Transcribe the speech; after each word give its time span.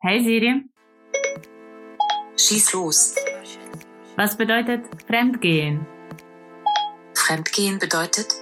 Hey 0.00 0.22
Siri, 0.22 0.64
Schieß 2.36 2.72
los. 2.72 3.16
was 4.14 4.36
bedeutet 4.36 4.84
Fremdgehen? 5.08 5.84
Fremdgehen 7.14 7.80
bedeutet 7.80 8.32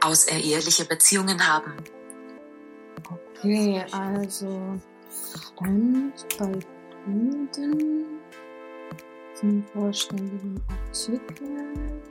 außereheliche 0.00 0.84
Beziehungen 0.86 1.46
haben. 1.46 1.74
Okay, 3.38 3.84
also 3.92 4.80
Fremd 5.56 6.26
bei 6.36 6.58
Kunden 7.04 8.20
zum 9.34 9.64
vorstelligen 9.72 10.60
Artikel. 10.68 12.02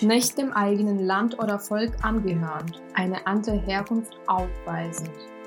Nicht 0.00 0.36
dem 0.36 0.52
eigenen 0.52 1.06
Land 1.06 1.38
oder 1.38 1.60
Volk 1.60 1.92
angehörend, 2.02 2.82
eine 2.94 3.24
andere 3.24 3.56
Herkunft 3.56 4.18
aufweisend, 4.26 5.14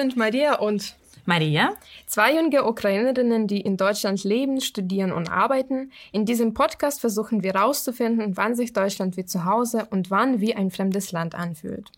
Sind 0.00 0.16
Maria 0.16 0.58
und 0.58 0.96
Maria, 1.26 1.74
Zwei 2.06 2.34
junge 2.34 2.64
Ukrainerinnen, 2.64 3.46
die 3.46 3.60
in 3.60 3.76
Deutschland 3.76 4.24
leben, 4.24 4.62
studieren 4.62 5.12
und 5.12 5.30
arbeiten. 5.30 5.92
In 6.10 6.24
diesem 6.24 6.54
Podcast 6.54 7.00
versuchen 7.00 7.42
wir 7.42 7.52
herauszufinden, 7.52 8.38
wann 8.38 8.54
sich 8.54 8.72
Deutschland 8.72 9.18
wie 9.18 9.26
zu 9.26 9.44
Hause 9.44 9.86
und 9.90 10.10
wann 10.10 10.40
wie 10.40 10.54
ein 10.54 10.70
fremdes 10.70 11.12
Land 11.12 11.34
anfühlt. 11.34 11.90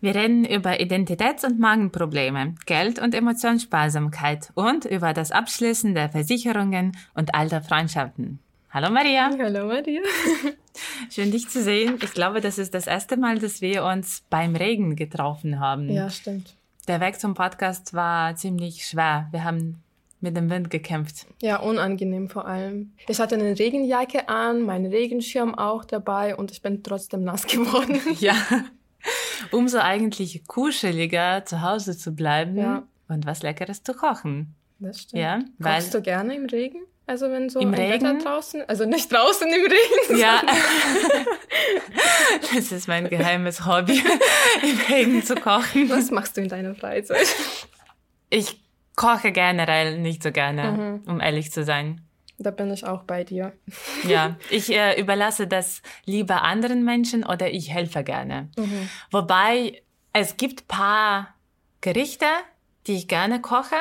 wir 0.00 0.14
reden 0.14 0.44
über 0.44 0.80
Identitäts- 0.80 1.44
und 1.44 1.58
Magenprobleme, 1.58 2.54
Geld- 2.66 3.00
und 3.00 3.14
Emotionssparsamkeit 3.14 4.50
und 4.54 4.84
über 4.84 5.12
das 5.12 5.32
Abschließen 5.32 5.94
der 5.94 6.08
Versicherungen 6.08 6.96
und 7.14 7.34
alter 7.34 7.60
Freundschaften. 7.60 8.38
Hallo 8.70 8.88
Maria, 8.90 9.28
Hallo 9.36 9.66
Maria. 9.66 10.02
schön 11.10 11.32
dich 11.32 11.48
zu 11.48 11.60
sehen. 11.60 11.98
Ich 12.00 12.12
glaube, 12.12 12.40
das 12.40 12.58
ist 12.58 12.72
das 12.72 12.86
erste 12.86 13.16
Mal, 13.16 13.40
dass 13.40 13.60
wir 13.60 13.84
uns 13.84 14.22
beim 14.30 14.54
Regen 14.54 14.94
getroffen 14.94 15.58
haben. 15.58 15.90
Ja, 15.90 16.08
stimmt. 16.08 16.54
Der 16.88 17.00
Weg 17.00 17.20
zum 17.20 17.34
Podcast 17.34 17.94
war 17.94 18.34
ziemlich 18.36 18.86
schwer. 18.86 19.28
Wir 19.30 19.44
haben 19.44 19.82
mit 20.20 20.36
dem 20.36 20.50
Wind 20.50 20.70
gekämpft. 20.70 21.26
Ja, 21.40 21.56
unangenehm 21.60 22.28
vor 22.28 22.46
allem. 22.46 22.92
Ich 23.08 23.18
hatte 23.20 23.36
eine 23.36 23.58
Regenjacke 23.58 24.28
an, 24.28 24.62
meinen 24.62 24.86
Regenschirm 24.86 25.54
auch 25.54 25.84
dabei 25.84 26.36
und 26.36 26.50
ich 26.50 26.62
bin 26.62 26.82
trotzdem 26.82 27.24
nass 27.24 27.46
geworden. 27.46 28.00
Ja. 28.18 28.34
Umso 29.50 29.78
eigentlich 29.78 30.46
kuscheliger 30.46 31.44
zu 31.46 31.62
Hause 31.62 31.96
zu 31.96 32.12
bleiben 32.12 32.56
Ja. 32.58 32.82
und 33.08 33.24
was 33.26 33.42
Leckeres 33.42 33.82
zu 33.82 33.94
kochen. 33.94 34.54
Das 34.78 35.00
stimmt. 35.02 35.22
Ja, 35.22 35.40
weil 35.58 35.76
Kochst 35.80 35.94
du 35.94 36.02
gerne 36.02 36.34
im 36.34 36.46
Regen? 36.46 36.80
Also 37.10 37.28
wenn 37.32 37.48
so 37.50 37.58
Im 37.58 37.70
ein 37.70 37.74
Regen? 37.74 38.04
Wetter 38.06 38.18
draußen, 38.22 38.62
also 38.68 38.84
nicht 38.84 39.10
draußen 39.12 39.48
im 39.48 39.62
Regen. 39.62 40.20
ja, 40.20 40.42
das 42.54 42.70
ist 42.70 42.86
mein 42.86 43.08
geheimes 43.08 43.66
Hobby, 43.66 44.00
im 44.62 44.78
Regen 44.88 45.22
zu 45.24 45.34
kochen. 45.34 45.90
Was 45.90 46.12
machst 46.12 46.36
du 46.36 46.40
in 46.42 46.48
deiner 46.48 46.76
Freizeit? 46.76 47.26
Ich 48.28 48.60
koche 48.94 49.32
generell 49.32 49.98
nicht 49.98 50.22
so 50.22 50.30
gerne, 50.30 50.70
Mhm. 50.70 51.10
um 51.10 51.20
ehrlich 51.20 51.50
zu 51.50 51.64
sein. 51.64 52.00
Da 52.38 52.52
bin 52.52 52.70
ich 52.72 52.86
auch 52.86 53.02
bei 53.02 53.24
dir. 53.24 53.54
Ja, 54.04 54.36
ich 54.48 54.72
äh, 54.72 54.98
überlasse 55.00 55.48
das 55.48 55.82
lieber 56.06 56.42
anderen 56.42 56.84
Menschen 56.84 57.24
oder 57.26 57.50
ich 57.50 57.70
helfe 57.74 58.04
gerne. 58.04 58.50
Wobei 59.10 59.82
es 60.12 60.36
gibt 60.36 60.68
paar 60.68 61.34
Gerichte, 61.80 62.26
die 62.86 62.94
ich 62.94 63.08
gerne 63.08 63.40
koche 63.40 63.74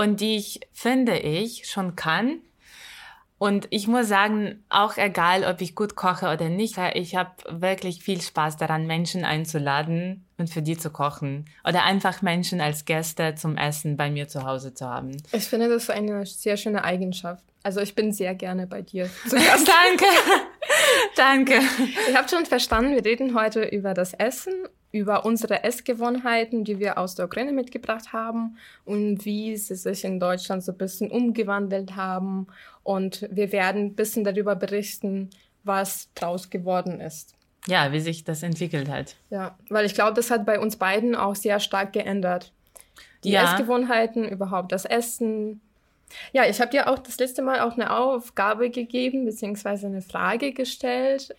und 0.00 0.20
die 0.20 0.36
ich 0.36 0.60
finde 0.72 1.18
ich 1.18 1.68
schon 1.68 1.94
kann. 1.94 2.40
Und 3.36 3.68
ich 3.70 3.86
muss 3.86 4.08
sagen, 4.08 4.64
auch 4.70 4.96
egal, 4.96 5.44
ob 5.44 5.60
ich 5.60 5.74
gut 5.74 5.94
koche 5.94 6.30
oder 6.32 6.48
nicht, 6.48 6.78
ich 6.94 7.16
habe 7.16 7.30
wirklich 7.48 8.02
viel 8.02 8.20
Spaß 8.20 8.56
daran, 8.56 8.86
Menschen 8.86 9.24
einzuladen 9.24 10.26
und 10.38 10.48
für 10.48 10.62
die 10.62 10.76
zu 10.76 10.90
kochen. 10.90 11.44
Oder 11.66 11.84
einfach 11.84 12.22
Menschen 12.22 12.62
als 12.62 12.86
Gäste 12.86 13.34
zum 13.34 13.58
Essen 13.58 13.98
bei 13.98 14.10
mir 14.10 14.26
zu 14.28 14.44
Hause 14.44 14.72
zu 14.72 14.86
haben. 14.86 15.22
Ich 15.32 15.44
finde, 15.44 15.68
das 15.68 15.90
eine 15.90 16.24
sehr 16.24 16.56
schöne 16.56 16.82
Eigenschaft. 16.82 17.44
Also 17.62 17.80
ich 17.80 17.94
bin 17.94 18.12
sehr 18.12 18.34
gerne 18.34 18.66
bei 18.66 18.80
dir. 18.80 19.08
zu 19.28 19.36
Gast. 19.36 19.68
Danke. 19.68 20.04
Danke. 21.16 21.60
Ihr 22.08 22.16
habt 22.16 22.30
schon 22.30 22.46
verstanden, 22.46 22.94
wir 22.94 23.04
reden 23.04 23.34
heute 23.34 23.64
über 23.64 23.92
das 23.92 24.14
Essen, 24.14 24.54
über 24.92 25.24
unsere 25.24 25.62
Essgewohnheiten, 25.62 26.64
die 26.64 26.78
wir 26.78 26.98
aus 26.98 27.14
der 27.14 27.26
Ukraine 27.26 27.52
mitgebracht 27.52 28.12
haben 28.12 28.56
und 28.84 29.24
wie 29.24 29.56
sie 29.56 29.76
sich 29.76 30.04
in 30.04 30.18
Deutschland 30.18 30.64
so 30.64 30.72
ein 30.72 30.78
bisschen 30.78 31.10
umgewandelt 31.10 31.94
haben. 31.96 32.48
Und 32.82 33.28
wir 33.30 33.52
werden 33.52 33.86
ein 33.86 33.94
bisschen 33.94 34.24
darüber 34.24 34.56
berichten, 34.56 35.30
was 35.62 36.08
draus 36.14 36.50
geworden 36.50 37.00
ist. 37.00 37.34
Ja, 37.66 37.92
wie 37.92 38.00
sich 38.00 38.24
das 38.24 38.42
entwickelt 38.42 38.88
hat. 38.88 39.16
Ja, 39.28 39.56
weil 39.68 39.84
ich 39.86 39.94
glaube, 39.94 40.14
das 40.14 40.30
hat 40.30 40.46
bei 40.46 40.58
uns 40.58 40.76
beiden 40.76 41.14
auch 41.14 41.34
sehr 41.36 41.60
stark 41.60 41.92
geändert. 41.92 42.52
Die 43.22 43.30
Ja. 43.30 43.44
Essgewohnheiten, 43.44 44.24
überhaupt 44.26 44.72
das 44.72 44.86
Essen. 44.86 45.60
Ja, 46.32 46.46
ich 46.46 46.60
habe 46.60 46.70
dir 46.70 46.88
auch 46.88 46.98
das 46.98 47.18
letzte 47.18 47.42
Mal 47.42 47.60
auch 47.60 47.74
eine 47.74 47.94
Aufgabe 47.96 48.70
gegeben, 48.70 49.26
beziehungsweise 49.26 49.86
eine 49.86 50.02
Frage 50.02 50.52
gestellt, 50.52 51.36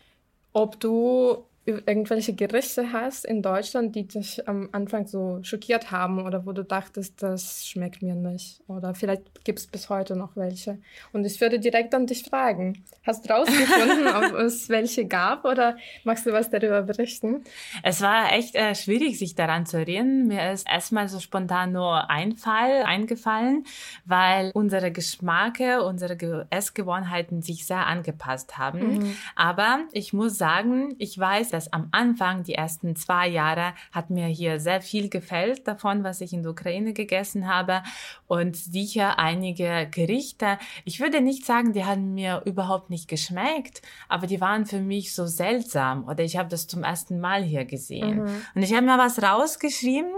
ob 0.54 0.80
du 0.80 1.44
irgendwelche 1.66 2.34
Gerichte 2.34 2.92
hast 2.92 3.24
in 3.24 3.44
Deutschland, 3.44 3.96
die 3.96 4.08
dich 4.08 4.48
am 4.48 4.70
Anfang 4.72 5.06
so 5.06 5.40
schockiert 5.44 5.92
haben 5.92 6.26
oder 6.26 6.46
wo 6.48 6.54
du 6.54 6.64
dachtest, 6.64 7.22
das 7.22 7.68
schmeckt 7.68 8.02
mir 8.02 8.16
nicht. 8.16 8.62
Oder 8.68 8.96
vielleicht 8.96 9.44
gibt 9.44 9.60
es 9.60 9.68
bis 9.68 9.88
heute 9.90 10.16
noch 10.16 10.36
welche. 10.36 10.80
Und 11.14 11.24
ich 11.24 11.40
würde 11.40 11.60
direkt 11.60 11.94
an 11.94 12.08
dich 12.08 12.24
fragen. 12.24 12.84
Hast 13.06 13.30
du 13.30 13.34
rausgefunden, 13.34 14.08
ob 14.16 14.40
es 14.40 14.70
welche 14.70 15.06
gab 15.06 15.46
oder 15.46 15.78
magst 16.04 16.26
du 16.26 16.34
was 16.34 16.50
darüber 16.50 16.82
berichten? 16.82 17.44
Es 17.84 18.02
war 18.02 18.34
echt 18.34 18.56
äh, 18.56 18.74
schwierig, 18.74 19.20
sich 19.20 19.36
daran 19.36 19.68
zu 19.68 19.78
erinnern. 19.78 20.28
Mir 20.28 20.52
ist 20.52 20.68
erstmal 20.68 21.10
so 21.10 21.20
spontan 21.20 21.74
nur 21.74 22.10
ein 22.10 22.38
Fall 22.38 22.84
eingefallen, 22.84 23.66
weil 24.06 24.50
unsere 24.56 24.92
Geschmacke, 24.92 25.84
unsere 25.84 26.18
Ge 26.18 26.46
Essgewohnheiten 26.50 27.44
sich 27.44 27.68
sehr 27.68 27.86
angepasst 27.86 28.58
haben. 28.58 29.16
Aber 29.36 29.82
ich 29.92 30.12
muss 30.12 30.40
sagen, 30.40 30.96
ich 30.98 31.20
weiß, 31.20 31.51
dass 31.54 31.72
am 31.72 31.90
Anfang, 31.92 32.44
die 32.44 32.56
ersten 32.56 32.96
zwei 32.96 33.28
Jahre, 33.28 33.74
hat 33.92 34.10
mir 34.10 34.26
hier 34.28 34.60
sehr 34.60 34.82
viel 34.82 35.10
gefällt 35.10 35.68
davon, 35.68 36.04
was 36.04 36.22
ich 36.22 36.34
in 36.34 36.44
der 36.44 36.52
Ukraine 36.52 36.94
gegessen 36.94 37.48
habe. 37.48 37.84
Und 38.28 38.56
sicher 38.56 39.20
einige 39.20 39.88
Gerichte. 39.92 40.58
Ich 40.86 41.00
würde 41.00 41.22
nicht 41.22 41.46
sagen, 41.46 41.74
die 41.74 41.86
haben 41.86 42.14
mir 42.14 42.42
überhaupt 42.46 42.90
nicht 42.90 43.08
geschmeckt, 43.08 43.82
aber 44.08 44.28
die 44.28 44.42
waren 44.42 44.66
für 44.66 44.80
mich 44.80 45.14
so 45.14 45.26
seltsam 45.26 46.08
oder 46.08 46.24
ich 46.24 46.38
habe 46.38 46.50
das 46.50 46.68
zum 46.68 46.84
ersten 46.84 47.20
Mal 47.20 47.44
hier 47.44 47.66
gesehen. 47.66 48.22
Und 48.56 48.62
ich 48.62 48.74
habe 48.74 48.86
mir 48.86 48.98
was 48.98 49.22
rausgeschrieben. 49.22 50.12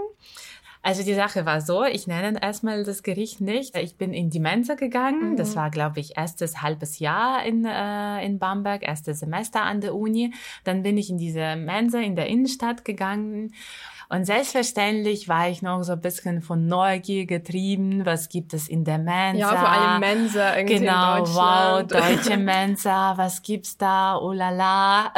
Also 0.84 1.02
die 1.02 1.14
Sache 1.14 1.46
war 1.46 1.62
so, 1.62 1.82
ich 1.84 2.06
nenne 2.06 2.40
erstmal 2.42 2.84
das 2.84 3.02
Gericht 3.02 3.40
nicht. 3.40 3.74
Ich 3.74 3.96
bin 3.96 4.12
in 4.12 4.28
die 4.28 4.38
Mensa 4.38 4.74
gegangen. 4.74 5.34
Das 5.34 5.56
war, 5.56 5.70
glaube 5.70 5.98
ich, 5.98 6.18
erstes 6.18 6.60
halbes 6.60 6.98
Jahr 6.98 7.42
in, 7.44 7.64
äh, 7.64 8.22
in 8.24 8.38
Bamberg, 8.38 8.86
erstes 8.86 9.20
Semester 9.20 9.62
an 9.62 9.80
der 9.80 9.94
Uni. 9.94 10.34
Dann 10.64 10.82
bin 10.82 10.98
ich 10.98 11.08
in 11.08 11.16
diese 11.16 11.56
Mensa 11.56 12.00
in 12.00 12.16
der 12.16 12.26
Innenstadt 12.26 12.84
gegangen. 12.84 13.54
Und 14.10 14.26
selbstverständlich 14.26 15.26
war 15.26 15.48
ich 15.48 15.62
noch 15.62 15.82
so 15.84 15.92
ein 15.92 16.00
bisschen 16.02 16.42
von 16.42 16.66
Neugier 16.66 17.24
getrieben. 17.24 18.04
Was 18.04 18.28
gibt 18.28 18.52
es 18.52 18.68
in 18.68 18.84
der 18.84 18.98
Mensa? 18.98 19.38
Ja, 19.40 19.56
vor 19.56 19.68
allem 19.70 20.00
Mensa 20.00 20.54
irgendwie 20.56 20.80
Genau, 20.80 21.16
in 21.16 21.34
wow, 21.34 21.82
Deutschland. 21.86 21.92
deutsche 22.26 22.36
Mensa, 22.52 23.16
was 23.16 23.40
gibt's 23.42 23.78
da? 23.78 24.18
Oh 24.18 24.32
la 24.32 24.50
la. 24.50 25.12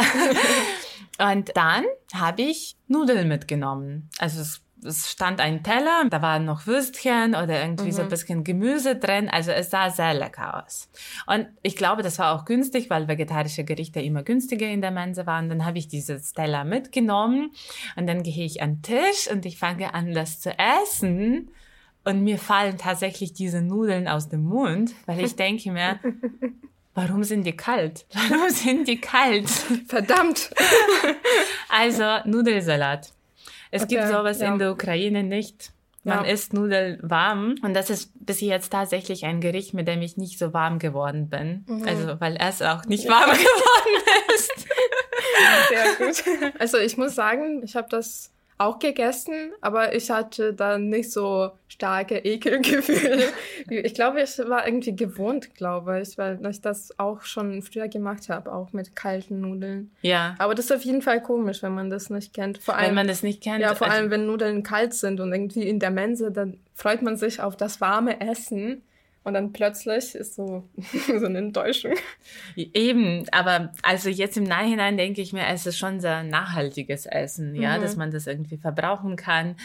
Und 1.32 1.56
dann 1.56 1.84
habe 2.14 2.42
ich 2.42 2.76
Nudeln 2.86 3.26
mitgenommen. 3.26 4.08
Also 4.18 4.40
es, 4.42 4.62
es 4.86 5.10
stand 5.10 5.40
ein 5.40 5.62
Teller, 5.62 6.04
da 6.08 6.22
waren 6.22 6.44
noch 6.44 6.66
Würstchen 6.66 7.34
oder 7.34 7.60
irgendwie 7.60 7.92
so 7.92 8.02
ein 8.02 8.08
bisschen 8.08 8.44
Gemüse 8.44 8.96
drin. 8.96 9.28
Also 9.28 9.50
es 9.50 9.70
sah 9.70 9.90
sehr 9.90 10.14
lecker 10.14 10.64
aus. 10.64 10.88
Und 11.26 11.48
ich 11.62 11.76
glaube, 11.76 12.02
das 12.02 12.18
war 12.18 12.34
auch 12.34 12.44
günstig, 12.44 12.88
weil 12.88 13.08
vegetarische 13.08 13.64
Gerichte 13.64 14.00
immer 14.00 14.22
günstiger 14.22 14.68
in 14.68 14.80
der 14.80 14.90
Mensa 14.92 15.26
waren. 15.26 15.48
Dann 15.48 15.64
habe 15.64 15.78
ich 15.78 15.88
dieses 15.88 16.32
Teller 16.32 16.64
mitgenommen 16.64 17.50
und 17.96 18.06
dann 18.06 18.22
gehe 18.22 18.44
ich 18.44 18.62
an 18.62 18.76
den 18.76 18.82
Tisch 18.82 19.30
und 19.30 19.44
ich 19.44 19.58
fange 19.58 19.92
an, 19.94 20.12
das 20.12 20.40
zu 20.40 20.50
essen. 20.58 21.50
und 22.04 22.22
mir 22.22 22.38
fallen 22.38 22.78
tatsächlich 22.78 23.32
diese 23.32 23.62
Nudeln 23.62 24.06
aus 24.06 24.28
dem 24.28 24.44
Mund, 24.44 24.92
weil 25.06 25.20
ich 25.24 25.34
denke 25.34 25.72
mir, 25.72 25.98
warum 26.94 27.24
sind 27.24 27.44
die 27.44 27.56
kalt? 27.56 28.06
Warum 28.12 28.48
sind 28.50 28.86
die 28.86 29.00
kalt? 29.00 29.48
Verdammt! 29.88 30.50
Also 31.68 32.04
Nudelsalat. 32.24 33.12
Es 33.76 33.82
Okay, 33.84 33.96
gibt 33.96 34.08
sowas 34.08 34.40
ja. 34.40 34.52
in 34.52 34.58
der 34.58 34.72
Ukraine 34.72 35.22
nicht. 35.22 35.72
Man 36.04 36.24
Ja. 36.24 36.30
isst 36.30 36.52
Nudeln 36.52 36.98
warm 37.02 37.56
und 37.62 37.74
das 37.74 37.90
ist 37.90 38.12
bis 38.24 38.40
jetzt 38.40 38.70
tatsächlich 38.70 39.24
ein 39.24 39.40
Gericht, 39.40 39.74
mit 39.74 39.88
dem 39.88 40.02
ich 40.02 40.16
nicht 40.16 40.38
so 40.38 40.52
warm 40.52 40.78
geworden 40.78 41.28
bin. 41.28 41.64
Mhm. 41.66 41.84
Also 41.86 42.20
weil 42.20 42.36
es 42.40 42.62
auch 42.62 42.84
nicht 42.84 43.08
warm 43.08 43.30
geworden 43.32 44.02
ist. 44.36 44.66
Sehr 45.68 46.06
gut. 46.06 46.52
Also 46.60 46.78
ich 46.78 46.96
muss 46.96 47.14
sagen, 47.16 47.62
ich 47.64 47.74
habe 47.74 47.88
das 47.90 48.30
auch 48.58 48.78
gegessen, 48.78 49.52
aber 49.60 49.94
ich 49.94 50.10
hatte 50.10 50.54
da 50.54 50.78
nicht 50.78 51.12
so 51.12 51.50
starke 51.68 52.18
Ekelgefühle. 52.18 53.24
Ich 53.68 53.94
glaube, 53.94 54.20
ich 54.22 54.38
war 54.38 54.66
irgendwie 54.66 54.94
gewohnt, 54.94 55.54
glaube 55.56 56.00
ich, 56.00 56.16
weil 56.18 56.38
ich 56.46 56.60
das 56.60 56.96
auch 57.00 57.22
schon 57.22 57.62
früher 57.62 57.88
gemacht 57.88 58.28
habe, 58.28 58.52
auch 58.52 58.72
mit 58.72 58.94
kalten 58.94 59.40
Nudeln. 59.40 59.90
Ja, 60.02 60.36
Aber 60.38 60.54
das 60.54 60.66
ist 60.66 60.72
auf 60.72 60.82
jeden 60.82 61.02
Fall 61.02 61.20
komisch, 61.20 61.62
wenn 61.64 61.74
man 61.74 61.90
das 61.90 62.08
nicht 62.08 62.32
kennt. 62.32 62.58
Vor 62.58 62.74
wenn 62.76 62.84
allem, 62.84 62.94
man 62.94 63.08
das 63.08 63.22
nicht 63.24 63.42
kennt. 63.42 63.60
ja, 63.60 63.74
vor 63.74 63.88
also- 63.88 63.98
allem, 63.98 64.10
wenn 64.12 64.26
Nudeln 64.26 64.62
kalt 64.62 64.94
sind 64.94 65.18
und 65.20 65.32
irgendwie 65.32 65.68
in 65.68 65.80
der 65.80 65.90
Mensa, 65.90 66.30
dann 66.30 66.58
freut 66.74 67.02
man 67.02 67.16
sich 67.16 67.40
auf 67.40 67.56
das 67.56 67.80
warme 67.80 68.20
Essen. 68.20 68.82
Und 69.26 69.34
dann 69.34 69.52
plötzlich 69.52 70.14
ist 70.14 70.36
so, 70.36 70.68
so 71.18 71.26
eine 71.26 71.38
Enttäuschung. 71.38 71.94
Eben, 72.54 73.26
aber 73.32 73.72
also 73.82 74.08
jetzt 74.08 74.36
im 74.36 74.44
Nachhinein 74.44 74.96
denke 74.96 75.20
ich 75.20 75.32
mir, 75.32 75.46
es 75.48 75.66
ist 75.66 75.78
schon 75.78 75.98
sehr 75.98 76.22
nachhaltiges 76.22 77.06
Essen, 77.06 77.56
ja, 77.56 77.76
Mhm. 77.76 77.82
dass 77.82 77.96
man 77.96 78.12
das 78.12 78.28
irgendwie 78.28 78.56
verbrauchen 78.56 79.16
kann. 79.16 79.56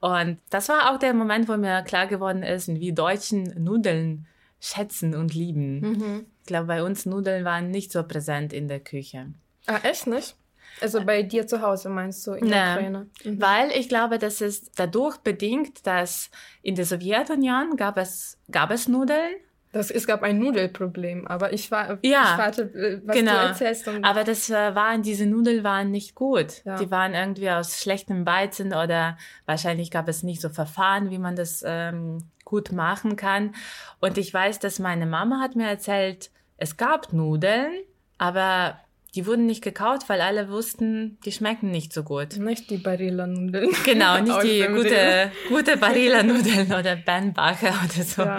Und 0.00 0.38
das 0.50 0.68
war 0.68 0.92
auch 0.92 1.00
der 1.00 1.14
Moment, 1.14 1.48
wo 1.48 1.56
mir 1.56 1.82
klar 1.82 2.06
geworden 2.06 2.44
ist, 2.44 2.68
wie 2.68 2.92
Deutschen 2.92 3.42
Nudeln 3.62 4.26
schätzen 4.60 5.16
und 5.16 5.34
lieben. 5.34 5.80
Mhm. 5.80 6.26
Ich 6.42 6.46
glaube, 6.46 6.66
bei 6.68 6.84
uns 6.84 7.04
Nudeln 7.04 7.44
waren 7.44 7.72
nicht 7.72 7.90
so 7.90 8.04
präsent 8.04 8.52
in 8.52 8.68
der 8.68 8.78
Küche. 8.78 9.26
Ah, 9.66 9.80
echt 9.82 10.06
nicht? 10.06 10.36
Also 10.80 11.04
bei 11.04 11.22
dir 11.22 11.46
zu 11.46 11.60
Hause 11.60 11.88
meinst 11.88 12.26
du 12.26 12.32
in 12.32 12.48
der. 12.48 12.72
Ukraine? 12.74 13.06
Mhm. 13.24 13.40
Weil 13.40 13.70
ich 13.72 13.88
glaube, 13.88 14.18
das 14.18 14.40
ist 14.40 14.72
dadurch 14.78 15.18
bedingt, 15.18 15.86
dass 15.86 16.30
in 16.62 16.74
der 16.74 16.84
Sowjetunion 16.84 17.76
gab 17.76 17.96
es, 17.98 18.38
gab 18.50 18.70
es 18.70 18.88
Nudeln, 18.88 19.32
Das, 19.72 19.90
es 19.90 20.06
gab 20.06 20.22
ein 20.22 20.38
Nudelproblem, 20.38 21.26
aber 21.26 21.52
ich 21.52 21.70
war, 21.70 21.98
Ja, 22.02 22.32
ich 22.32 22.38
warte, 22.38 22.62
äh, 22.62 23.02
was 23.04 23.16
genau. 23.16 23.32
du 23.32 23.38
erzählst. 23.48 23.86
Und, 23.88 24.04
Aber 24.04 24.24
das 24.24 24.48
waren, 24.50 25.02
diese 25.02 25.26
Nudeln 25.26 25.62
waren 25.62 25.90
nicht 25.90 26.14
gut. 26.14 26.64
Ja. 26.64 26.76
Die 26.78 26.90
waren 26.90 27.12
irgendwie 27.14 27.50
aus 27.50 27.80
schlechtem 27.80 28.24
Weizen 28.24 28.68
oder 28.68 29.18
wahrscheinlich 29.46 29.90
gab 29.90 30.08
es 30.08 30.22
nicht 30.22 30.40
so 30.40 30.48
Verfahren, 30.48 31.10
wie 31.10 31.18
man 31.18 31.36
das 31.36 31.62
ähm, 31.66 32.18
gut 32.44 32.72
machen 32.72 33.16
kann. 33.16 33.54
Und 34.00 34.16
ich 34.16 34.32
weiß, 34.32 34.58
dass 34.58 34.78
meine 34.78 35.04
Mama 35.06 35.40
hat 35.40 35.54
mir 35.54 35.68
erzählt, 35.68 36.30
es 36.56 36.76
gab 36.78 37.12
Nudeln, 37.12 37.72
aber 38.16 38.78
die 39.14 39.26
wurden 39.26 39.46
nicht 39.46 39.62
gekauft, 39.62 40.08
weil 40.08 40.20
alle 40.20 40.50
wussten, 40.50 41.18
die 41.24 41.32
schmecken 41.32 41.70
nicht 41.70 41.92
so 41.92 42.02
gut. 42.02 42.36
nicht 42.36 42.70
die 42.70 42.78
Barilla-Nudeln. 42.78 43.70
Genau, 43.84 44.20
nicht 44.20 44.42
die 44.42 44.66
gute, 44.66 45.32
gute 45.48 45.76
Barilla-Nudeln 45.76 46.72
oder 46.72 46.96
Bernbacher 46.96 47.74
oder 47.84 48.04
so. 48.04 48.22
Ja. 48.22 48.38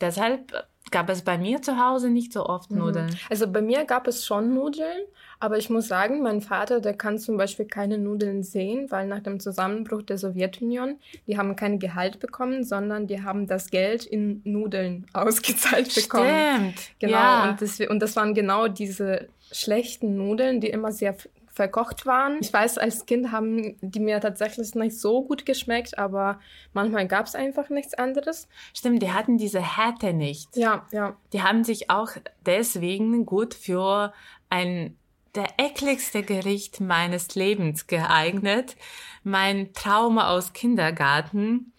Deshalb 0.00 0.52
gab 0.90 1.08
es 1.10 1.22
bei 1.22 1.38
mir 1.38 1.62
zu 1.62 1.78
Hause 1.78 2.10
nicht 2.10 2.32
so 2.32 2.46
oft 2.46 2.70
Nudeln. 2.70 3.16
Also 3.30 3.46
bei 3.50 3.62
mir 3.62 3.84
gab 3.84 4.06
es 4.06 4.26
schon 4.26 4.52
Nudeln, 4.54 5.04
aber 5.44 5.58
ich 5.58 5.68
muss 5.68 5.88
sagen, 5.88 6.22
mein 6.22 6.40
Vater, 6.40 6.80
der 6.80 6.94
kann 6.94 7.18
zum 7.18 7.36
Beispiel 7.36 7.66
keine 7.66 7.98
Nudeln 7.98 8.42
sehen, 8.42 8.90
weil 8.90 9.06
nach 9.06 9.20
dem 9.20 9.40
Zusammenbruch 9.40 10.02
der 10.02 10.16
Sowjetunion, 10.16 10.96
die 11.26 11.36
haben 11.36 11.54
kein 11.54 11.78
Gehalt 11.78 12.18
bekommen, 12.18 12.64
sondern 12.64 13.06
die 13.06 13.22
haben 13.22 13.46
das 13.46 13.70
Geld 13.70 14.06
in 14.06 14.40
Nudeln 14.44 15.06
ausgezahlt 15.12 15.94
bekommen. 15.94 16.30
Stimmt. 16.72 16.74
Genau, 16.98 17.12
Ja. 17.12 17.50
und, 17.50 17.60
das, 17.60 17.78
und 17.80 18.00
das 18.00 18.16
waren 18.16 18.32
genau 18.32 18.68
diese 18.68 19.28
schlechten 19.52 20.16
Nudeln, 20.16 20.60
die 20.60 20.70
immer 20.70 20.92
sehr 20.92 21.14
verkocht 21.52 22.04
waren. 22.04 22.38
Ich 22.40 22.52
weiß, 22.52 22.78
als 22.78 23.06
Kind 23.06 23.30
haben 23.30 23.76
die 23.80 24.00
mir 24.00 24.20
tatsächlich 24.20 24.74
nicht 24.74 24.98
so 24.98 25.22
gut 25.22 25.46
geschmeckt, 25.46 25.96
aber 25.98 26.40
manchmal 26.72 27.06
gab 27.06 27.26
es 27.26 27.36
einfach 27.36 27.68
nichts 27.68 27.94
anderes. 27.94 28.48
Stimmt, 28.74 29.02
die 29.02 29.12
hatten 29.12 29.38
diese 29.38 29.60
Härte 29.60 30.12
nicht. 30.14 30.56
Ja, 30.56 30.84
ja. 30.90 31.16
Die 31.32 31.42
haben 31.42 31.62
sich 31.62 31.90
auch 31.90 32.10
deswegen 32.44 33.24
gut 33.24 33.54
für 33.54 34.12
ein 34.50 34.96
der 35.34 35.46
ekligste 35.58 36.22
Gericht 36.22 36.80
meines 36.80 37.34
Lebens 37.34 37.86
geeignet. 37.86 38.76
Mein 39.22 39.72
Trauma 39.72 40.28
aus 40.30 40.52
Kindergarten. 40.52 41.72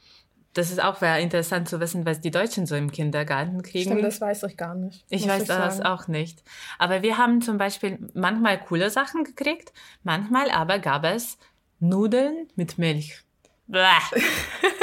Das 0.54 0.72
ist 0.72 0.82
auch 0.82 0.96
sehr 0.98 1.20
interessant 1.20 1.68
zu 1.68 1.80
wissen, 1.82 2.06
was 2.06 2.22
die 2.22 2.32
Deutschen 2.32 2.66
so 2.66 2.76
im 2.76 2.90
Kindergarten 2.92 3.62
kriegen. 3.62 3.92
Stimmt, 3.92 4.06
das 4.06 4.22
weiß 4.22 4.44
ich 4.44 4.56
gar 4.56 4.74
nicht. 4.74 5.04
Ich 5.10 5.28
weiß 5.28 5.46
das 5.46 5.78
sagen. 5.78 5.88
auch 5.88 6.08
nicht. 6.08 6.44
Aber 6.80 7.02
wir 7.02 7.18
haben 7.18 7.42
zum 7.42 7.58
Beispiel 7.58 8.00
manchmal 8.14 8.58
coole 8.64 8.90
Sachen 8.90 9.26
gekriegt, 9.26 9.74
manchmal 10.04 10.50
aber 10.50 10.80
gab 10.80 11.04
es 11.04 11.38
Nudeln 11.80 12.48
mit 12.56 12.78
Milch. 12.78 13.25
Bäh. 13.67 13.85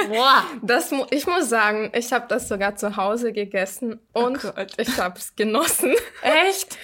Boah. 0.08 0.46
Das, 0.62 0.92
mu- 0.92 1.06
ich 1.10 1.28
muss 1.28 1.50
sagen, 1.50 1.92
ich 1.94 2.14
habe 2.14 2.26
das 2.30 2.48
sogar 2.48 2.76
zu 2.78 2.96
Hause 2.96 3.34
gegessen 3.34 4.00
und 4.14 4.40
Gott. 4.42 4.74
ich 4.78 4.98
habe 4.98 5.20
es 5.20 5.36
genossen. 5.36 5.94
Echt? 6.22 6.78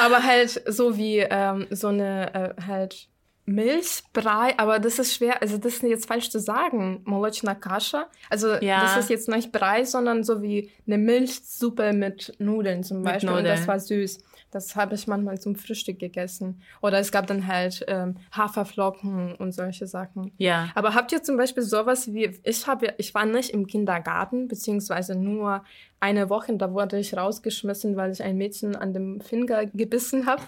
Aber 0.00 0.22
halt 0.22 0.62
so 0.66 0.96
wie 0.96 1.18
ähm, 1.18 1.66
so 1.70 1.88
eine 1.88 2.54
äh, 2.56 2.62
halt 2.66 3.08
Milchbrei, 3.44 4.54
aber 4.56 4.78
das 4.78 4.98
ist 4.98 5.14
schwer, 5.14 5.42
also 5.42 5.58
das 5.58 5.74
ist 5.74 5.82
jetzt 5.82 6.06
falsch 6.06 6.30
zu 6.30 6.38
sagen, 6.40 7.02
Молочная 7.04 7.54
Kascha. 7.54 8.06
Also 8.30 8.54
Ja. 8.54 8.82
das 8.82 8.96
ist 8.96 9.10
jetzt 9.10 9.28
nicht 9.28 9.52
Brei, 9.52 9.84
sondern 9.84 10.24
so 10.24 10.42
wie 10.42 10.70
eine 10.86 10.96
Milchsuppe 10.96 11.92
mit 11.92 12.32
Nudeln 12.38 12.82
zum 12.82 12.98
Mit 13.02 13.12
Beispiel. 13.12 13.28
Und 13.30 13.36
Nudeln. 13.36 13.56
das 13.56 13.68
war 13.68 13.78
süß. 13.80 14.20
Das 14.51 14.75
habe 14.75 14.95
ich 14.95 15.07
manchmal 15.07 15.39
zum 15.39 15.55
Frühstück 15.55 15.99
gegessen. 15.99 16.61
Oder 16.81 16.99
es 16.99 17.11
gab 17.11 17.27
dann 17.27 17.47
halt 17.47 17.83
ähm, 17.87 18.15
Haferflocken 18.31 19.35
und 19.35 19.51
solche 19.51 19.87
Sachen. 19.87 20.31
Ja. 20.37 20.69
Aber 20.73 20.93
habt 20.93 21.11
ihr 21.11 21.21
zum 21.21 21.37
Beispiel 21.37 21.63
sowas 21.63 22.13
wie, 22.13 22.31
ich 22.43 22.65
habe, 22.65 22.93
ich 22.97 23.13
war 23.13 23.25
nicht 23.25 23.49
im 23.49 23.67
Kindergarten, 23.67 24.47
beziehungsweise 24.47 25.15
nur 25.15 25.63
eine 25.99 26.29
Woche, 26.29 26.55
da 26.55 26.71
wurde 26.73 26.97
ich 26.97 27.17
rausgeschmissen, 27.17 27.97
weil 27.97 28.11
ich 28.11 28.23
ein 28.23 28.37
Mädchen 28.37 28.75
an 28.75 28.93
dem 28.93 29.19
Finger 29.19 29.65
gebissen 29.65 30.25
habe. 30.25 30.43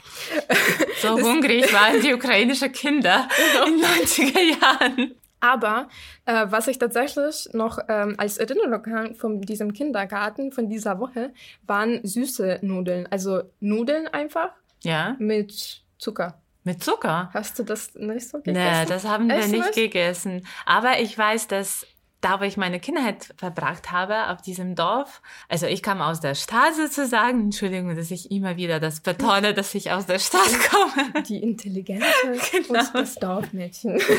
So 1.02 1.10
hungrig 1.22 1.74
waren 1.74 2.02
die 2.02 2.14
ukrainischen 2.14 2.72
Kinder 2.72 3.28
in 3.68 3.82
90er 3.82 4.62
Jahren. 4.62 5.16
Aber 5.42 5.88
äh, 6.26 6.46
was 6.50 6.68
ich 6.68 6.78
tatsächlich 6.80 7.50
noch 7.54 7.80
ähm, 7.88 8.16
als 8.18 8.38
Erinnerung 8.38 8.86
habe 8.94 9.16
von 9.16 9.42
diesem 9.42 9.74
Kindergarten, 9.74 10.52
von 10.52 10.70
dieser 10.70 11.00
Woche, 11.00 11.32
waren 11.66 12.00
süße 12.06 12.60
Nudeln. 12.62 13.08
Also 13.10 13.44
Nudeln 13.60 14.08
einfach 14.08 14.50
Ja, 14.84 15.16
mit 15.20 15.84
Zucker. 15.98 16.42
mit 16.64 16.84
Zucker. 16.84 17.30
Hast 17.34 17.58
du 17.60 17.64
das 17.64 17.94
nicht 17.96 18.28
so 18.30 18.38
gegessen? 18.40 18.80
Nee, 18.82 18.86
das 18.86 19.06
haben 19.06 19.28
wir 19.30 19.38
Echt 19.38 19.50
nicht 19.50 19.62
nicht? 19.62 19.74
gegessen. 19.76 20.46
Aber 20.66 21.00
ich 21.00 21.18
weiß, 21.18 21.48
dass 21.48 21.86
da, 22.22 22.40
wo 22.40 22.44
ich 22.44 22.58
meine 22.58 22.80
Kindheit 22.80 23.34
verbracht 23.38 23.92
habe, 23.92 24.28
auf 24.30 24.42
diesem 24.42 24.76
Dorf, 24.76 25.22
also 25.48 25.66
ich 25.68 25.82
kam 25.82 26.02
aus 26.02 26.20
der 26.20 26.36
Stadt 26.36 26.76
sozusagen, 26.76 27.42
Entschuldigung, 27.46 27.96
dass 27.96 28.12
ich 28.12 28.30
immer 28.32 28.58
wieder 28.58 28.80
das 28.80 29.00
betone, 29.00 29.54
dass 29.54 29.74
ich 29.76 29.92
aus 29.92 30.06
der 30.06 30.20
Stadt 30.20 30.50
komme. 30.70 31.24
Die 31.24 31.42
intelligente 31.42 32.06
Genau. 32.52 32.80
und 32.80 32.94
das 32.96 33.16
Dorfmädchen. 33.16 34.00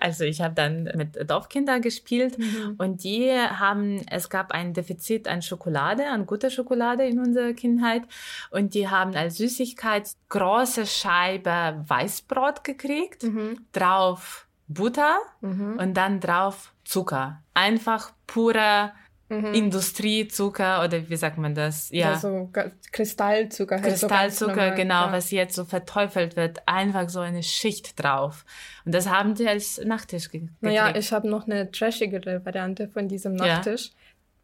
Also 0.00 0.24
ich 0.24 0.40
habe 0.40 0.54
dann 0.54 0.84
mit 0.94 1.18
Dorfkindern 1.28 1.82
gespielt 1.82 2.38
Mhm. 2.38 2.74
und 2.78 3.02
die 3.04 3.30
haben, 3.32 4.02
es 4.10 4.28
gab 4.30 4.52
ein 4.52 4.72
Defizit 4.74 5.26
an 5.28 5.42
Schokolade, 5.42 6.06
an 6.08 6.26
guter 6.26 6.50
Schokolade 6.50 7.04
in 7.06 7.18
unserer 7.18 7.52
Kindheit 7.52 8.02
und 8.50 8.74
die 8.74 8.88
haben 8.88 9.14
als 9.16 9.38
Süßigkeit 9.38 10.08
große 10.28 10.86
Scheibe 10.86 11.82
Weißbrot 11.86 12.64
gekriegt, 12.64 13.22
Mhm. 13.24 13.66
drauf 13.72 14.46
Butter 14.68 15.18
Mhm. 15.40 15.78
und 15.78 15.94
dann 15.94 16.20
drauf 16.20 16.72
Zucker. 16.84 17.42
Einfach 17.54 18.12
purer 18.26 18.92
Mhm. 19.30 19.52
Industriezucker 19.52 20.82
oder 20.84 21.08
wie 21.10 21.16
sagt 21.16 21.36
man 21.36 21.54
das? 21.54 21.90
Ja. 21.90 22.12
Also 22.12 22.48
ga- 22.50 22.70
Kristallzucker. 22.92 23.74
halt 23.76 23.84
so 23.98 24.06
Kristallzucker, 24.06 24.70
genau, 24.70 25.06
ja. 25.06 25.12
was 25.12 25.30
jetzt 25.30 25.54
so 25.54 25.66
verteufelt 25.66 26.34
wird, 26.36 26.60
einfach 26.66 27.10
so 27.10 27.20
eine 27.20 27.42
Schicht 27.42 28.02
drauf. 28.02 28.46
Und 28.86 28.94
das 28.94 29.06
haben 29.08 29.34
die 29.34 29.46
als 29.46 29.78
Nachtisch 29.84 30.30
ge 30.30 30.48
Naja, 30.62 30.86
gekriegt. 30.86 31.04
ich 31.04 31.12
habe 31.12 31.28
noch 31.28 31.46
eine 31.46 31.70
trashigere 31.70 32.42
Variante 32.46 32.88
von 32.88 33.06
diesem 33.06 33.36
Ja. 33.36 33.56
Nachtisch. 33.56 33.90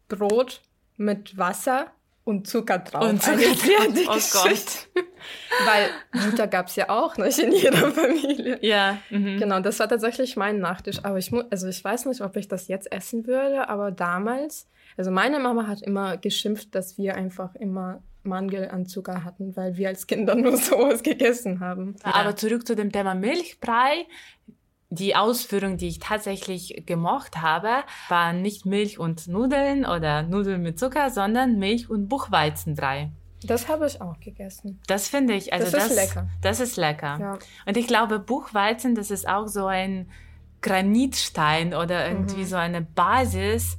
Brot 0.07 0.61
mit 0.97 1.35
Wasser 1.35 1.87
und 2.25 2.47
Zucker 2.47 2.79
drauf. 2.79 3.07
Und 3.07 3.23
Zucker 3.23 3.37
drauf. 3.37 3.59
fertige 3.59 4.09
Oh 4.09 4.19
Gott. 4.33 4.87
Weil 5.65 5.89
Butter 6.11 6.47
gab 6.47 6.67
es 6.67 6.75
ja 6.75 6.89
auch 6.89 7.17
nicht 7.17 7.39
in 7.39 7.53
jeder 7.53 7.91
Familie. 7.91 8.57
Ja, 8.61 8.97
mhm. 9.09 9.37
Genau, 9.37 9.59
das 9.61 9.79
war 9.79 9.87
tatsächlich 9.87 10.35
mein 10.35 10.59
Nachtisch. 10.59 10.99
Aber 11.03 11.17
ich 11.17 11.31
muss, 11.31 11.45
also 11.51 11.67
ich 11.67 11.81
weiß 11.81 12.05
nicht, 12.07 12.21
ob 12.21 12.35
ich 12.35 12.47
das 12.47 12.67
jetzt 12.67 12.91
essen 12.91 13.27
würde, 13.27 13.69
aber 13.69 13.91
damals, 13.91 14.67
also 14.97 15.11
meine 15.11 15.39
Mama 15.39 15.67
hat 15.67 15.81
immer 15.83 16.17
geschimpft, 16.17 16.73
dass 16.75 16.97
wir 16.97 17.15
einfach 17.15 17.55
immer 17.55 18.01
Mangel 18.23 18.69
an 18.69 18.87
Zucker 18.87 19.23
hatten, 19.23 19.55
weil 19.55 19.77
wir 19.77 19.89
als 19.89 20.07
Kinder 20.07 20.35
nur 20.35 20.57
sowas 20.57 21.03
gegessen 21.03 21.59
haben. 21.59 21.95
Aber 22.03 22.35
zurück 22.35 22.65
zu 22.65 22.75
dem 22.75 22.91
Thema 22.91 23.13
Milchbrei. 23.13 24.07
Die 24.95 25.15
Ausführung, 25.15 25.77
die 25.77 25.87
ich 25.87 25.99
tatsächlich 25.99 26.83
gemocht 26.85 27.37
habe, 27.41 27.83
waren 28.09 28.41
nicht 28.41 28.65
Milch 28.65 28.97
und 28.99 29.27
Nudeln 29.27 29.85
oder 29.85 30.23
Nudeln 30.23 30.61
mit 30.61 30.79
Zucker, 30.79 31.09
sondern 31.11 31.57
Milch 31.59 31.89
und 31.89 32.07
Buchweizenbrei. 32.07 33.11
Das 33.43 33.67
habe 33.67 33.85
ich 33.85 34.01
auch 34.01 34.19
gegessen. 34.19 34.79
Das 34.87 35.07
finde 35.07 35.35
ich, 35.35 35.53
also 35.53 35.65
Das 35.65 35.73
das, 35.73 35.91
ist 35.91 35.95
lecker. 35.95 36.27
Das 36.41 36.59
ist 36.59 36.77
lecker. 36.77 37.17
Ja. 37.19 37.39
Und 37.67 37.77
ich 37.77 37.85
glaube, 37.85 38.17
Buchweizen, 38.19 38.95
das 38.95 39.11
ist 39.11 39.27
auch 39.27 39.47
so 39.47 39.67
ein 39.67 40.09
Granitstein 40.61 41.73
oder 41.75 42.07
irgendwie 42.07 42.41
Mhm. 42.41 42.45
so 42.45 42.55
eine 42.55 42.81
Basis, 42.81 43.77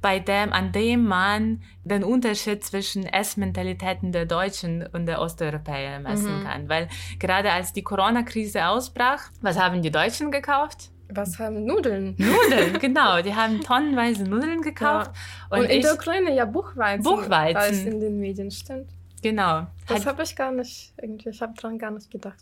bei 0.00 0.18
dem, 0.20 0.52
an 0.52 0.72
dem 0.72 1.04
man 1.04 1.62
den 1.84 2.04
Unterschied 2.04 2.64
zwischen 2.64 3.04
Essmentalitäten 3.04 4.12
der 4.12 4.26
Deutschen 4.26 4.86
und 4.92 5.06
der 5.06 5.20
Osteuropäer 5.20 6.00
messen 6.00 6.40
Mhm. 6.40 6.44
kann. 6.44 6.68
Weil 6.68 6.88
gerade 7.18 7.50
als 7.52 7.72
die 7.72 7.82
Corona-Krise 7.82 8.66
ausbrach, 8.66 9.22
was 9.40 9.58
haben 9.58 9.82
die 9.82 9.90
Deutschen 9.90 10.30
gekauft? 10.30 10.90
Was 11.10 11.38
haben 11.38 11.64
Nudeln? 11.64 12.14
Nudeln, 12.18 12.78
genau. 12.80 13.22
Die 13.22 13.34
haben 13.34 13.60
tonnenweise 13.62 14.24
Nudeln 14.24 14.60
gekauft. 14.60 15.10
Und, 15.50 15.60
Und, 15.60 15.64
in 15.66 15.78
ich, 15.78 15.82
der 15.82 15.94
Ukraine 15.94 16.34
ja 16.34 16.44
Buchweizen. 16.44 17.02
Buchweizen. 17.02 17.56
Als 17.56 17.78
in 17.84 17.98
den 18.00 18.20
Medien 18.20 18.50
stimmt. 18.50 18.90
genau. 19.22 19.66
Das 19.86 20.04
habe 20.04 20.22
ich 20.22 20.36
gar 20.36 20.52
nicht, 20.52 20.92
irgendwie, 21.00 21.30
ich 21.30 21.40
habe 21.40 21.54
dran 21.54 21.78
gar 21.78 21.90
nicht 21.92 22.10
gedacht. 22.10 22.36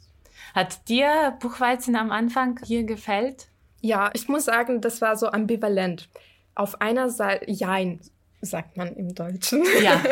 hat 0.55 0.89
dir 0.89 1.37
Buchweizen 1.41 1.95
am 1.97 2.11
Anfang 2.11 2.59
hier 2.65 2.83
gefällt? 2.85 3.47
Ja, 3.83 4.11
ich 4.15 4.27
muss 4.29 4.47
sagen, 4.47 4.81
das 4.81 5.01
war 5.01 5.15
so 5.17 5.29
ambivalent. 5.31 6.09
Auf 6.57 6.81
einer 6.81 7.11
Seite, 7.11 7.49
jein, 7.51 8.01
sagt 8.41 8.77
man 8.77 8.95
im 8.97 9.15
Deutschen. 9.15 9.63
Ja. 9.83 10.03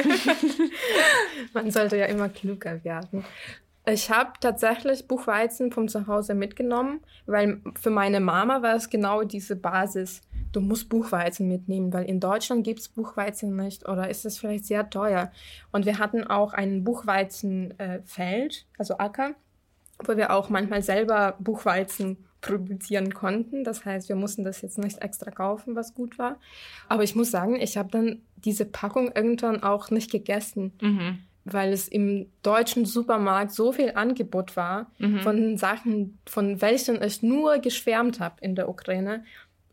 Man 1.54 1.70
sollte 1.70 1.96
ja 1.96 2.06
immer 2.06 2.28
klüger 2.28 2.84
werden. 2.84 3.24
Ich 3.86 4.10
habe 4.10 4.32
tatsächlich 4.40 5.08
Buchweizen 5.08 5.70
vom 5.70 5.88
Zuhause 5.88 6.34
mitgenommen, 6.34 7.00
weil 7.26 7.60
für 7.78 7.90
meine 7.90 8.18
Mama 8.20 8.62
war 8.62 8.76
es 8.76 8.88
genau 8.88 9.24
diese 9.24 9.56
Basis. 9.56 10.22
Du 10.52 10.60
musst 10.62 10.88
Buchweizen 10.88 11.48
mitnehmen, 11.48 11.92
weil 11.92 12.06
in 12.06 12.18
Deutschland 12.18 12.64
gibt 12.64 12.80
es 12.80 12.88
Buchweizen 12.88 13.54
nicht 13.56 13.86
oder 13.86 14.08
ist 14.08 14.24
es 14.24 14.38
vielleicht 14.38 14.64
sehr 14.64 14.88
teuer. 14.88 15.30
Und 15.70 15.84
wir 15.84 15.98
hatten 15.98 16.24
auch 16.26 16.54
ein 16.54 16.82
Buchweizenfeld, 16.82 18.66
also 18.78 18.96
Acker, 18.96 19.34
wo 20.02 20.16
wir 20.16 20.32
auch 20.32 20.48
manchmal 20.48 20.82
selber 20.82 21.36
Buchweizen 21.38 22.24
produzieren 22.44 23.12
konnten. 23.14 23.64
Das 23.64 23.84
heißt, 23.84 24.08
wir 24.08 24.16
mussten 24.16 24.44
das 24.44 24.60
jetzt 24.62 24.78
nicht 24.78 25.00
extra 25.02 25.30
kaufen, 25.30 25.74
was 25.76 25.94
gut 25.94 26.18
war. 26.18 26.36
Aber 26.88 27.02
ich 27.02 27.14
muss 27.16 27.30
sagen, 27.30 27.56
ich 27.56 27.76
habe 27.76 27.90
dann 27.90 28.22
diese 28.36 28.64
Packung 28.66 29.10
irgendwann 29.14 29.62
auch 29.62 29.90
nicht 29.90 30.10
gegessen 30.10 30.72
Mhm. 30.80 31.18
weil 31.46 31.72
es 31.74 31.88
im 31.88 32.26
deutschen 32.42 32.86
Supermarkt 32.86 33.52
so 33.52 33.72
viel 33.72 33.92
Angebot 33.94 34.56
war 34.56 34.90
Mhm. 34.98 35.20
von 35.20 35.58
Sachen, 35.58 36.18
von 36.26 36.60
welchen 36.62 37.02
ich 37.02 37.22
nur 37.22 37.58
geschwärmt 37.58 38.18
habe 38.20 38.36
in 38.40 38.54
der 38.54 38.68
Ukraine, 38.68 39.24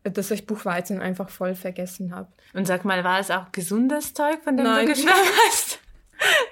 dass 0.03 0.31
ich 0.31 0.45
Buchweizen 0.47 0.99
einfach 0.99 1.29
voll 1.29 1.55
vergessen 1.55 2.13
habe. 2.15 2.27
Und 2.53 2.67
sag 2.67 2.83
mal, 2.85 3.03
war 3.03 3.19
es 3.19 3.31
auch 3.31 3.51
gesundes 3.53 4.13
Zeug, 4.13 4.39
von 4.43 4.57
dem 4.57 4.65
Nein. 4.65 4.85
du 4.85 4.91
geschwärmt 4.93 5.31
hast? 5.47 5.79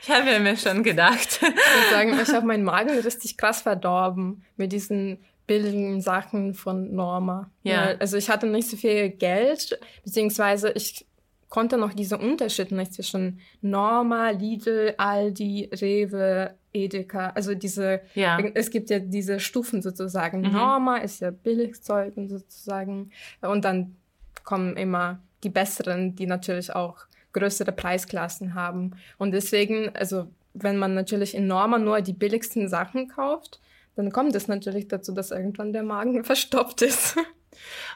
Ich 0.02 0.10
habe 0.10 0.40
mir 0.40 0.56
schon 0.58 0.84
gedacht. 0.84 1.40
Ich 1.42 1.50
muss 1.50 1.90
sagen, 1.92 2.18
ich 2.22 2.30
habe 2.34 2.46
meinen 2.48 2.64
Magen 2.64 2.90
richtig 3.00 3.38
krass 3.38 3.62
verdorben 3.62 4.44
mit 4.58 4.72
diesen 4.72 5.20
billigen 5.50 6.00
Sachen 6.00 6.53
von 6.53 6.94
Norma. 6.94 7.50
Ja. 7.63 7.96
Also 8.00 8.18
ich 8.18 8.29
hatte 8.29 8.46
nicht 8.46 8.70
so 8.70 8.77
viel 8.77 9.10
Geld, 9.10 9.79
beziehungsweise 10.03 10.70
ich 10.74 11.08
konnte 11.50 11.79
noch 11.79 11.91
diesen 11.91 12.20
Unterschied 12.20 12.72
nicht 12.72 12.94
zwischen 12.94 13.39
Norma, 13.62 14.29
Lidl, 14.29 14.94
Aldi, 14.98 15.72
Rewe, 15.74 16.53
Edeka, 16.72 17.32
also 17.32 17.56
diese, 17.56 18.01
Ja. 18.13 18.38
es 18.53 18.70
gibt 18.70 18.91
ja 18.91 19.00
diese 19.00 19.39
Stufen 19.39 19.82
sozusagen. 19.82 20.41
Mhm. 20.41 20.51
Norma 20.51 20.98
ist 20.98 21.20
ja 21.20 21.32
Billigzeug 21.32 22.15
und 22.15 22.29
sozusagen 22.29 23.10
und 23.41 23.65
dann 23.65 23.96
kommen 24.44 24.77
immer 24.77 25.20
die 25.44 25.50
besseren, 25.50 26.15
die 26.15 26.27
natürlich 26.27 26.75
auch 26.75 26.98
größere 27.34 27.72
Preisklassen 27.72 28.53
haben. 28.53 28.91
Und 29.18 29.32
deswegen, 29.32 29.89
also 29.96 30.27
wenn 30.53 30.77
man 30.77 30.94
natürlich 30.94 31.34
in 31.34 31.48
Norma 31.48 31.79
nur 31.79 32.01
die 32.01 32.13
billigsten 32.13 32.68
Sachen 32.68 33.08
kauft, 33.08 33.60
dann 34.00 34.12
kommt 34.12 34.36
es 34.36 34.48
natürlich 34.48 34.88
dazu, 34.88 35.13
dass 35.13 35.32
irgendwann 35.32 35.74
der 35.74 35.84
Magen 35.84 36.24
verstopft 36.32 36.82
ist. 36.82 37.18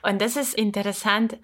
Und 0.01 0.22
das 0.22 0.36
ist 0.36 0.53
interessant, 0.53 1.38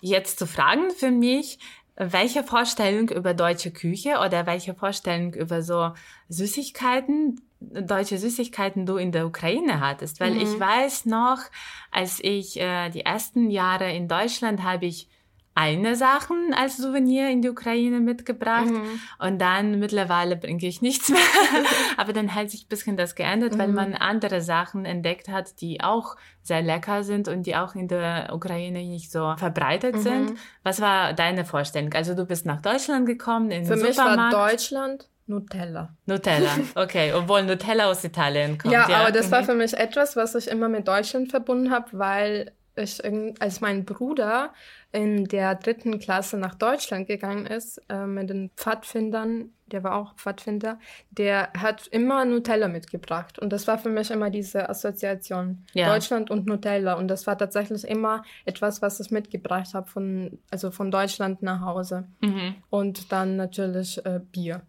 jetzt 0.00 0.38
zu 0.38 0.46
fragen 0.46 0.90
für 0.90 1.10
mich, 1.10 1.58
welche 1.96 2.42
Vorstellung 2.44 3.08
über 3.10 3.32
deutsche 3.34 3.70
Küche 3.70 4.18
oder 4.24 4.46
welche 4.46 4.74
Vorstellung 4.74 5.34
über 5.34 5.62
so 5.62 5.92
Süßigkeiten, 6.28 7.40
deutsche 7.60 8.18
Süßigkeiten 8.18 8.84
du 8.84 8.96
in 8.96 9.12
der 9.12 9.26
Ukraine 9.26 9.80
hattest. 9.80 10.20
Weil 10.20 10.34
Mhm. 10.34 10.40
ich 10.40 10.60
weiß 10.60 11.06
noch, 11.06 11.38
als 11.90 12.20
ich 12.22 12.60
äh, 12.60 12.90
die 12.90 13.00
ersten 13.00 13.50
Jahre 13.50 13.90
in 13.92 14.08
Deutschland 14.08 14.62
habe 14.62 14.86
ich 14.86 15.08
eine 15.56 15.96
Sachen 15.96 16.52
als 16.54 16.76
Souvenir 16.76 17.30
in 17.30 17.40
die 17.42 17.48
Ukraine 17.48 17.98
mitgebracht 18.00 18.66
Mhm. 18.66 19.00
und 19.18 19.38
dann 19.40 19.78
mittlerweile 19.78 20.36
bringe 20.36 20.66
ich 20.66 20.82
nichts 20.82 21.08
mehr. 21.08 21.18
Aber 21.96 22.12
dann 22.12 22.34
hat 22.34 22.50
sich 22.50 22.66
ein 22.66 22.68
bisschen 22.68 22.96
das 22.96 23.14
geändert, 23.14 23.58
weil 23.58 23.68
Mhm. 23.68 23.74
man 23.74 23.94
andere 23.94 24.42
Sachen 24.42 24.84
entdeckt 24.84 25.28
hat, 25.28 25.60
die 25.62 25.80
auch 25.82 26.16
sehr 26.42 26.60
lecker 26.62 27.02
sind 27.02 27.26
und 27.26 27.46
die 27.46 27.56
auch 27.56 27.74
in 27.74 27.88
der 27.88 28.30
Ukraine 28.32 28.80
nicht 28.84 29.10
so 29.10 29.34
verbreitet 29.38 29.96
Mhm. 29.96 30.00
sind. 30.00 30.32
Was 30.62 30.80
war 30.80 31.14
deine 31.14 31.44
Vorstellung? 31.44 31.92
Also 31.94 32.14
du 32.14 32.26
bist 32.26 32.44
nach 32.46 32.60
Deutschland 32.60 33.06
gekommen, 33.06 33.50
in 33.50 33.64
Für 33.64 33.74
den 33.76 33.82
mich 33.86 33.96
war 33.96 34.10
Supermarkt. 34.10 34.34
Deutschland 34.52 35.08
Nutella. 35.28 35.88
Nutella, 36.04 36.50
okay, 36.76 37.12
obwohl 37.12 37.42
Nutella 37.42 37.86
aus 37.90 38.04
Italien 38.04 38.58
kommt. 38.58 38.72
Ja, 38.72 38.86
aber 38.86 39.10
das 39.10 39.30
war 39.32 39.40
Mhm. 39.40 39.46
für 39.46 39.54
mich 39.54 39.74
etwas, 39.74 40.14
was 40.14 40.34
ich 40.36 40.46
immer 40.48 40.68
mit 40.68 40.86
Deutschland 40.86 41.30
verbunden 41.30 41.70
habe, 41.72 41.86
weil 41.98 42.52
ich, 42.76 43.02
als 43.40 43.60
mein 43.60 43.84
Bruder 43.84 44.52
in 44.92 45.24
der 45.24 45.54
dritten 45.54 45.98
Klasse 45.98 46.36
nach 46.36 46.54
Deutschland 46.54 47.06
gegangen 47.06 47.46
ist, 47.46 47.80
äh, 47.88 48.06
mit 48.06 48.30
den 48.30 48.50
Pfadfindern, 48.56 49.50
der 49.66 49.82
war 49.82 49.96
auch 49.96 50.14
Pfadfinder, 50.14 50.78
der 51.10 51.50
hat 51.56 51.86
immer 51.88 52.24
Nutella 52.24 52.68
mitgebracht. 52.68 53.38
Und 53.38 53.52
das 53.52 53.66
war 53.66 53.78
für 53.78 53.88
mich 53.88 54.10
immer 54.10 54.30
diese 54.30 54.68
Assoziation. 54.68 55.64
Ja. 55.74 55.92
Deutschland 55.92 56.30
und 56.30 56.46
Nutella. 56.46 56.94
Und 56.94 57.08
das 57.08 57.26
war 57.26 57.36
tatsächlich 57.36 57.84
immer 57.84 58.22
etwas, 58.44 58.80
was 58.80 59.00
ich 59.00 59.10
mitgebracht 59.10 59.74
habe 59.74 59.88
von, 59.88 60.38
also 60.50 60.70
von 60.70 60.90
Deutschland 60.90 61.42
nach 61.42 61.62
Hause. 61.62 62.06
Mhm. 62.20 62.54
Und 62.70 63.10
dann 63.10 63.36
natürlich 63.36 64.04
äh, 64.04 64.20
Bier. 64.20 64.62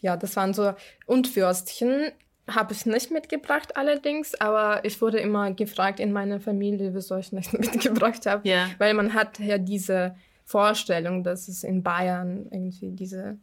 Ja, 0.00 0.16
das 0.16 0.36
waren 0.36 0.54
so. 0.54 0.74
Und 1.06 1.34
Würstchen 1.34 2.12
habe 2.48 2.74
ich 2.74 2.84
nicht 2.84 3.10
mitgebracht 3.10 3.76
allerdings, 3.76 4.34
aber 4.34 4.84
ich 4.84 5.00
wurde 5.00 5.18
immer 5.18 5.52
gefragt 5.52 6.00
in 6.00 6.12
meiner 6.12 6.40
Familie, 6.40 6.94
wieso 6.94 7.16
ich 7.16 7.32
nicht 7.32 7.52
mitgebracht 7.58 8.26
habe. 8.26 8.46
Ja. 8.48 8.68
Weil 8.78 8.94
man 8.94 9.14
hat 9.14 9.38
ja 9.38 9.58
diese 9.58 10.14
Vorstellung, 10.44 11.24
dass 11.24 11.48
es 11.48 11.64
in 11.64 11.82
Bayern 11.82 12.46
irgendwie 12.50 12.90
diese 12.90 13.38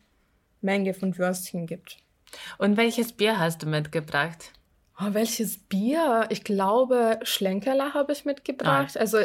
Menge 0.62 0.94
von 0.94 1.18
Würstchen 1.18 1.66
gibt. 1.66 1.98
Und 2.58 2.78
welches 2.78 3.14
Bier 3.14 3.40
hast 3.40 3.64
du 3.64 3.68
mitgebracht? 3.68 4.52
Oh, 5.04 5.14
welches 5.14 5.58
Bier? 5.58 6.28
Ich 6.30 6.44
glaube, 6.44 7.20
Schlenkerler 7.24 7.94
habe 7.94 8.12
ich 8.14 8.24
mitgebracht. 8.26 8.98
Also 8.98 9.18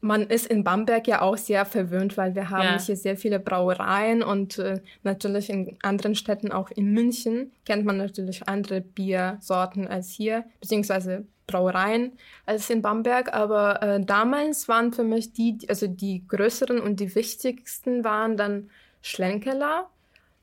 man 0.00 0.22
ist 0.28 0.46
in 0.46 0.62
Bamberg 0.62 1.06
ja 1.08 1.22
auch 1.22 1.36
sehr 1.38 1.64
verwöhnt, 1.64 2.16
weil 2.16 2.34
wir 2.34 2.50
haben 2.50 2.62
Ja. 2.64 2.78
hier 2.78 2.96
sehr 2.96 3.16
viele 3.16 3.40
Brauereien 3.40 4.22
und 4.22 4.58
äh, 4.58 4.80
natürlich 5.02 5.48
in 5.48 5.78
anderen 5.82 6.14
Städten, 6.14 6.52
auch 6.52 6.70
in 6.70 6.92
München, 6.92 7.52
kennt 7.64 7.84
man 7.86 7.96
natürlich 7.96 8.46
andere 8.48 8.80
Biersorten 8.82 9.88
als 9.88 10.10
hier, 10.10 10.44
beziehungsweise 10.60 11.24
Brauereien 11.46 12.12
als 12.46 12.68
in 12.70 12.82
Bamberg. 12.82 13.32
Aber 13.32 13.82
äh, 13.82 14.04
damals 14.04 14.68
waren 14.68 14.92
für 14.92 15.04
mich 15.04 15.32
die, 15.32 15.58
also 15.68 15.86
die 15.86 16.26
größeren 16.28 16.78
und 16.80 17.00
die 17.00 17.14
wichtigsten 17.14 18.04
waren 18.04 18.36
dann 18.36 18.70
Schlenkerler. 19.00 19.88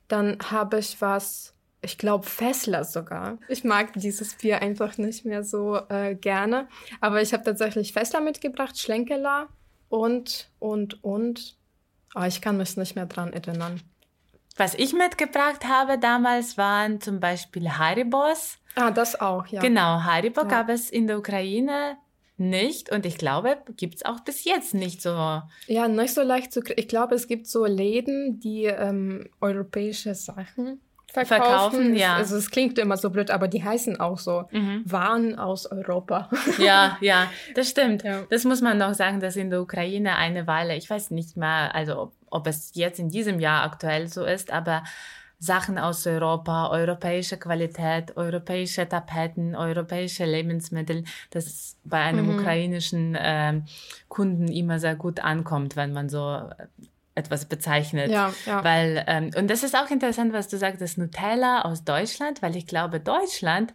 Dann 0.08 0.38
habe 0.50 0.78
ich 0.80 1.00
was, 1.00 1.54
ich 1.82 1.98
glaube 1.98 2.26
Fessler 2.26 2.84
sogar. 2.84 3.38
Ich 3.48 3.64
mag 3.64 3.92
dieses 3.94 4.34
Bier 4.34 4.60
einfach 4.62 4.98
nicht 4.98 5.24
mehr 5.24 5.42
so 5.44 5.76
äh, 5.88 6.14
gerne. 6.14 6.68
Aber 7.00 7.22
ich 7.22 7.32
habe 7.32 7.42
tatsächlich 7.44 7.92
Fessler 7.92 8.20
mitgebracht, 8.20 8.78
Schlenkerler 8.78 9.48
und, 9.88 10.50
und, 10.58 11.02
und. 11.02 11.56
Oh, 12.14 12.22
ich 12.22 12.40
kann 12.40 12.56
mich 12.56 12.76
nicht 12.76 12.96
mehr 12.96 13.06
dran 13.06 13.32
erinnern. 13.32 13.80
Was 14.56 14.74
ich 14.74 14.92
mitgebracht 14.92 15.64
habe 15.66 15.98
damals 15.98 16.58
waren 16.58 17.00
zum 17.00 17.18
Beispiel 17.20 17.70
Haribos. 17.70 18.58
Ah, 18.74 18.90
das 18.90 19.18
auch, 19.20 19.46
ja. 19.46 19.60
Genau, 19.60 20.02
Haribo 20.02 20.42
Ja. 20.42 20.46
gab 20.48 20.68
es 20.68 20.90
in 20.90 21.06
der 21.06 21.18
Ukraine 21.18 21.96
nicht 22.36 22.90
und 22.90 23.04
ich 23.06 23.16
glaube, 23.18 23.58
gibt 23.76 23.96
es 23.96 24.04
auch 24.04 24.20
bis 24.20 24.44
jetzt 24.44 24.74
nicht 24.74 25.02
so. 25.02 25.10
Ja, 25.66 25.88
nicht 25.88 26.14
so 26.14 26.22
leicht 26.22 26.52
zu 26.52 26.60
kriegen. 26.62 26.78
Ich 26.80 26.88
glaube, 26.88 27.14
es 27.14 27.26
gibt 27.26 27.46
so 27.46 27.64
Läden, 27.66 28.40
die 28.40 28.64
ähm, 28.64 29.28
europäische 29.40 30.14
Sachen 30.14 30.80
verkaufen. 31.12 31.26
Verkaufen, 31.44 31.96
ja. 31.96 32.14
Also 32.16 32.36
es 32.36 32.50
klingt 32.50 32.78
immer 32.78 32.96
so 32.96 33.10
blöd, 33.10 33.30
aber 33.30 33.48
die 33.48 33.62
heißen 33.64 33.98
auch 34.00 34.18
so 34.18 34.44
Mhm. 34.52 34.82
Waren 34.86 35.38
aus 35.38 35.66
Europa. 35.70 36.28
Ja, 36.58 36.96
ja, 37.00 37.30
das 37.54 37.68
stimmt. 37.70 38.02
Ja. 38.04 38.22
Das 38.30 38.44
muss 38.44 38.60
man 38.60 38.78
noch 38.78 38.94
sagen, 38.94 39.20
dass 39.20 39.36
in 39.36 39.50
der 39.50 39.60
Ukraine 39.62 40.16
eine 40.16 40.46
Weile, 40.46 40.76
ich 40.76 40.88
weiß 40.88 41.10
nicht 41.10 41.36
mehr, 41.36 41.74
also 41.74 41.98
ob, 42.00 42.12
ob 42.30 42.46
es 42.46 42.70
jetzt 42.74 42.98
in 42.98 43.08
diesem 43.08 43.40
Jahr 43.40 43.64
aktuell 43.64 44.08
so 44.08 44.24
ist, 44.24 44.52
aber 44.52 44.84
Sachen 45.42 45.78
aus 45.78 46.06
Europa, 46.06 46.68
europäische 46.68 47.38
Qualität, 47.38 48.14
europäische 48.18 48.86
Tapeten, 48.86 49.56
europäische 49.56 50.26
Lebensmittel, 50.26 51.04
das 51.30 51.78
bei 51.82 51.96
einem 51.98 52.26
Mhm. 52.26 52.34
ukrainischen 52.38 53.16
ähm, 53.18 53.64
Kunden 54.08 54.48
immer 54.48 54.78
sehr 54.78 54.96
gut 54.96 55.20
ankommt, 55.20 55.76
wenn 55.76 55.94
man 55.94 56.10
so 56.10 56.42
etwas 57.20 57.44
bezeichnet. 57.46 58.10
Ja, 58.10 58.32
ja. 58.46 58.64
Weil, 58.64 59.04
ähm, 59.06 59.30
und 59.36 59.48
das 59.48 59.62
ist 59.62 59.76
auch 59.76 59.90
interessant, 59.90 60.32
was 60.32 60.48
du 60.48 60.56
sagst, 60.58 60.80
das 60.80 60.96
Nutella 60.96 61.62
aus 61.62 61.84
Deutschland, 61.84 62.42
weil 62.42 62.56
ich 62.56 62.66
glaube, 62.66 62.98
Deutschland 62.98 63.72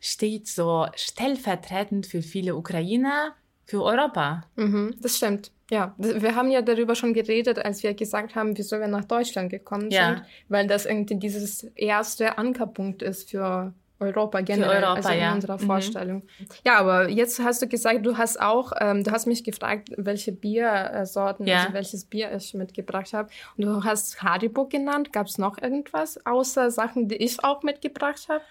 steht 0.00 0.48
so 0.48 0.86
stellvertretend 0.94 2.06
für 2.06 2.22
viele 2.22 2.56
Ukrainer 2.56 3.34
für 3.64 3.82
Europa. 3.82 4.44
Mhm, 4.56 4.96
das 5.00 5.16
stimmt. 5.16 5.52
Ja, 5.70 5.94
wir 5.96 6.34
haben 6.34 6.50
ja 6.50 6.60
darüber 6.60 6.94
schon 6.94 7.14
geredet, 7.14 7.58
als 7.58 7.82
wir 7.82 7.94
gesagt 7.94 8.34
haben, 8.34 8.58
wieso 8.58 8.78
wir 8.78 8.88
nach 8.88 9.06
Deutschland 9.06 9.48
gekommen 9.50 9.90
Ja. 9.90 10.16
sind, 10.16 10.22
weil 10.48 10.66
das 10.66 10.84
irgendwie 10.84 11.16
dieses 11.16 11.64
erste 11.76 12.36
Ankerpunkt 12.36 13.00
ist 13.00 13.30
für 13.30 13.72
Europa 14.02 14.40
generell, 14.40 14.82
Europa, 14.82 14.94
also 14.94 15.08
in 15.10 15.18
ja. 15.20 15.32
unserer 15.34 15.56
Mhm. 15.60 15.66
Vorstellung. 15.66 16.22
Ja, 16.64 16.78
aber 16.78 17.08
jetzt 17.08 17.40
hast 17.40 17.62
du 17.62 17.68
gesagt, 17.68 18.04
du 18.04 18.16
hast 18.18 18.40
auch, 18.40 18.72
ähm, 18.80 19.04
du 19.04 19.10
hast 19.10 19.26
mich 19.26 19.44
gefragt, 19.44 19.88
welche 19.96 20.32
Biersorten, 20.32 21.46
Ja. 21.46 21.62
also 21.62 21.72
welches 21.74 22.04
Bier 22.04 22.32
ich 22.34 22.54
mitgebracht 22.54 23.12
habe. 23.12 23.28
Und 23.56 23.64
du 23.64 23.84
hast 23.84 24.22
Haribo 24.22 24.66
genannt. 24.66 25.12
Gab 25.12 25.26
es 25.26 25.38
noch 25.38 25.60
irgendwas 25.60 26.24
außer 26.26 26.70
Sachen, 26.70 27.08
die 27.08 27.16
ich 27.16 27.42
auch 27.44 27.62
mitgebracht 27.62 28.26
habe? 28.28 28.42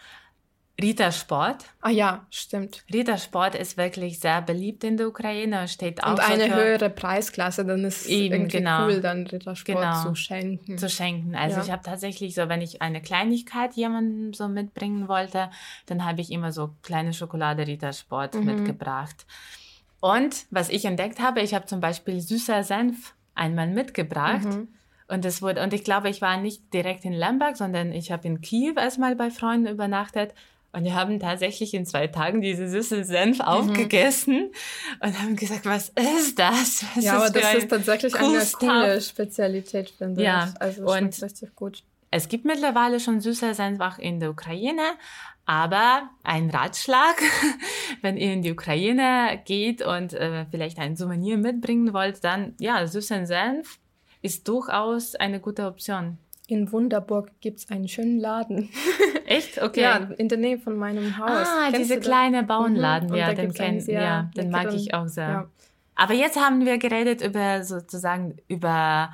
Rita 0.79 1.11
Sport. 1.11 1.65
Ah 1.81 1.89
ja, 1.89 2.25
stimmt. 2.31 2.83
Rita 2.91 3.17
Sport 3.17 3.55
ist 3.55 3.77
wirklich 3.77 4.19
sehr 4.19 4.41
beliebt 4.41 4.83
in 4.83 4.97
der 4.97 5.07
Ukraine 5.09 5.61
und 5.61 5.69
steht 5.69 6.03
auch 6.03 6.11
Und 6.11 6.17
so 6.17 6.23
eine 6.31 6.45
für 6.45 6.55
höhere 6.55 6.89
Preisklasse, 6.89 7.65
dann 7.65 7.83
ist 7.85 8.01
es 8.01 8.07
Eben, 8.07 8.33
irgendwie 8.33 8.57
genau. 8.57 8.85
cool, 8.85 8.99
dann 9.01 9.27
Rittersport 9.27 9.77
Genau. 9.79 10.03
zu 10.03 10.15
schenken. 10.15 10.77
zu 10.77 10.89
schenken. 10.89 11.35
Also 11.35 11.57
Ja. 11.57 11.63
ich 11.65 11.71
habe 11.71 11.83
tatsächlich 11.83 12.33
so, 12.33 12.49
wenn 12.49 12.61
ich 12.61 12.81
eine 12.81 13.01
Kleinigkeit 13.01 13.73
jemandem 13.75 14.33
so 14.33 14.47
mitbringen 14.47 15.07
wollte, 15.07 15.51
dann 15.85 16.03
habe 16.05 16.21
ich 16.21 16.31
immer 16.31 16.51
so 16.51 16.71
kleine 16.81 17.13
Schokolade 17.13 17.67
Rita 17.67 17.93
Sport 17.93 18.35
Mhm. 18.35 18.45
mitgebracht. 18.45 19.25
Und 19.99 20.45
was 20.49 20.69
ich 20.69 20.85
entdeckt 20.85 21.19
habe, 21.19 21.41
ich 21.41 21.53
habe 21.53 21.65
zum 21.67 21.79
Beispiel 21.79 22.21
süßer 22.21 22.63
Senf 22.63 23.13
einmal 23.35 23.67
mitgebracht. 23.67 24.45
Mhm. 24.45 24.67
Und 25.07 25.25
das 25.25 25.41
wurde, 25.41 25.61
und 25.61 25.73
ich 25.73 25.83
glaube, 25.83 26.09
ich 26.09 26.21
war 26.21 26.37
nicht 26.37 26.73
direkt 26.73 27.05
in 27.05 27.13
Lemberg, 27.13 27.57
sondern 27.57 27.91
ich 27.91 28.11
habe 28.11 28.25
in 28.27 28.41
Kiew 28.41 28.75
erstmal 28.77 29.15
bei 29.15 29.29
Freunden 29.29 29.67
übernachtet. 29.67 30.33
Und 30.73 30.85
wir 30.85 30.95
haben 30.95 31.19
tatsächlich 31.19 31.73
in 31.73 31.85
zwei 31.85 32.07
Tagen 32.07 32.41
diese 32.41 32.69
süße 32.69 33.03
Senf 33.03 33.39
Mhm. 33.39 33.45
aufgegessen 33.45 34.51
und 35.01 35.21
haben 35.21 35.35
gesagt, 35.35 35.65
was 35.65 35.89
ist 35.89 36.39
das? 36.39 36.85
Was 36.95 37.03
Ja, 37.03 37.15
aber 37.17 37.27
für 37.27 37.33
das 37.33 37.53
ist 37.55 37.69
tatsächlich 37.69 38.15
eine 38.15 38.27
cool 38.29 38.45
coole 38.53 39.01
Spezialität, 39.01 39.89
finde 39.89 40.23
Ja, 40.23 40.47
ich. 40.53 40.61
Also 40.61 40.87
schmeckt 40.97 41.21
richtig 41.21 41.55
gut. 41.55 41.83
Es 42.09 42.27
gibt 42.29 42.45
mittlerweile 42.45 42.99
schon 42.99 43.21
süßer 43.21 43.53
Senf 43.53 43.79
auch 43.81 43.97
in 43.97 44.19
der 44.19 44.31
Ukraine, 44.31 44.81
aber 45.45 46.09
ein 46.23 46.49
Ratschlag, 46.49 47.15
wenn 48.01 48.17
ihr 48.17 48.33
in 48.33 48.41
die 48.41 48.51
Ukraine 48.51 49.41
geht 49.45 49.81
und 49.81 50.13
äh, 50.13 50.45
vielleicht 50.51 50.77
ein 50.79 50.95
Souvenir 50.95 51.37
mitbringen 51.37 51.93
wollt, 51.93 52.23
dann 52.23 52.55
ja, 52.59 52.85
süßen 52.87 53.25
Senf 53.25 53.79
ist 54.21 54.47
durchaus 54.47 55.15
eine 55.15 55.39
gute 55.39 55.65
Option. 55.65 56.17
In 56.51 56.69
Wunderburg 56.69 57.31
gibt 57.39 57.59
es 57.59 57.69
einen 57.69 57.87
schönen 57.87 58.19
Laden. 58.19 58.69
Echt? 59.25 59.61
Okay. 59.61 59.81
Ja, 59.83 59.95
in 60.17 60.27
der 60.27 60.37
Nähe 60.37 60.59
von 60.59 60.75
meinem 60.75 61.17
Haus. 61.17 61.47
ah, 61.47 61.67
Kennst 61.69 61.79
diese 61.79 61.99
kleine 62.01 62.43
Bauernladen, 62.43 63.07
Mhm, 63.09 63.15
ja, 63.15 63.33
den 63.33 63.53
kenn, 63.53 63.79
sehr 63.79 64.01
ja, 64.01 64.29
den 64.35 64.49
mag 64.49 64.73
ich 64.73 64.93
auch 64.93 65.07
sehr. 65.07 65.29
Ja. 65.29 65.49
Aber 65.95 66.13
jetzt 66.13 66.37
haben 66.37 66.65
wir 66.65 66.77
geredet 66.77 67.21
über 67.21 67.63
sozusagen 67.63 68.35
über 68.49 69.13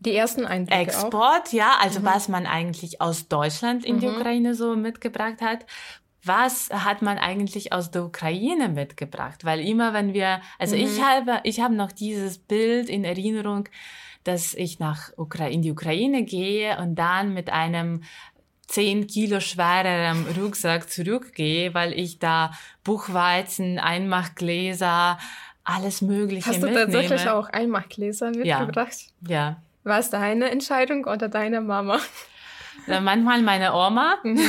Die 0.00 0.16
ersten 0.16 0.44
Eindrücke 0.44 0.74
auch. 0.76 0.82
Export, 0.82 1.52
ja, 1.52 1.74
also 1.80 2.02
was 2.04 2.28
man 2.28 2.46
eigentlich 2.46 3.00
aus 3.00 3.28
Deutschland 3.28 3.84
in 3.84 4.00
die 4.00 4.08
Mhm. 4.08 4.16
Ukraine 4.16 4.54
so 4.56 4.74
mitgebracht 4.74 5.40
hat. 5.40 5.66
Was 6.24 6.70
hat 6.70 7.00
man 7.00 7.16
eigentlich 7.18 7.72
aus 7.72 7.92
der 7.92 8.04
Ukraine 8.04 8.68
mitgebracht? 8.68 9.44
Weil 9.44 9.60
immer, 9.60 9.92
wenn 9.92 10.12
wir, 10.14 10.40
also 10.58 10.74
ich 10.74 10.98
Mhm. 10.98 11.04
habe, 11.04 11.40
ich 11.44 11.60
habe 11.60 11.74
noch 11.74 11.92
dieses 11.92 12.38
Bild 12.38 12.88
in 12.88 13.04
Erinnerung, 13.04 13.68
dass 14.26 14.54
ich 14.54 14.78
nach 14.78 15.10
Ukra 15.16 15.46
in 15.48 15.62
die 15.62 15.70
Ukraine 15.72 16.24
gehe 16.24 16.78
und 16.78 16.94
dann 16.96 17.32
mit 17.34 17.50
einem 17.50 18.02
10 18.68 19.06
Kilo 19.06 19.38
schwereren 19.40 20.26
Rucksack 20.36 20.90
zurückgehe, 20.90 21.72
weil 21.74 21.92
ich 21.92 22.18
da 22.18 22.50
Buchweizen, 22.82 23.78
Einmachgläser, 23.78 25.18
alles 25.62 26.02
Mögliche 26.02 26.48
Hast 26.50 26.62
du 26.62 26.66
mitnehme. 26.66 26.84
tatsächlich 26.92 27.28
auch 27.28 27.48
Einmachgläser 27.50 28.30
mitgebracht? 28.30 28.96
Ja. 29.26 29.62
War 29.84 29.98
es 30.00 30.10
deine 30.10 30.50
Entscheidung 30.50 31.04
oder 31.04 31.28
deine 31.28 31.60
Mama? 31.60 32.00
Äh, 32.88 33.00
Manchmal 33.00 33.42
meine 33.42 33.72
Oma, 33.72 34.16
Mhm. 34.22 34.40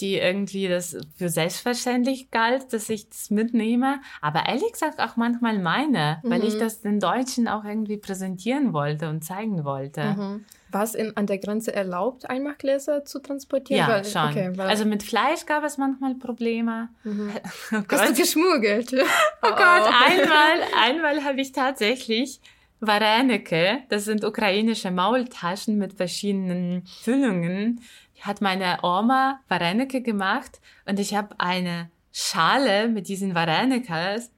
Die 0.00 0.16
irgendwie 0.16 0.68
das 0.68 0.96
für 1.16 1.28
selbstverständlich 1.28 2.30
galt, 2.30 2.72
dass 2.72 2.88
ich 2.88 3.08
das 3.08 3.30
mitnehme. 3.30 4.00
Aber 4.20 4.46
ehrlich 4.46 4.72
gesagt 4.72 5.00
auch 5.00 5.16
manchmal 5.16 5.58
meine, 5.58 6.18
weil 6.22 6.44
ich 6.44 6.54
Mhm. 6.54 6.58
das 6.60 6.80
den 6.82 7.00
Deutschen 7.00 7.48
auch 7.48 7.64
irgendwie 7.64 7.96
präsentieren 7.96 8.72
wollte 8.72 9.08
und 9.08 9.24
zeigen 9.24 9.64
wollte. 9.64 10.02
Mhm. 10.04 10.44
War 10.70 10.82
es 10.82 10.96
in, 10.96 11.16
an 11.16 11.26
der 11.26 11.38
Grenze 11.38 11.72
erlaubt, 11.72 12.28
Einmachgläser 12.28 13.04
zu 13.04 13.20
transportieren? 13.20 13.78
Ja, 13.80 13.88
Weil- 13.88 14.04
schon. 14.04 14.30
Okay, 14.30 14.52
also 14.60 14.84
mit 14.84 15.04
Fleisch 15.04 15.46
gab 15.46 15.62
es 15.62 15.78
manchmal 15.78 16.16
Probleme. 16.16 16.88
mhm. 17.04 17.30
Oh 17.72 17.82
Hast 17.92 18.08
du 18.10 18.20
geschmuggelt? 18.22 18.92
oh 19.42 19.48
Gott 19.48 19.60
einmal, 19.60 20.58
einmal 20.82 21.24
habe 21.24 21.40
ich 21.40 21.52
tatsächlich 21.52 22.40
Varenike, 22.80 23.78
das 23.88 24.04
sind 24.04 24.24
ukrainische 24.24 24.90
Maultaschen 24.90 25.78
mit 25.78 25.94
verschiedenen 25.94 26.84
Füllungen, 27.02 27.80
hat 28.26 28.40
meine 28.40 28.78
Oma 28.82 29.40
Varenike 29.48 30.00
gemacht 30.02 30.60
und 30.86 30.98
ich 30.98 31.14
habe 31.14 31.34
eine 31.38 31.90
Schale 32.12 32.88
mit 32.88 33.08
diesen 33.08 33.34
Varenikas 33.34 34.30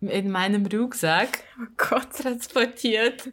in 0.00 0.30
meinem 0.30 0.64
Rucksack 0.66 1.40
Oh 1.60 1.66
Gott. 1.76 2.10
transportiert. 2.14 3.30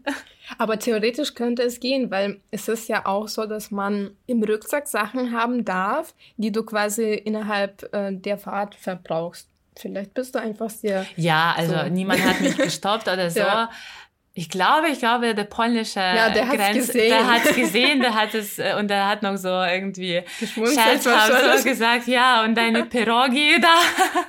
Aber 0.57 0.77
theoretisch 0.79 1.33
könnte 1.33 1.63
es 1.63 1.79
gehen, 1.79 2.11
weil 2.11 2.41
es 2.51 2.67
ist 2.67 2.89
ja 2.89 3.05
auch 3.05 3.27
so, 3.27 3.45
dass 3.45 3.71
man 3.71 4.11
im 4.27 4.43
Rucksack 4.43 4.87
Sachen 4.87 5.31
haben 5.31 5.63
darf, 5.65 6.13
die 6.37 6.51
du 6.51 6.63
quasi 6.63 7.13
innerhalb 7.13 7.93
äh, 7.93 8.11
der 8.13 8.37
Fahrt 8.37 8.75
verbrauchst. 8.75 9.49
Vielleicht 9.77 10.13
bist 10.13 10.35
du 10.35 10.39
einfach 10.39 10.69
sehr. 10.69 11.05
Ja, 11.15 11.53
also 11.55 11.75
So. 11.77 11.83
niemand 11.89 12.23
hat 12.25 12.41
mich 12.41 12.57
gestoppt 12.57 13.07
oder 13.07 13.29
so. 13.29 13.39
Ja. 13.39 13.69
Ich 14.37 14.49
glaube, 14.49 14.89
ich 14.89 14.99
glaube, 14.99 15.33
der 15.33 15.45
polnische 15.45 15.99
Ja, 15.99 16.29
der 16.29 16.47
hat's 16.47 16.57
Grenz, 16.57 16.87
gesehen. 16.87 17.09
der 17.09 17.27
hat 17.27 17.55
gesehen, 17.55 17.99
der 18.01 18.13
hat 18.13 18.35
es 18.35 18.59
äh, 18.59 18.75
und 18.79 18.87
der 18.87 19.07
hat 19.07 19.23
noch 19.23 19.35
so 19.37 19.49
irgendwie 19.49 20.21
scherzhaft 20.39 21.57
so 21.57 21.63
gesagt, 21.63 22.07
ja, 22.07 22.43
und 22.43 22.55
deine 22.55 22.85
Pirogi 22.85 23.59
da, 23.59 23.67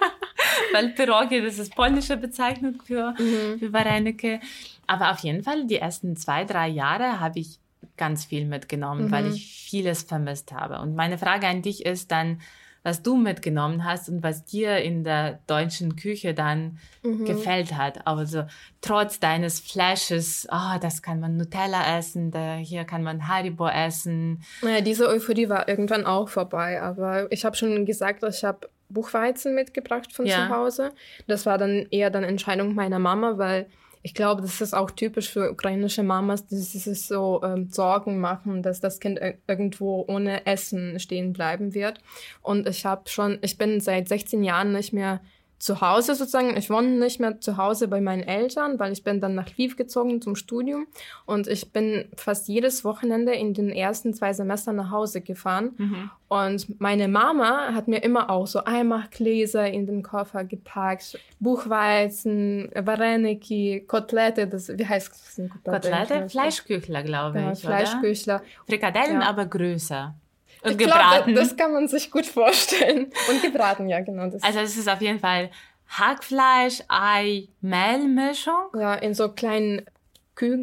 weil 0.72 0.88
Pirogi, 0.90 1.42
das 1.42 1.58
ist 1.58 1.74
polnische 1.74 2.16
Bezeichnung 2.16 2.80
für, 2.84 3.14
Mhm. 3.18 3.58
für 3.58 3.72
Varenike. 3.72 4.40
Aber 4.86 5.10
auf 5.10 5.18
jeden 5.20 5.42
Fall, 5.42 5.66
die 5.66 5.76
ersten 5.76 6.16
zwei, 6.16 6.44
drei 6.44 6.68
Jahre 6.68 7.20
habe 7.20 7.38
ich 7.40 7.58
ganz 7.98 8.24
viel 8.24 8.46
mitgenommen, 8.46 9.06
Mhm. 9.06 9.12
weil 9.12 9.26
ich 9.34 9.46
vieles 9.68 10.04
vermisst 10.04 10.52
habe. 10.52 10.78
Und 10.80 10.94
meine 10.94 11.18
Frage 11.18 11.46
an 11.46 11.60
dich 11.62 11.84
ist 11.84 12.10
dann, 12.10 12.40
was 12.88 13.02
du 13.02 13.16
mitgenommen 13.16 13.84
hast 13.84 14.08
und 14.08 14.22
was 14.22 14.44
dir 14.44 14.78
in 14.78 15.04
der 15.04 15.40
deutschen 15.46 15.94
Küche 15.96 16.32
dann 16.32 16.78
Mhm. 17.02 17.24
gefällt 17.26 17.74
hat. 17.76 18.06
Also 18.06 18.44
trotz 18.80 19.20
deines 19.20 19.60
Flashes, 19.60 20.46
ah, 20.50 20.78
das 20.78 21.00
kann 21.02 21.20
man 21.20 21.36
Nutella 21.36 21.98
essen, 21.98 22.30
da, 22.30 22.54
hier 22.56 22.84
kann 22.84 23.02
man 23.02 23.28
Haribo 23.28 23.68
essen. 23.68 24.42
Naja, 24.62 24.80
diese 24.80 25.06
Euphorie 25.08 25.48
war 25.48 25.68
irgendwann 25.68 26.04
auch 26.06 26.28
vorbei, 26.28 26.80
aber 26.82 27.30
ich 27.30 27.44
habe 27.44 27.56
schon 27.56 27.84
gesagt, 27.86 28.22
ich 28.24 28.42
habe 28.44 28.68
Buchweizen 28.88 29.54
mitgebracht 29.54 30.12
von 30.12 30.26
Ja. 30.26 30.48
zu 30.48 30.54
Hause. 30.56 30.90
Das 31.26 31.44
war 31.46 31.58
dann 31.58 31.86
eher 31.90 32.10
dann 32.10 32.24
Entscheidung 32.24 32.74
meiner 32.74 32.98
Mama, 32.98 33.36
weil 33.38 33.66
ich 34.02 34.14
glaube, 34.14 34.42
das 34.42 34.60
ist 34.60 34.74
auch 34.74 34.90
typisch 34.90 35.30
für 35.30 35.50
ukrainische 35.50 36.02
Mamas, 36.02 36.46
dass 36.46 36.72
sie 36.72 36.78
sich 36.78 37.06
so 37.06 37.40
ähm, 37.42 37.68
Sorgen 37.70 38.20
machen, 38.20 38.62
dass 38.62 38.80
das 38.80 39.00
Kind 39.00 39.20
ir- 39.20 39.38
irgendwo 39.46 40.04
ohne 40.08 40.46
Essen 40.46 40.98
stehen 41.00 41.32
bleiben 41.32 41.74
wird. 41.74 41.98
Und 42.42 42.68
ich 42.68 42.84
habe 42.86 43.08
schon, 43.08 43.38
ich 43.42 43.58
bin 43.58 43.80
seit 43.80 44.08
16 44.08 44.42
Jahren 44.44 44.72
nicht 44.72 44.92
mehr 44.92 45.20
zu 45.58 45.80
Hause 45.80 46.14
sozusagen. 46.14 46.56
Ich 46.56 46.70
wohne 46.70 46.88
nicht 46.88 47.18
mehr 47.18 47.40
zu 47.40 47.56
Hause 47.56 47.88
bei 47.88 48.00
meinen 48.00 48.22
Eltern, 48.22 48.78
weil 48.78 48.92
ich 48.92 49.02
bin 49.02 49.20
dann 49.20 49.34
nach 49.34 49.48
Lviv 49.48 49.76
gezogen 49.76 50.22
zum 50.22 50.36
Studium 50.36 50.86
und 51.26 51.48
ich 51.48 51.72
bin 51.72 52.04
fast 52.16 52.46
jedes 52.46 52.84
Wochenende 52.84 53.32
in 53.34 53.54
den 53.54 53.70
ersten 53.70 54.14
zwei 54.14 54.32
Semestern 54.32 54.76
nach 54.76 54.90
Hause 54.92 55.20
gefahren. 55.20 56.10
Und 56.28 56.80
meine 56.80 57.08
Mama 57.08 57.72
hat 57.74 57.88
mir 57.88 58.02
immer 58.04 58.30
auch 58.30 58.46
so 58.46 58.62
Einmachgläser 58.64 59.68
in 59.68 59.86
den 59.86 60.02
Koffer 60.02 60.44
gepackt, 60.44 61.18
Buchweizen, 61.40 62.70
Vareniki, 62.74 63.84
Kotelette, 63.86 64.46
das, 64.46 64.68
wie 64.76 64.86
heißt 64.86 65.10
das? 65.10 65.48
Kotelette, 65.64 66.28
Fleischküchler, 66.28 67.02
glaube 67.02 67.38
Ja, 67.40 67.52
ich, 67.52 67.64
oder? 67.64 67.76
Fleischküchler. 67.78 68.42
Frikadellen, 68.68 69.20
Ja. 69.20 69.28
aber 69.28 69.46
größer. 69.46 70.14
Und 70.62 70.72
Ich 70.72 70.78
glaub, 70.78 70.90
gebraten. 70.92 71.34
das, 71.34 71.48
das 71.50 71.56
kann 71.56 71.72
man 71.72 71.88
sich 71.88 72.10
gut 72.10 72.26
vorstellen. 72.26 73.10
Und 73.28 73.42
gebraten, 73.42 73.88
ja, 73.88 74.00
genau. 74.00 74.28
Das, 74.28 74.42
also 74.42 74.58
es 74.60 74.76
ist 74.76 74.88
auf 74.88 75.00
jeden 75.00 75.20
Fall 75.20 75.50
Hackfleisch, 75.88 76.82
Ei, 76.88 77.48
Mehlmischung. 77.60 78.68
ja, 78.78 78.94
in 78.94 79.14
so 79.14 79.30
kleinen 79.30 79.86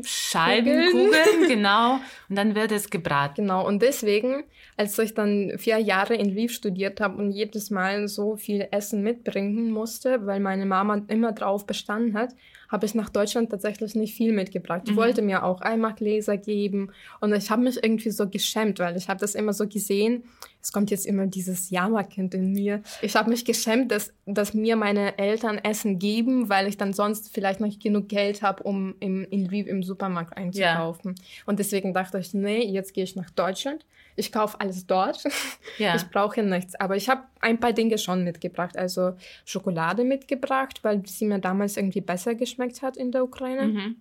Scheibenkugeln, 0.03 1.47
genau. 1.47 1.99
Und 2.29 2.35
dann 2.37 2.55
wird 2.55 2.71
es 2.71 2.89
gebraten. 2.89 3.35
Genau. 3.43 3.65
Und 3.65 3.81
deswegen, 3.81 4.43
als 4.77 4.97
ich 4.99 5.13
dann 5.13 5.53
vier 5.57 5.79
Jahre 5.79 6.15
in 6.15 6.31
Lviv 6.31 6.51
studiert 6.51 6.99
habe 6.99 7.17
und 7.17 7.31
jedes 7.31 7.69
Mal 7.69 8.07
so 8.07 8.35
viel 8.35 8.67
Essen 8.71 9.03
mitbringen 9.03 9.71
musste, 9.71 10.25
weil 10.25 10.39
meine 10.39 10.65
Mama 10.65 11.01
immer 11.07 11.31
drauf 11.31 11.65
bestanden 11.65 12.13
hat, 12.13 12.35
habe 12.69 12.85
ich 12.85 12.95
nach 12.95 13.09
Deutschland 13.09 13.51
tatsächlich 13.51 13.95
nicht 13.95 14.15
viel 14.15 14.33
mitgebracht. 14.33 14.81
Ich 14.85 14.91
mhm. 14.91 14.97
wollte 14.97 15.21
mir 15.21 15.43
auch 15.43 15.61
Eimergläser 15.61 16.35
geben 16.35 16.91
und 17.21 17.33
ich 17.33 17.49
habe 17.49 17.61
mich 17.61 17.81
irgendwie 17.81 18.09
so 18.09 18.27
geschämt, 18.27 18.79
weil 18.79 18.97
ich 18.97 19.07
habe 19.07 19.19
das 19.19 19.35
immer 19.35 19.53
so 19.53 19.67
gesehen. 19.67 20.23
Es 20.61 20.73
kommt 20.73 20.89
jetzt 20.89 21.05
immer 21.05 21.27
dieses 21.27 21.69
Jammerkind 21.69 22.33
in 22.33 22.51
mir. 22.51 22.81
Ich 23.01 23.15
habe 23.15 23.29
mich 23.29 23.45
geschämt, 23.45 23.91
dass, 23.91 24.13
dass 24.25 24.53
mir 24.53 24.75
meine 24.75 25.17
Eltern 25.17 25.59
Essen 25.59 25.99
geben, 25.99 26.49
weil 26.49 26.67
ich 26.67 26.75
dann 26.75 26.91
sonst 26.91 27.33
vielleicht 27.33 27.61
nicht 27.61 27.81
genug 27.81 28.09
Geld 28.09 28.41
habe, 28.41 28.63
um 28.63 28.95
im, 28.99 29.23
in 29.29 29.45
Lviv 29.45 29.67
im 29.67 29.83
Supermarkt 29.83 30.35
einzukaufen. 30.35 31.15
Ja. 31.17 31.23
Und 31.45 31.59
deswegen 31.59 31.93
dachte 31.93 32.17
ich, 32.17 32.33
nee, 32.33 32.65
jetzt 32.65 32.93
gehe 32.93 33.03
ich 33.03 33.15
nach 33.15 33.29
Deutschland 33.29 33.85
ich 34.15 34.31
kaufe 34.31 34.59
alles 34.59 34.87
dort. 34.87 35.23
Ja. 35.77 35.93
Ich 35.95 36.09
brauche 36.09 36.41
nichts. 36.41 36.73
Aber 36.75 36.95
ich 36.95 37.09
habe 37.09 37.23
ein 37.41 37.59
paar 37.59 37.73
Dinge 37.73 37.97
schon 37.97 38.23
mitgebracht. 38.23 38.77
Also 38.77 39.17
Schokolade 39.43 40.05
mitgebracht, 40.05 40.79
weil 40.83 41.05
sie 41.05 41.25
mir 41.25 41.39
damals 41.39 41.75
irgendwie 41.75 41.99
besser 41.99 42.33
geschmeckt 42.33 42.81
hat 42.81 42.95
in 42.95 43.11
der 43.11 43.25
Ukraine. 43.25 43.67
Mhm. 43.67 43.95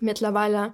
Mittlerweile 0.00 0.72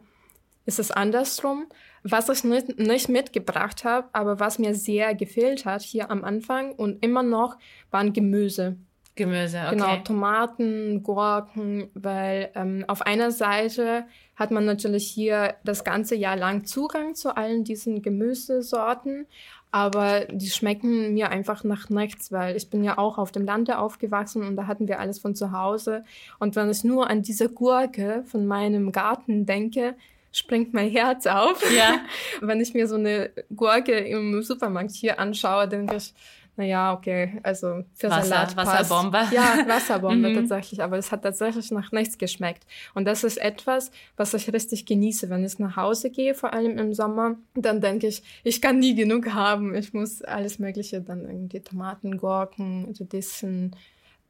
ist 0.64 0.78
es 0.78 0.92
andersrum. 0.92 1.66
Was 2.04 2.28
ich 2.28 2.44
nicht, 2.44 2.78
nicht 2.78 3.08
mitgebracht 3.08 3.82
habe, 3.82 4.08
aber 4.12 4.38
was 4.38 4.60
mir 4.60 4.76
sehr 4.76 5.14
gefehlt 5.16 5.64
hat 5.64 5.82
hier 5.82 6.10
am 6.10 6.22
Anfang 6.22 6.72
und 6.72 7.02
immer 7.04 7.24
noch, 7.24 7.56
waren 7.90 8.12
Gemüse. 8.12 8.76
Gemüse, 9.16 9.60
okay. 9.66 9.70
Genau, 9.76 9.96
Tomaten, 9.98 11.02
Gurken, 11.04 11.88
weil 11.94 12.50
ähm, 12.56 12.84
auf 12.88 13.02
einer 13.02 13.30
Seite 13.30 14.04
hat 14.34 14.50
man 14.50 14.64
natürlich 14.64 15.06
hier 15.06 15.54
das 15.64 15.84
ganze 15.84 16.16
Jahr 16.16 16.36
lang 16.36 16.64
Zugang 16.64 17.14
zu 17.14 17.36
allen 17.36 17.62
diesen 17.62 18.02
Gemüsesorten, 18.02 19.26
aber 19.70 20.24
die 20.30 20.50
schmecken 20.50 21.14
mir 21.14 21.30
einfach 21.30 21.62
nach 21.62 21.90
nichts, 21.90 22.32
weil 22.32 22.56
ich 22.56 22.70
bin 22.70 22.82
ja 22.82 22.98
auch 22.98 23.18
auf 23.18 23.30
dem 23.30 23.44
Lande 23.44 23.78
aufgewachsen 23.78 24.42
und 24.42 24.56
da 24.56 24.66
hatten 24.66 24.88
wir 24.88 24.98
alles 24.98 25.20
von 25.20 25.34
zu 25.34 25.52
Hause. 25.52 26.04
Und 26.40 26.56
wenn 26.56 26.70
ich 26.70 26.82
nur 26.82 27.08
an 27.08 27.22
diese 27.22 27.48
Gurke 27.48 28.24
von 28.26 28.46
meinem 28.46 28.90
Garten 28.90 29.46
denke, 29.46 29.94
springt 30.32 30.74
mein 30.74 30.90
Herz 30.90 31.26
auf. 31.26 31.62
Ja. 31.76 32.00
wenn 32.40 32.60
ich 32.60 32.74
mir 32.74 32.88
so 32.88 32.96
eine 32.96 33.30
Gurke 33.54 33.92
im 33.92 34.42
Supermarkt 34.42 34.90
hier 34.90 35.18
anschaue, 35.18 35.68
denke 35.68 35.96
ich, 35.96 36.14
naja, 36.56 36.92
okay, 36.92 37.40
also 37.42 37.84
für 37.94 38.10
Wasser, 38.10 38.26
Salat 38.26 38.54
passt. 38.54 38.90
Wasserbombe. 38.90 39.28
Ja, 39.32 39.64
Wasserbombe 39.66 40.28
mhm. 40.30 40.34
tatsächlich, 40.36 40.82
aber 40.82 40.98
es 40.98 41.10
hat 41.10 41.22
tatsächlich 41.22 41.70
nach 41.72 41.90
nichts 41.90 42.16
geschmeckt. 42.16 42.64
Und 42.94 43.06
das 43.06 43.24
ist 43.24 43.38
etwas, 43.38 43.90
was 44.16 44.34
ich 44.34 44.52
richtig 44.52 44.86
genieße. 44.86 45.30
Wenn 45.30 45.44
ich 45.44 45.58
nach 45.58 45.76
Hause 45.76 46.10
gehe, 46.10 46.34
vor 46.34 46.52
allem 46.52 46.78
im 46.78 46.94
Sommer, 46.94 47.36
dann 47.54 47.80
denke 47.80 48.06
ich, 48.06 48.22
ich 48.44 48.60
kann 48.60 48.78
nie 48.78 48.94
genug 48.94 49.34
haben. 49.34 49.74
Ich 49.74 49.92
muss 49.92 50.22
alles 50.22 50.58
Mögliche, 50.58 51.00
dann 51.00 51.24
irgendwie 51.24 51.60
Tomaten, 51.60 52.18
Gurken, 52.18 52.94
Radissen, 52.98 53.74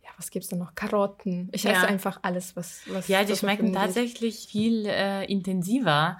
ja, 0.02 0.10
was 0.18 0.30
gibt's 0.30 0.48
da 0.48 0.56
noch? 0.56 0.74
Karotten. 0.74 1.48
Ich 1.52 1.64
esse 1.64 1.86
einfach 1.86 2.18
alles, 2.22 2.56
was, 2.56 2.82
was 2.86 3.08
Ja, 3.08 3.24
die 3.24 3.36
schmecken 3.36 3.72
tatsächlich 3.72 4.46
viel 4.50 4.86
äh, 4.86 5.24
intensiver. 5.24 6.18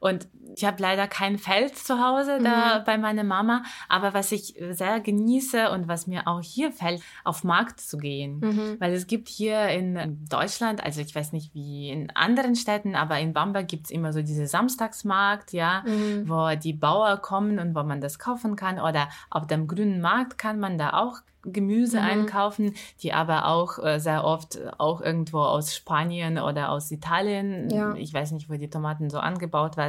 Und 0.00 0.28
ich 0.54 0.64
habe 0.64 0.80
leider 0.80 1.06
kein 1.06 1.38
Feld 1.38 1.76
zu 1.76 2.00
Hause 2.00 2.38
da 2.42 2.78
mhm. 2.78 2.84
bei 2.84 2.98
meiner 2.98 3.24
Mama, 3.24 3.62
aber 3.88 4.14
was 4.14 4.32
ich 4.32 4.54
sehr 4.70 5.00
genieße 5.00 5.70
und 5.70 5.88
was 5.88 6.06
mir 6.06 6.26
auch 6.26 6.40
hier 6.40 6.72
fällt, 6.72 7.02
auf 7.24 7.44
Markt 7.44 7.80
zu 7.80 7.98
gehen. 7.98 8.40
Mhm. 8.40 8.76
Weil 8.78 8.92
es 8.94 9.06
gibt 9.06 9.28
hier 9.28 9.68
in 9.68 10.26
Deutschland, 10.28 10.82
also 10.82 11.00
ich 11.00 11.14
weiß 11.14 11.32
nicht 11.32 11.54
wie 11.54 11.90
in 11.90 12.10
anderen 12.14 12.56
Städten, 12.56 12.94
aber 12.94 13.18
in 13.18 13.32
Bamberg 13.32 13.68
gibt 13.68 13.86
es 13.86 13.90
immer 13.90 14.12
so 14.12 14.22
diese 14.22 14.46
Samstagsmarkt, 14.46 15.52
ja, 15.52 15.82
mhm. 15.86 16.28
wo 16.28 16.54
die 16.56 16.72
Bauern 16.72 17.20
kommen 17.20 17.58
und 17.58 17.74
wo 17.74 17.82
man 17.82 18.00
das 18.00 18.18
kaufen 18.18 18.56
kann. 18.56 18.80
Oder 18.80 19.08
auf 19.30 19.46
dem 19.46 19.66
grünen 19.66 20.00
Markt 20.00 20.38
kann 20.38 20.58
man 20.58 20.78
da 20.78 20.94
auch 20.94 21.20
Gemüse 21.52 21.98
mhm. 21.98 22.06
einkaufen, 22.06 22.74
die 23.02 23.12
aber 23.12 23.46
auch 23.46 23.78
äh, 23.78 23.98
sehr 23.98 24.24
oft 24.24 24.58
auch 24.78 25.00
irgendwo 25.00 25.38
aus 25.38 25.74
Spanien 25.74 26.38
oder 26.38 26.70
aus 26.70 26.90
Italien, 26.90 27.70
ja. 27.70 27.94
ich 27.94 28.12
weiß 28.12 28.32
nicht, 28.32 28.50
wo 28.50 28.54
die 28.54 28.68
Tomaten 28.68 29.10
so 29.10 29.18
angebaut 29.18 29.76
werden, 29.76 29.85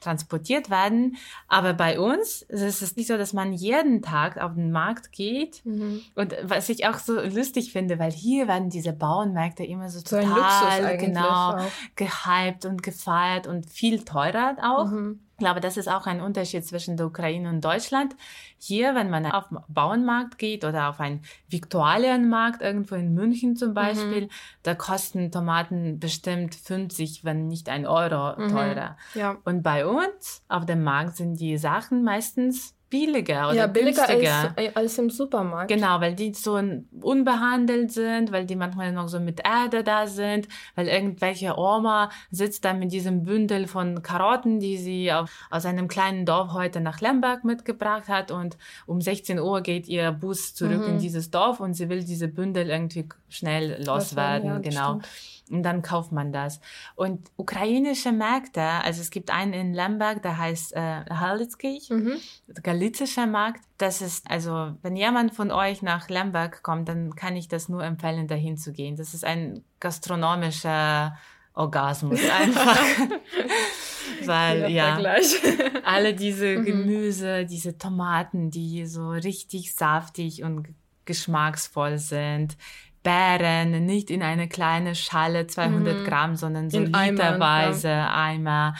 transportiert 0.00 0.70
werden. 0.70 1.16
Aber 1.48 1.72
bei 1.74 1.98
uns 1.98 2.42
ist 2.42 2.82
es 2.82 2.96
nicht 2.96 3.08
so, 3.08 3.16
dass 3.16 3.32
man 3.32 3.52
jeden 3.52 4.02
Tag 4.02 4.38
auf 4.38 4.54
den 4.54 4.70
Markt 4.70 5.12
geht. 5.12 5.64
Mhm. 5.64 6.02
Und 6.14 6.34
was 6.42 6.68
ich 6.68 6.86
auch 6.86 6.98
so 6.98 7.20
lustig 7.20 7.72
finde, 7.72 7.98
weil 7.98 8.12
hier 8.12 8.48
werden 8.48 8.70
diese 8.70 8.92
Bauernmärkte 8.92 9.64
immer 9.64 9.88
so, 9.88 10.00
so 10.00 10.20
total 10.20 10.98
genau 10.98 11.56
auch. 11.56 11.66
gehypt 11.96 12.64
und 12.66 12.82
gefeiert 12.82 13.46
und 13.46 13.68
viel 13.70 14.04
teurer 14.04 14.56
auch. 14.62 14.90
Mhm. 14.90 15.20
Ich 15.36 15.38
glaube, 15.38 15.60
das 15.60 15.76
ist 15.76 15.88
auch 15.88 16.06
ein 16.06 16.20
Unterschied 16.20 16.64
zwischen 16.64 16.96
der 16.96 17.06
Ukraine 17.06 17.48
und 17.48 17.64
Deutschland. 17.64 18.14
Hier, 18.56 18.94
wenn 18.94 19.10
man 19.10 19.26
auf 19.26 19.48
den 19.48 19.58
Bauernmarkt 19.68 20.38
geht 20.38 20.64
oder 20.64 20.88
auf 20.88 21.00
einen 21.00 21.22
Viktualienmarkt 21.48 22.62
irgendwo 22.62 22.94
in 22.94 23.14
München 23.14 23.56
zum 23.56 23.70
mhm. 23.70 23.74
Beispiel, 23.74 24.22
mhm. 24.22 24.30
da 24.62 24.76
kosten 24.76 25.32
Tomaten 25.32 25.98
bestimmt 25.98 26.54
50, 26.54 27.24
wenn 27.24 27.48
nicht 27.48 27.68
ein 27.68 27.84
Euro 27.84 28.40
mhm. 28.40 28.48
teurer. 28.48 28.96
Ja. 29.14 29.36
Und 29.44 29.62
bei 29.64 29.84
uns 29.84 30.44
auf 30.48 30.66
dem 30.66 30.84
Markt 30.84 31.16
sind 31.16 31.40
die 31.40 31.58
Sachen 31.58 32.04
meistens 32.04 32.76
billiger 32.94 33.48
oder 33.48 33.56
ja, 33.56 33.66
billiger 33.66 34.06
günstiger. 34.06 34.54
Als, 34.56 34.68
äh, 34.68 34.70
als 34.74 34.98
im 34.98 35.10
Supermarkt. 35.10 35.68
Genau, 35.68 36.00
weil 36.00 36.14
die 36.14 36.32
so 36.32 36.60
unbehandelt 37.00 37.90
sind, 37.90 38.30
weil 38.30 38.46
die 38.46 38.54
manchmal 38.54 38.92
noch 38.92 39.08
so 39.08 39.18
mit 39.18 39.40
Erde 39.44 39.82
da 39.82 40.06
sind, 40.06 40.46
weil 40.76 40.86
irgendwelche 40.86 41.58
Oma 41.58 42.10
sitzt 42.30 42.64
da 42.64 42.72
mit 42.72 42.92
diesem 42.92 43.24
Bündel 43.24 43.66
von 43.66 44.02
Karotten, 44.02 44.60
die 44.60 44.76
sie 44.76 45.12
auf, 45.12 45.30
aus 45.50 45.66
einem 45.66 45.88
kleinen 45.88 46.24
Dorf 46.24 46.52
heute 46.52 46.80
nach 46.80 47.00
Lemberg 47.00 47.44
mitgebracht 47.44 48.08
hat 48.08 48.30
und 48.30 48.56
um 48.86 49.00
16 49.00 49.40
Uhr 49.40 49.60
geht 49.60 49.88
ihr 49.88 50.12
Bus 50.12 50.54
zurück 50.54 50.82
mhm. 50.82 50.94
in 50.94 50.98
dieses 50.98 51.30
Dorf 51.30 51.58
und 51.58 51.74
sie 51.74 51.88
will 51.88 52.04
diese 52.04 52.28
Bündel 52.28 52.70
irgendwie 52.70 53.08
schnell 53.28 53.84
loswerden, 53.84 54.48
ja, 54.48 54.58
genau. 54.58 55.00
Stimmt. 55.00 55.08
Und 55.50 55.62
dann 55.62 55.82
kauft 55.82 56.10
man 56.10 56.32
das. 56.32 56.60
Und 56.94 57.30
ukrainische 57.36 58.12
Märkte, 58.12 58.62
also 58.62 59.02
es 59.02 59.10
gibt 59.10 59.30
einen 59.30 59.52
in 59.52 59.74
Lemberg, 59.74 60.22
der 60.22 60.38
heißt 60.38 60.74
äh, 60.74 61.04
Halitzkirch, 61.10 61.90
mhm. 61.90 62.14
galizischer 62.62 63.26
Markt. 63.26 63.60
Das 63.76 64.00
ist, 64.00 64.30
also 64.30 64.74
wenn 64.80 64.96
jemand 64.96 65.34
von 65.34 65.50
euch 65.50 65.82
nach 65.82 66.08
Lemberg 66.08 66.62
kommt, 66.62 66.88
dann 66.88 67.14
kann 67.14 67.36
ich 67.36 67.48
das 67.48 67.68
nur 67.68 67.84
empfehlen, 67.84 68.26
dahin 68.26 68.56
zu 68.56 68.72
gehen. 68.72 68.96
Das 68.96 69.12
ist 69.12 69.24
ein 69.24 69.62
gastronomischer 69.80 71.14
Orgasmus 71.52 72.20
einfach. 72.40 72.78
Weil 74.26 74.70
ja, 74.70 74.98
alle 75.84 76.14
diese 76.14 76.58
mhm. 76.58 76.64
Gemüse, 76.64 77.44
diese 77.44 77.76
Tomaten, 77.78 78.50
die 78.50 78.86
so 78.86 79.10
richtig 79.10 79.74
saftig 79.74 80.42
und 80.42 80.68
geschmacksvoll 81.04 81.98
sind, 81.98 82.56
Bären, 83.04 83.86
nicht 83.86 84.10
in 84.10 84.22
eine 84.22 84.48
kleine 84.48 84.96
Schale 84.96 85.46
200 85.46 86.00
mhm. 86.00 86.04
Gramm, 86.04 86.36
sondern 86.36 86.70
so 86.70 86.78
in 86.78 86.86
literweise 86.86 87.90
Eimer, 87.90 88.72
Eimer, 88.72 88.74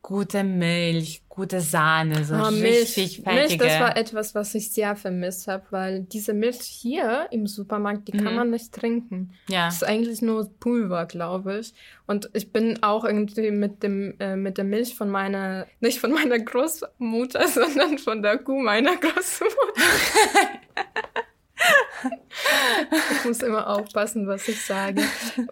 gute 0.00 0.44
Milch, 0.44 1.24
gute 1.28 1.60
Sahne, 1.60 2.24
so 2.24 2.36
oh, 2.36 2.44
richtig 2.44 3.26
Milch, 3.26 3.48
Milch, 3.48 3.58
das 3.58 3.80
war 3.80 3.96
etwas, 3.96 4.36
was 4.36 4.54
ich 4.54 4.70
sehr 4.70 4.94
vermisst 4.94 5.48
habe, 5.48 5.64
weil 5.70 6.04
diese 6.04 6.32
Milch 6.32 6.60
hier 6.60 7.26
im 7.32 7.48
Supermarkt, 7.48 8.06
die 8.06 8.16
mhm. 8.16 8.22
kann 8.22 8.36
man 8.36 8.50
nicht 8.50 8.72
trinken. 8.72 9.32
Ja. 9.48 9.66
Das 9.66 9.76
ist 9.76 9.84
eigentlich 9.84 10.22
nur 10.22 10.48
Pulver, 10.60 11.06
glaube 11.06 11.58
ich. 11.58 11.74
Und 12.06 12.30
ich 12.34 12.52
bin 12.52 12.84
auch 12.84 13.04
irgendwie 13.04 13.50
mit 13.50 13.82
dem 13.82 14.14
äh, 14.20 14.36
mit 14.36 14.58
der 14.58 14.64
Milch 14.64 14.94
von 14.94 15.10
meiner, 15.10 15.66
nicht 15.80 15.98
von 15.98 16.12
meiner 16.12 16.38
Großmutter, 16.38 17.48
sondern 17.48 17.98
von 17.98 18.22
der 18.22 18.38
Kuh 18.38 18.62
meiner 18.62 18.96
Großmutter. 18.96 19.50
ich 23.18 23.24
muss 23.24 23.42
immer 23.42 23.68
aufpassen, 23.68 24.26
was 24.26 24.46
ich 24.48 24.64
sage. 24.64 25.02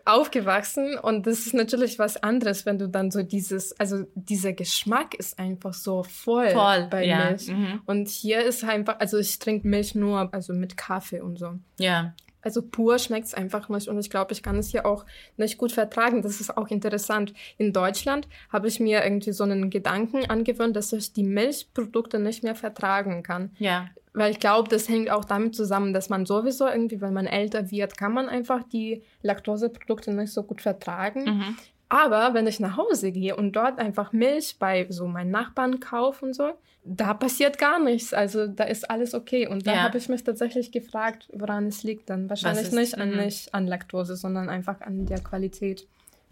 Aufgewachsen 0.05 0.99
und 0.99 1.27
das 1.27 1.47
ist 1.47 1.55
natürlich 1.55 1.99
was 1.99 2.23
anderes, 2.23 2.67
wenn 2.67 2.79
du 2.79 2.89
dann 2.89 3.11
so 3.11 3.23
dieses, 3.23 3.79
also 3.79 4.05
dieser 4.15 4.53
Geschmack 4.53 5.15
ist 5.15 5.39
einfach 5.39 5.75
so 5.75 6.03
voll, 6.03 6.51
voll 6.51 6.87
bei 6.91 7.07
ja. 7.07 7.31
Milch. 7.31 7.49
Mhm. 7.49 7.83
Und 7.87 8.09
hier 8.09 8.43
ist 8.43 8.65
einfach, 8.65 8.99
also 8.99 9.19
ich 9.19 9.39
trinke 9.39 9.67
Milch 9.67 9.95
nur, 9.95 10.33
also 10.33 10.53
mit 10.53 10.77
Kaffee 10.77 11.21
und 11.21 11.39
so. 11.39 11.55
Ja. 11.79 12.15
Also 12.45 12.63
pur 12.63 12.99
schmeckt 12.99 13.27
es 13.27 13.35
einfach 13.35 13.69
nicht 13.71 13.89
und 13.89 13.99
ich 13.99 14.11
glaube, 14.11 14.33
ich 14.33 14.43
kann 14.43 14.59
es 14.59 14.69
hier 14.69 14.85
auch 14.85 15.07
nicht 15.37 15.57
gut 15.57 15.73
vertragen. 15.73 16.23
Das 16.23 16.41
ist 16.41 16.57
auch 16.57 16.69
interessant. 16.69 17.33
In 17.57 17.73
Deutschland 17.73 18.29
habe 18.53 18.69
ich 18.69 18.79
mir 18.79 19.03
irgendwie 19.03 19.33
so 19.33 19.45
einen 19.45 19.71
Gedanken 19.71 20.29
angewöhnt, 20.29 20.77
dass 20.77 20.93
ich 20.93 21.13
die 21.15 21.25
Milchprodukte 21.25 22.19
nicht 22.19 22.43
mehr 22.43 22.55
vertragen 22.55 23.23
kann. 23.23 23.51
Ja. 23.59 23.89
Weil 24.13 24.31
ich 24.31 24.39
glaube, 24.39 24.69
das 24.69 24.89
hängt 24.89 25.11
auch 25.11 25.25
damit 25.25 25.57
zusammen, 25.57 25.93
dass 25.93 26.09
man 26.09 26.27
sowieso 26.27 26.69
irgendwie, 26.69 27.01
wenn 27.01 27.15
man 27.15 27.27
älter 27.27 27.71
wird, 27.71 27.97
kann 27.97 28.13
man 28.13 28.29
einfach 28.29 28.63
die 28.63 29.03
Laktoseprodukte 29.23 30.13
nicht 30.13 30.33
so 30.33 30.45
gut 30.45 30.61
vertragen. 30.61 31.25
Mhm. 31.25 31.57
Aber 31.95 32.35
wenn 32.35 32.49
ich 32.49 32.59
nach 32.59 32.77
Hause 32.77 33.13
gehe 33.13 33.37
und 33.37 33.53
dort 33.53 33.79
einfach 33.79 34.13
Milch 34.13 34.57
bei 34.59 34.85
so 34.91 35.07
meinen 35.07 35.31
Nachbarn 35.31 35.79
kaufe 35.79 36.25
und 36.25 36.35
so, 36.35 36.51
da 36.85 37.15
passiert 37.15 37.57
gar 37.57 37.79
nichts. 37.79 38.13
Also 38.13 38.49
da 38.49 38.65
ist 38.65 38.91
alles 38.91 39.15
okay. 39.15 39.47
Und 39.47 39.65
da 39.69 39.75
ja. 39.75 39.83
habe 39.85 39.99
ich 39.99 40.09
mich 40.09 40.25
tatsächlich 40.25 40.73
gefragt, 40.73 41.29
woran 41.33 41.69
es 41.69 41.85
liegt. 41.85 42.11
Dann 42.11 42.29
wahrscheinlich 42.29 42.73
nicht 42.73 42.99
an, 42.99 43.13
mhm. 43.13 43.19
nicht 43.19 43.55
an 43.55 43.69
Laktose, 43.69 44.17
sondern 44.17 44.49
einfach 44.49 44.81
an 44.81 45.07
der 45.07 45.21
Qualität. 45.21 45.87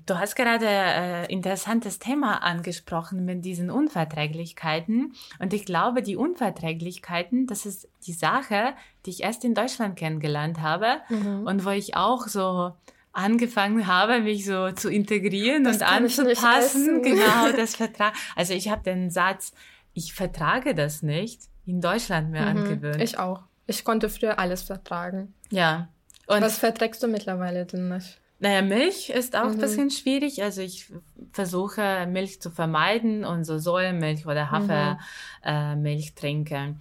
Du 0.05 0.19
hast 0.19 0.35
gerade 0.35 0.67
äh, 0.67 1.33
interessantes 1.33 2.01
Thema 2.01 2.43
angesprochen 2.43 3.25
mit 3.25 3.45
diesen 3.45 3.71
Unverträglichkeiten. 3.71 5.13
Und 5.39 5.53
ich 5.53 5.65
glaube, 5.65 6.03
die 6.03 6.17
Unverträglichkeiten, 6.17 7.47
das 7.47 7.67
ist 7.67 7.89
die 8.09 8.15
Sache, 8.15 8.73
die 9.07 9.11
ich 9.11 9.23
erst 9.23 9.45
in 9.45 9.55
Deutschland 9.55 9.95
kennengelernt 9.95 10.61
habe 10.61 10.97
Mhm. 11.09 11.47
und 11.47 11.65
wo 11.65 11.71
ich 11.71 11.95
auch 11.95 12.27
so 12.27 12.73
angefangen 13.13 13.87
habe, 13.87 14.21
mich 14.21 14.45
so 14.45 14.71
zu 14.73 14.89
integrieren 14.91 15.65
Das 15.65 15.77
und 15.77 15.83
anzupassen. 15.83 17.03
Genau, 17.03 17.53
das 17.57 17.77
Vertrag. 17.77 18.15
Also 18.37 18.55
ich 18.55 18.69
habe 18.69 18.83
den 18.83 19.11
Satz, 19.11 19.53
ich 19.95 20.15
vertrage 20.15 20.75
das 20.75 21.03
nicht, 21.03 21.43
in 21.67 21.81
Deutschland 21.81 22.31
mir 22.31 22.41
angewöhnt. 22.47 22.97
Mhm. 22.97 23.03
Ich 23.03 23.19
auch. 23.19 23.43
Ich 23.67 23.85
konnte 23.85 24.09
früher 24.09 24.39
alles 24.39 24.63
vertragen. 24.63 25.35
ja. 25.51 25.89
Und 26.29 26.41
Was 26.41 26.59
verträgst 26.59 27.03
du 27.03 27.09
mittlerweile 27.09 27.67
denn 27.67 27.89
nicht? 27.89 28.19
Naja, 28.39 28.63
Milch 28.63 29.11
ist 29.11 29.35
auch 29.37 29.47
ein 29.49 29.57
Mhm. 29.57 29.61
bisschen 29.61 29.91
schwierig. 29.91 30.41
Also 30.43 30.63
ich 30.63 30.87
versuche 31.33 32.07
Milch 32.07 32.41
zu 32.41 32.51
vermeiden 32.51 33.25
und 33.25 33.45
so 33.45 33.59
Sojamilch 33.59 34.25
oder 34.25 34.47
Mhm. 34.47 34.51
Hafermilch 34.51 34.99
äh, 35.45 35.77
Milch 35.77 36.15
trinke. 36.15 36.77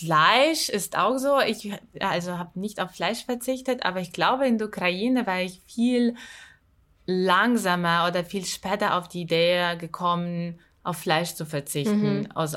Fleisch 0.00 0.68
ist 0.68 0.96
auch 0.96 1.18
so. 1.18 1.40
Ich 1.40 1.70
also 2.00 2.38
habe 2.38 2.58
nicht 2.58 2.80
auf 2.80 2.90
Fleisch 2.92 3.24
verzichtet, 3.24 3.84
aber 3.84 4.00
ich 4.00 4.12
glaube 4.12 4.46
in 4.46 4.58
der 4.58 4.68
Ukraine 4.68 5.26
war 5.26 5.40
ich 5.40 5.60
viel 5.66 6.14
langsamer 7.06 8.06
oder 8.08 8.24
viel 8.24 8.44
später 8.44 8.96
auf 8.96 9.08
die 9.08 9.22
Idee 9.22 9.76
gekommen, 9.78 10.58
auf 10.82 10.96
Fleisch 10.98 11.34
zu 11.34 11.44
verzichten, 11.44 12.20
Mhm. 12.20 12.32
aus 12.34 12.56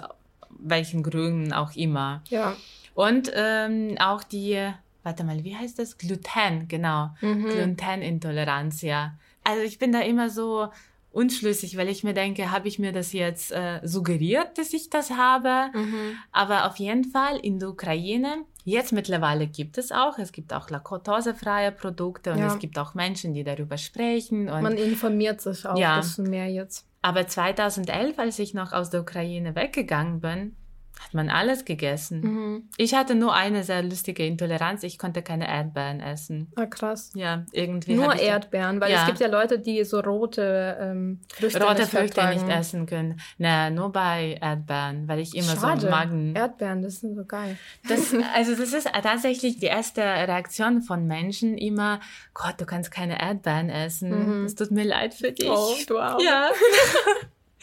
welchen 0.49 1.03
Gründen 1.03 1.53
auch 1.53 1.75
immer. 1.75 2.21
Ja. 2.29 2.55
Und 2.93 3.31
ähm, 3.33 3.97
auch 3.99 4.23
die, 4.23 4.69
warte 5.01 5.23
mal, 5.23 5.43
wie 5.43 5.55
heißt 5.57 5.79
das? 5.79 5.97
Gluten, 5.97 6.67
genau. 6.67 7.09
Mhm. 7.21 7.49
Glutenintoleranz, 7.49 8.81
ja. 8.83 9.13
Also 9.43 9.61
ich 9.63 9.79
bin 9.79 9.91
da 9.91 9.99
immer 10.01 10.29
so 10.29 10.69
unschlüssig, 11.13 11.77
weil 11.77 11.87
ich 11.89 12.03
mir 12.03 12.13
denke, 12.13 12.51
habe 12.51 12.67
ich 12.67 12.79
mir 12.79 12.91
das 12.91 13.13
jetzt 13.13 13.51
äh, 13.51 13.79
suggeriert, 13.83 14.57
dass 14.57 14.73
ich 14.73 14.89
das 14.89 15.11
habe? 15.11 15.69
Mhm. 15.77 16.17
Aber 16.31 16.65
auf 16.67 16.77
jeden 16.77 17.05
Fall 17.05 17.37
in 17.37 17.59
der 17.59 17.69
Ukraine, 17.69 18.43
jetzt 18.65 18.91
mittlerweile 18.91 19.47
gibt 19.47 19.77
es 19.77 19.91
auch, 19.91 20.17
es 20.17 20.31
gibt 20.31 20.53
auch 20.53 20.69
laktosefreie 20.69 21.71
Produkte 21.71 22.31
und 22.33 22.39
Ja. 22.39 22.47
es 22.47 22.59
gibt 22.59 22.77
auch 22.79 22.93
Menschen, 22.95 23.33
die 23.33 23.43
darüber 23.43 23.77
sprechen. 23.77 24.45
Man 24.45 24.77
informiert 24.77 25.41
sich 25.41 25.65
auch 25.65 25.77
Ja. 25.77 25.95
ein 25.95 26.01
bisschen 26.01 26.29
mehr 26.29 26.47
jetzt. 26.49 26.85
aber 27.01 27.27
2011, 27.27 28.17
als 28.17 28.39
ich 28.39 28.53
noch 28.53 28.71
aus 28.71 28.89
der 28.89 29.01
Ukraine 29.01 29.55
weggegangen 29.55 30.21
bin, 30.21 30.55
hat 31.03 31.13
man 31.13 31.29
alles 31.29 31.65
gegessen. 31.65 32.21
Mhm. 32.21 32.69
Ich 32.77 32.93
hatte 32.95 33.15
nur 33.15 33.33
eine 33.33 33.63
sehr 33.63 33.83
lustige 33.83 34.25
Intoleranz. 34.25 34.83
Ich 34.83 34.97
konnte 34.97 35.21
keine 35.21 35.47
Erdbeeren 35.47 35.99
essen. 35.99 36.51
Ah, 36.55 36.65
krass. 36.65 37.11
Ja, 37.15 37.45
irgendwie. 37.51 37.95
Nur 37.95 38.15
Erdbeeren, 38.15 38.79
weil 38.81 38.91
Ja. 38.91 39.01
es 39.01 39.05
gibt 39.07 39.19
ja 39.19 39.27
Leute, 39.27 39.59
die 39.59 39.83
so 39.83 39.99
rote 39.99 40.77
ähm, 40.79 41.19
Früchte 41.33 41.61
rote 41.63 41.81
nicht 41.81 41.91
Früchte 41.91 42.13
vertragen. 42.21 42.45
nicht 42.45 42.55
essen 42.57 42.85
können. 42.85 43.19
Na, 43.37 43.69
nur 43.69 43.91
bei 43.91 44.37
Erdbeeren, 44.41 45.07
weil 45.07 45.19
ich 45.19 45.35
immer 45.35 45.55
Schade. 45.55 45.81
so 45.81 45.89
Magen. 45.89 46.35
Erdbeeren, 46.35 46.81
das 46.81 47.01
sind 47.01 47.15
so 47.15 47.25
geil. 47.25 47.57
Das, 47.87 48.13
also 48.35 48.55
das 48.55 48.73
ist 48.73 48.87
tatsächlich 49.03 49.57
die 49.59 49.65
erste 49.67 50.01
Reaktion 50.01 50.81
von 50.81 51.05
Menschen 51.05 51.57
immer, 51.57 51.99
Gott, 52.33 52.55
du 52.59 52.65
kannst 52.65 52.91
keine 52.91 53.19
Erdbeeren 53.21 53.69
essen. 53.69 54.39
Mhm. 54.39 54.45
Es 54.45 54.55
tut 54.55 54.71
mir 54.71 54.85
leid 54.85 55.13
für 55.13 55.31
dich. 55.31 55.49
Oh, 55.49 55.75
du 55.87 55.99
auch. 55.99 56.19
Ja. 56.21 56.49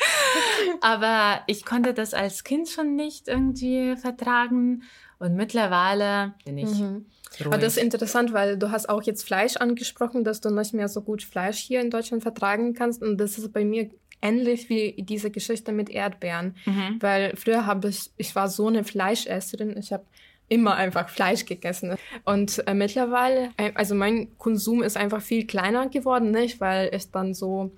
Aber 0.81 1.41
ich 1.47 1.65
konnte 1.65 1.95
das 1.95 2.15
als 2.15 2.45
Kind 2.45 2.69
schon 2.69 2.97
nicht 2.97 3.29
irgendwie 3.29 3.97
vertragen. 3.97 4.83
Und 5.19 5.35
mittlerweile 5.37 6.35
bin 6.45 6.59
ich 6.59 6.71
Mhm. 6.79 7.05
ruhig. 7.39 7.47
Aber 7.47 7.59
das 7.59 7.77
ist 7.77 7.83
interessant, 7.83 8.33
weil 8.33 8.57
du 8.59 8.71
hast 8.71 8.89
auch 8.89 9.03
jetzt 9.03 9.25
Fleisch 9.25 9.57
angesprochen, 9.57 10.25
dass 10.25 10.41
du 10.41 10.51
nicht 10.51 10.75
mehr 10.75 10.89
so 10.89 11.03
gut 11.03 11.23
Fleisch 11.23 11.59
hier 11.59 11.81
in 11.81 11.91
Deutschland 11.91 12.23
vertragen 12.23 12.75
kannst. 12.75 13.03
Und 13.03 13.19
das 13.19 13.39
ist 13.39 13.53
bei 13.53 13.65
mir 13.65 13.91
ähnlich 14.23 14.69
wie 14.69 14.95
diese 14.99 15.31
Geschichte 15.31 15.73
mit 15.73 15.91
Erdbeeren. 15.91 16.57
Mhm. 16.67 16.97
Weil 17.01 17.37
früher 17.37 17.67
habe 17.67 17.89
ich, 17.89 18.11
ich 18.17 18.35
war 18.35 18.49
so 18.49 18.69
eine 18.69 18.85
Fleischesserin, 18.85 19.77
ich 19.79 19.93
habe 19.93 20.05
immer 20.49 20.75
einfach 20.75 21.09
Fleisch 21.09 21.45
gegessen. 21.47 21.95
Und 22.25 22.67
äh, 22.67 22.75
mittlerweile, 22.75 23.51
äh, 23.57 23.71
also 23.75 23.95
mein 23.95 24.37
Konsum 24.37 24.83
ist 24.83 24.97
einfach 24.97 25.23
viel 25.23 25.47
kleiner 25.47 25.89
geworden, 25.89 26.33
nicht? 26.33 26.61
Weil 26.61 26.91
ich 26.95 27.11
dann 27.13 27.35
so 27.35 27.71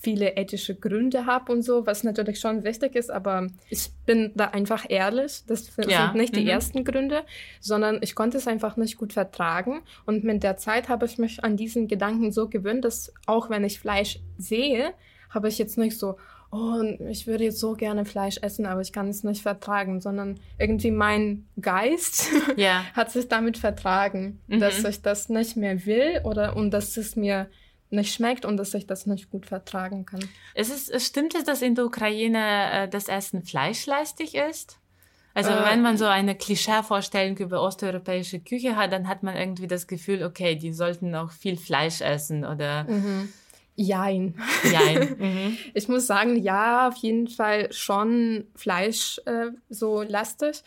viele 0.00 0.36
ethische 0.36 0.76
Gründe 0.76 1.26
habe 1.26 1.52
und 1.52 1.62
so, 1.62 1.84
was 1.84 2.04
natürlich 2.04 2.38
schon 2.38 2.62
wichtig 2.62 2.94
ist, 2.94 3.10
aber 3.10 3.48
ich 3.68 3.90
bin 4.06 4.30
da 4.36 4.46
einfach 4.46 4.86
ehrlich. 4.88 5.42
Das 5.46 5.66
sind 5.66 5.90
Ja, 5.90 6.12
nicht 6.12 6.36
die 6.36 6.42
mhm. 6.42 6.48
ersten 6.48 6.84
Gründe, 6.84 7.24
sondern 7.60 7.98
ich 8.00 8.14
konnte 8.14 8.36
es 8.36 8.46
einfach 8.46 8.76
nicht 8.76 8.96
gut 8.96 9.12
vertragen. 9.12 9.80
Und 10.06 10.22
mit 10.22 10.44
der 10.44 10.56
Zeit 10.56 10.88
habe 10.88 11.06
ich 11.06 11.18
mich 11.18 11.42
an 11.42 11.56
diesen 11.56 11.88
Gedanken 11.88 12.30
so 12.30 12.48
gewöhnt, 12.48 12.84
dass 12.84 13.12
auch 13.26 13.50
wenn 13.50 13.64
ich 13.64 13.80
Fleisch 13.80 14.20
sehe, 14.38 14.92
habe 15.30 15.48
ich 15.48 15.58
jetzt 15.58 15.76
nicht 15.78 15.98
so, 15.98 16.16
oh, 16.52 16.80
ich 17.10 17.26
würde 17.26 17.44
jetzt 17.44 17.58
so 17.58 17.74
gerne 17.74 18.04
Fleisch 18.04 18.38
essen, 18.40 18.66
aber 18.66 18.80
ich 18.80 18.92
kann 18.92 19.08
es 19.08 19.24
nicht 19.24 19.42
vertragen, 19.42 20.00
sondern 20.00 20.38
irgendwie 20.58 20.92
mein 20.92 21.46
Geist 21.60 22.28
Ja. 22.56 22.84
hat 22.94 23.10
sich 23.10 23.26
damit 23.28 23.58
vertragen, 23.58 24.40
Mhm. 24.46 24.60
dass 24.60 24.84
ich 24.84 25.02
das 25.02 25.28
nicht 25.28 25.56
mehr 25.56 25.84
will 25.86 26.20
oder 26.24 26.56
und 26.56 26.70
dass 26.70 26.96
es 26.96 27.16
mir 27.16 27.48
nicht 27.90 28.14
schmeckt 28.14 28.44
und 28.44 28.56
dass 28.56 28.74
ich 28.74 28.86
das 28.86 29.06
nicht 29.06 29.30
gut 29.30 29.46
vertragen 29.46 30.06
kann. 30.06 30.20
Es 30.54 30.70
ist, 30.70 30.90
es 30.90 31.06
stimmt 31.06 31.34
es, 31.34 31.44
dass 31.44 31.62
in 31.62 31.74
der 31.74 31.86
Ukraine 31.86 32.70
äh, 32.72 32.88
das 32.88 33.08
Essen 33.08 33.42
fleischlastig 33.42 34.34
ist? 34.34 34.78
Also 35.34 35.50
Äh, 35.50 35.70
wenn 35.70 35.82
man 35.82 35.96
so 35.96 36.06
eine 36.06 36.34
Klischee-Vorstellung 36.34 37.36
über 37.36 37.62
osteuropäische 37.62 38.40
Küche 38.40 38.76
hat, 38.76 38.92
dann 38.92 39.08
hat 39.08 39.22
man 39.22 39.36
irgendwie 39.36 39.68
das 39.68 39.86
Gefühl, 39.86 40.24
okay, 40.24 40.56
die 40.56 40.72
sollten 40.72 41.14
auch 41.14 41.30
viel 41.30 41.56
Fleisch 41.56 42.00
essen 42.00 42.44
oder 42.44 42.86
Jein. 43.80 44.34
Jein. 44.72 45.14
mhm. 45.18 45.58
Ich 45.72 45.86
muss 45.86 46.08
sagen, 46.08 46.34
ja, 46.34 46.88
auf 46.88 46.96
jeden 46.96 47.28
Fall 47.28 47.72
schon 47.72 48.48
Fleisch 48.56 49.20
äh, 49.24 49.52
so 49.68 50.02
lastig. 50.02 50.64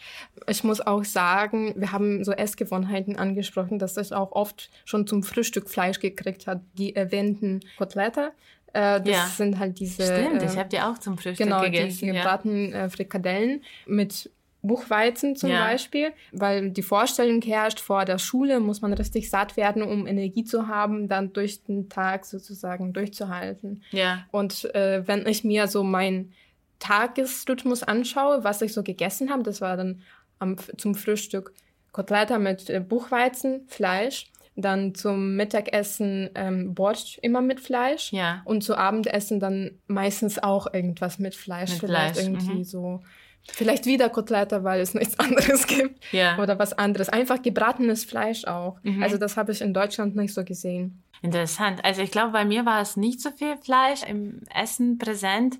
Ich 0.47 0.63
muss 0.63 0.79
auch 0.79 1.03
sagen, 1.03 1.73
wir 1.75 1.91
haben 1.91 2.23
so 2.23 2.31
Essgewohnheiten 2.31 3.17
angesprochen, 3.17 3.79
dass 3.79 3.97
ich 3.97 4.13
auch 4.13 4.31
oft 4.31 4.69
schon 4.85 5.07
zum 5.07 5.23
Frühstück 5.23 5.69
Fleisch 5.69 5.99
gekriegt 5.99 6.47
habe. 6.47 6.61
Die 6.77 6.95
erwähnten 6.95 7.59
Kotelette, 7.77 8.31
äh, 8.71 9.01
das 9.01 9.07
Ja. 9.07 9.25
sind 9.27 9.59
halt 9.59 9.77
diese 9.79 10.03
Stimmt, 10.03 10.41
äh, 10.41 10.45
ich 10.45 10.57
habe 10.57 10.69
die 10.69 10.79
auch 10.79 10.97
zum 10.97 11.17
Frühstück 11.17 11.45
genau 11.45 11.65
die, 11.65 11.71
gegessen. 11.71 11.99
die 12.05 12.07
ja. 12.07 12.13
gebratenen 12.13 12.71
äh, 12.73 12.89
Frikadellen 12.89 13.61
mit 13.85 14.31
Buchweizen 14.63 15.35
zum 15.35 15.49
Ja. 15.49 15.65
Beispiel, 15.65 16.11
weil 16.31 16.69
die 16.69 16.83
Vorstellung 16.83 17.41
herrscht, 17.41 17.79
vor 17.79 18.05
der 18.05 18.19
Schule 18.19 18.59
muss 18.59 18.81
man 18.81 18.93
richtig 18.93 19.29
satt 19.29 19.57
werden, 19.57 19.81
um 19.81 20.05
Energie 20.07 20.43
zu 20.43 20.67
haben, 20.67 21.07
dann 21.07 21.33
durch 21.33 21.63
den 21.63 21.89
Tag 21.89 22.25
sozusagen 22.25 22.93
durchzuhalten. 22.93 23.81
ja. 23.91 24.25
Und 24.31 24.73
äh, 24.75 25.07
wenn 25.07 25.25
ich 25.25 25.43
mir 25.43 25.67
so 25.67 25.83
meinen 25.83 26.33
Tagesrhythmus 26.79 27.83
anschaue, 27.83 28.43
was 28.43 28.61
ich 28.61 28.73
so 28.73 28.83
gegessen 28.83 29.29
habe, 29.29 29.43
das 29.43 29.61
war 29.61 29.77
dann 29.77 30.01
am, 30.39 30.57
zum 30.77 30.95
Frühstück 30.95 31.53
Kotelette 31.91 32.39
mit 32.39 32.69
äh, 32.69 32.79
Buchweizen, 32.79 33.65
Fleisch, 33.67 34.31
dann 34.55 34.93
zum 34.95 35.35
Mittagessen 35.35 36.29
ähm, 36.35 36.73
Borscht 36.73 37.17
immer 37.21 37.41
mit 37.41 37.59
Fleisch 37.61 38.11
Ja. 38.11 38.41
und 38.45 38.63
zu 38.63 38.75
Abendessen 38.77 39.39
dann 39.39 39.79
meistens 39.87 40.39
auch 40.41 40.73
irgendwas 40.73 41.19
mit 41.19 41.35
Fleisch, 41.35 41.71
Mit 41.71 41.79
vielleicht 41.79 42.15
Fleisch, 42.15 42.25
irgendwie 42.27 42.53
mhm. 42.59 42.63
so. 42.63 43.01
Vielleicht 43.49 43.85
wieder 43.85 44.09
Kotelette, 44.09 44.63
weil 44.63 44.81
es 44.81 44.93
nichts 44.93 45.17
anderes 45.19 45.67
gibt. 45.67 46.03
Ja. 46.13 46.37
Oder 46.37 46.59
was 46.59 46.73
anderes. 46.73 47.09
Einfach 47.09 47.41
gebratenes 47.41 48.05
Fleisch 48.05 48.45
auch. 48.45 48.77
Mhm. 48.83 49.01
Also 49.03 49.17
das 49.17 49.37
habe 49.37 49.51
ich 49.51 49.61
in 49.61 49.73
Deutschland 49.73 50.15
nicht 50.15 50.33
so 50.33 50.43
gesehen. 50.43 51.03
Interessant. 51.21 51.83
Also 51.85 52.01
ich 52.01 52.11
glaube, 52.11 52.31
bei 52.31 52.45
mir 52.45 52.65
war 52.65 52.81
es 52.81 52.97
nicht 52.97 53.21
so 53.21 53.29
viel 53.31 53.57
Fleisch 53.57 54.03
im 54.03 54.41
Essen 54.53 54.97
präsent. 54.97 55.57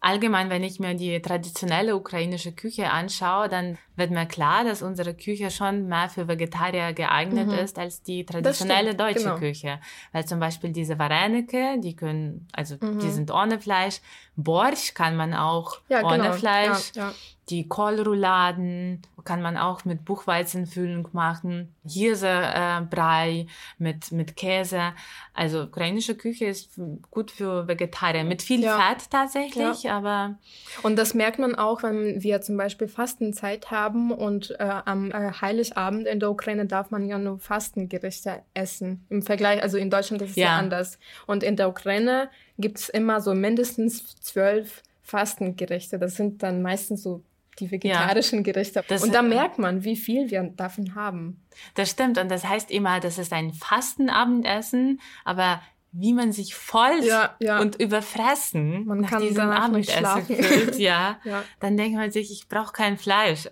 Allgemein, 0.00 0.48
wenn 0.48 0.64
ich 0.64 0.80
mir 0.80 0.94
die 0.94 1.20
traditionelle 1.20 1.94
ukrainische 1.94 2.52
Küche 2.52 2.90
anschaue, 2.90 3.48
dann 3.48 3.76
wird 4.00 4.10
mir 4.10 4.26
klar, 4.26 4.64
dass 4.64 4.82
unsere 4.82 5.14
Küche 5.14 5.52
schon 5.52 5.86
mehr 5.86 6.08
für 6.08 6.26
Vegetarier 6.26 6.92
geeignet 6.92 7.46
Mhm. 7.46 7.54
ist 7.54 7.78
als 7.78 8.02
die 8.02 8.24
traditionelle 8.26 8.88
stimmt, 8.94 9.00
deutsche 9.00 9.22
genau. 9.24 9.36
Küche. 9.36 9.78
Weil 10.10 10.24
zum 10.24 10.40
Beispiel 10.40 10.70
diese 10.72 10.98
Varenike, 10.98 11.78
die 11.78 11.94
können, 11.94 12.48
also 12.52 12.74
die 12.76 12.86
Mhm. 12.86 13.10
sind 13.12 13.30
ohne 13.30 13.60
Fleisch. 13.60 14.00
Borsch 14.34 14.94
kann 14.94 15.14
man 15.16 15.34
auch 15.34 15.78
Ja, 15.88 16.02
ohne 16.02 16.16
genau. 16.24 16.32
Fleisch. 16.32 16.90
Ja, 16.96 17.08
ja. 17.10 17.14
Die 17.50 17.66
Kohlrouladen 17.66 19.02
kann 19.24 19.42
man 19.42 19.56
auch 19.56 19.84
mit 19.84 20.04
Buchweizenfüllung 20.04 21.08
machen. 21.12 21.74
Hirsebrei 21.84 23.30
äh, 23.40 23.46
mit, 23.78 24.12
mit 24.12 24.36
Käse. 24.36 24.92
Also 25.34 25.62
ukrainische 25.64 26.14
Küche 26.14 26.46
ist 26.46 26.78
gut 27.10 27.32
für 27.32 27.66
Vegetarier. 27.66 28.22
Mit 28.24 28.42
viel. 28.42 28.62
Fett 28.62 29.10
tatsächlich, 29.10 29.90
aber 29.90 30.36
Und 30.82 30.96
das 30.96 31.12
merkt 31.14 31.40
man 31.40 31.54
auch, 31.56 31.82
wenn 31.82 32.22
wir 32.22 32.40
zum 32.40 32.56
Beispiel 32.56 32.86
Fastenzeit 32.86 33.70
haben 33.72 33.89
und 34.12 34.50
äh, 34.58 34.62
am 34.62 35.10
äh, 35.10 35.32
Heiligabend 35.40 36.06
in 36.06 36.20
der 36.20 36.30
Ukraine 36.30 36.66
darf 36.66 36.90
man 36.90 37.06
ja 37.06 37.18
nur 37.18 37.38
Fastengerichte 37.38 38.42
essen. 38.54 39.04
Im 39.08 39.22
Vergleich, 39.22 39.62
also 39.62 39.76
in 39.78 39.90
Deutschland 39.90 40.22
ist 40.22 40.30
es 40.30 40.36
ja, 40.36 40.46
Ja. 40.48 40.58
anders. 40.58 40.98
Und 41.26 41.42
in 41.42 41.56
der 41.56 41.68
Ukraine 41.68 42.30
gibt 42.58 42.78
es 42.78 42.88
immer 42.88 43.20
so 43.20 43.34
mindestens 43.34 44.16
zwölf 44.20 44.82
Fastengerichte. 45.02 45.98
Das 45.98 46.14
sind 46.16 46.42
dann 46.42 46.62
meistens 46.62 47.02
so 47.02 47.22
die 47.58 47.70
vegetarischen 47.70 48.42
Gerichte. 48.42 48.82
Das- 48.88 49.02
und 49.02 49.14
da 49.14 49.22
merkt 49.22 49.58
man, 49.58 49.84
wie 49.84 49.96
viel 49.96 50.30
wir 50.30 50.42
davon 50.56 50.94
haben. 50.94 51.42
das 51.74 51.90
stimmt. 51.90 52.16
Und 52.18 52.30
das 52.30 52.44
heißt 52.44 52.70
immer, 52.70 53.00
das 53.00 53.18
ist 53.18 53.32
ein 53.32 53.52
Fastenabendessen, 53.52 55.00
aber 55.24 55.60
wie 55.92 56.12
man 56.12 56.30
sich 56.32 56.54
voll 56.54 57.02
Ja, 57.02 57.34
ja. 57.40 57.60
und 57.60 57.80
überfressen 57.80 58.84
Man 58.86 59.00
nach 59.00 59.10
kann 59.10 59.22
diesem 59.22 59.50
Abendessen 59.50 60.24
fühlt, 60.26 60.78
ja, 60.78 61.18
Ja. 61.24 61.42
dann 61.58 61.76
denkt 61.76 61.96
man 61.98 62.10
sich, 62.12 62.30
ich 62.30 62.48
brauche 62.48 62.72
kein 62.72 62.96
Fleisch. 62.96 63.48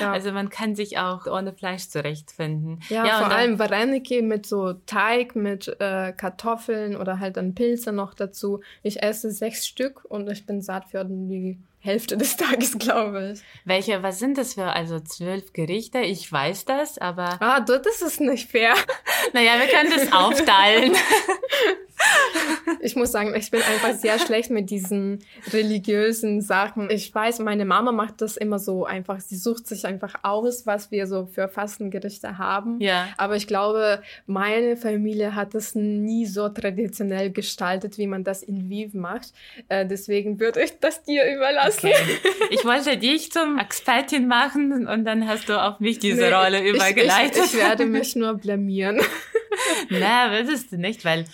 Also 0.00 0.32
man 0.32 0.48
kann 0.48 0.74
sich 0.74 0.98
auch 0.98 1.26
ohne 1.26 1.52
Fleisch 1.52 1.88
zurechtfinden. 1.88 2.80
Ja, 2.88 3.18
vor 3.18 3.30
allem 3.30 3.58
Vareniki 3.58 4.22
mit 4.22 4.46
so 4.46 4.72
Teig, 4.86 5.36
mit 5.36 5.68
äh, 5.80 6.12
Kartoffeln 6.12 6.96
oder 6.96 7.18
halt 7.20 7.36
dann 7.36 7.54
Pilze 7.54 7.92
noch 7.92 8.14
dazu. 8.14 8.60
Ich 8.82 9.02
esse 9.02 9.30
sechs 9.30 9.66
Stück 9.66 10.04
und 10.04 10.30
ich 10.30 10.46
bin 10.46 10.62
satt 10.62 10.86
für 10.90 11.04
die 11.04 11.58
Hälfte 11.82 12.16
des 12.18 12.36
Tages, 12.36 12.78
glaube 12.78 13.32
ich. 13.34 13.40
Welche, 13.64 14.02
was 14.02 14.18
sind 14.18 14.36
das 14.36 14.54
für, 14.54 14.66
also 14.72 15.00
zwölf 15.00 15.52
Gerichte? 15.54 16.00
Ich 16.00 16.30
weiß 16.30 16.66
das, 16.66 16.98
aber 16.98 17.40
Ah, 17.40 17.60
das 17.60 18.02
ist 18.02 18.20
nicht 18.20 18.50
fair. 18.50 18.74
naja, 19.32 19.52
wir 19.58 19.66
können 19.66 19.90
das 19.90 20.12
aufteilen. 20.12 20.92
Ich 22.80 22.96
muss 22.96 23.12
sagen, 23.12 23.34
ich 23.34 23.50
bin 23.50 23.60
einfach 23.62 23.92
sehr 23.94 24.18
schlecht 24.18 24.50
mit 24.50 24.70
diesen 24.70 25.18
religiösen 25.52 26.40
Sachen. 26.40 26.88
Ich 26.90 27.14
weiß, 27.14 27.40
meine 27.40 27.64
Mama 27.64 27.92
macht 27.92 28.20
das 28.22 28.36
immer 28.36 28.58
so 28.58 28.84
einfach. 28.86 29.20
Sie 29.20 29.36
sucht 29.36 29.66
sich 29.66 29.84
einfach 29.86 30.14
aus, 30.22 30.66
was 30.66 30.90
wir 30.90 31.06
so 31.06 31.26
für 31.26 31.48
Fastengerichte 31.48 32.38
haben. 32.38 32.80
Ja. 32.80 33.08
Aber 33.16 33.36
ich 33.36 33.46
glaube, 33.46 34.02
meine 34.26 34.76
Familie 34.76 35.34
hat 35.34 35.54
das 35.54 35.74
nie 35.74 36.26
so 36.26 36.48
traditionell 36.48 37.30
gestaltet, 37.30 37.98
wie 37.98 38.06
man 38.06 38.24
das 38.24 38.42
in 38.42 38.70
Viv 38.70 38.94
macht. 38.94 39.32
Äh, 39.68 39.86
deswegen 39.86 40.40
würde 40.40 40.62
ich 40.62 40.78
das 40.80 41.02
dir 41.02 41.24
überlassen. 41.34 41.88
Okay. 41.88 42.18
Ich 42.50 42.64
wollte 42.64 42.96
dich 42.96 43.30
zum 43.30 43.58
Expertin 43.58 44.26
machen 44.26 44.86
und 44.86 45.04
dann 45.04 45.28
hast 45.28 45.48
du 45.48 45.60
auf 45.60 45.80
mich 45.80 45.98
diese 45.98 46.22
Nee, 46.22 46.32
Rolle 46.32 46.62
ich- 46.62 46.74
übergeleitet. 46.74 47.36
Ich, 47.44 47.54
ich 47.54 47.60
werde 47.60 47.86
mich 47.86 48.16
nur 48.16 48.34
blamieren. 48.34 49.00
Na, 49.90 50.30
würdest 50.30 50.72
du 50.72 50.76
nicht, 50.78 51.04
weil, 51.04 51.24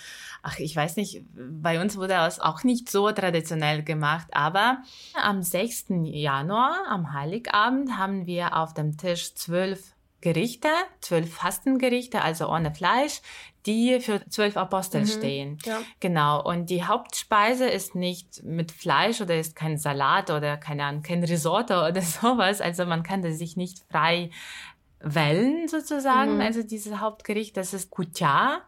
ach, 0.43 0.59
ich 0.59 0.75
weiß 0.75 0.95
nicht, 0.95 1.23
bei 1.33 1.81
uns 1.81 1.97
wurde 1.97 2.09
das 2.09 2.39
auch 2.39 2.63
nicht 2.63 2.89
so 2.89 3.11
traditionell 3.11 3.83
gemacht, 3.83 4.27
aber 4.31 4.83
am 5.15 5.43
6. 5.43 5.85
Januar, 6.03 6.85
am 6.89 7.13
Heiligabend, 7.13 7.97
haben 7.97 8.25
wir 8.25 8.55
auf 8.55 8.73
dem 8.73 8.97
Tisch 8.97 9.35
zwölf 9.35 9.93
Gerichte, 10.21 10.69
zwölf 10.99 11.31
Fastengerichte, 11.33 12.21
also 12.21 12.49
ohne 12.49 12.73
Fleisch, 12.73 13.21
die 13.67 13.99
für 13.99 14.27
zwölf 14.29 14.57
Apostel 14.57 15.05
stehen. 15.05 15.59
Ja. 15.63 15.79
Genau. 15.99 16.43
Und 16.43 16.69
die 16.69 16.85
Hauptspeise 16.85 17.69
ist 17.69 17.93
nicht 17.93 18.43
mit 18.43 18.71
Fleisch 18.71 19.21
oder 19.21 19.37
ist 19.37 19.55
kein 19.55 19.77
Salat 19.77 20.31
oder 20.31 20.57
keine 20.57 20.85
Ahnung, 20.85 21.03
kein 21.03 21.23
Risotto 21.23 21.85
oder 21.87 22.01
sowas. 22.21 22.61
Also 22.61 22.85
man 22.85 23.03
kann 23.03 23.21
das 23.21 23.37
sich 23.37 23.57
nicht 23.57 23.83
frei 23.91 24.31
wählen 25.01 25.67
sozusagen. 25.67 26.35
Mhm. 26.35 26.41
Also 26.41 26.63
dieses 26.63 26.99
Hauptgericht, 26.99 27.55
das 27.55 27.73
ist 27.73 27.91
Kutya. 27.91 28.61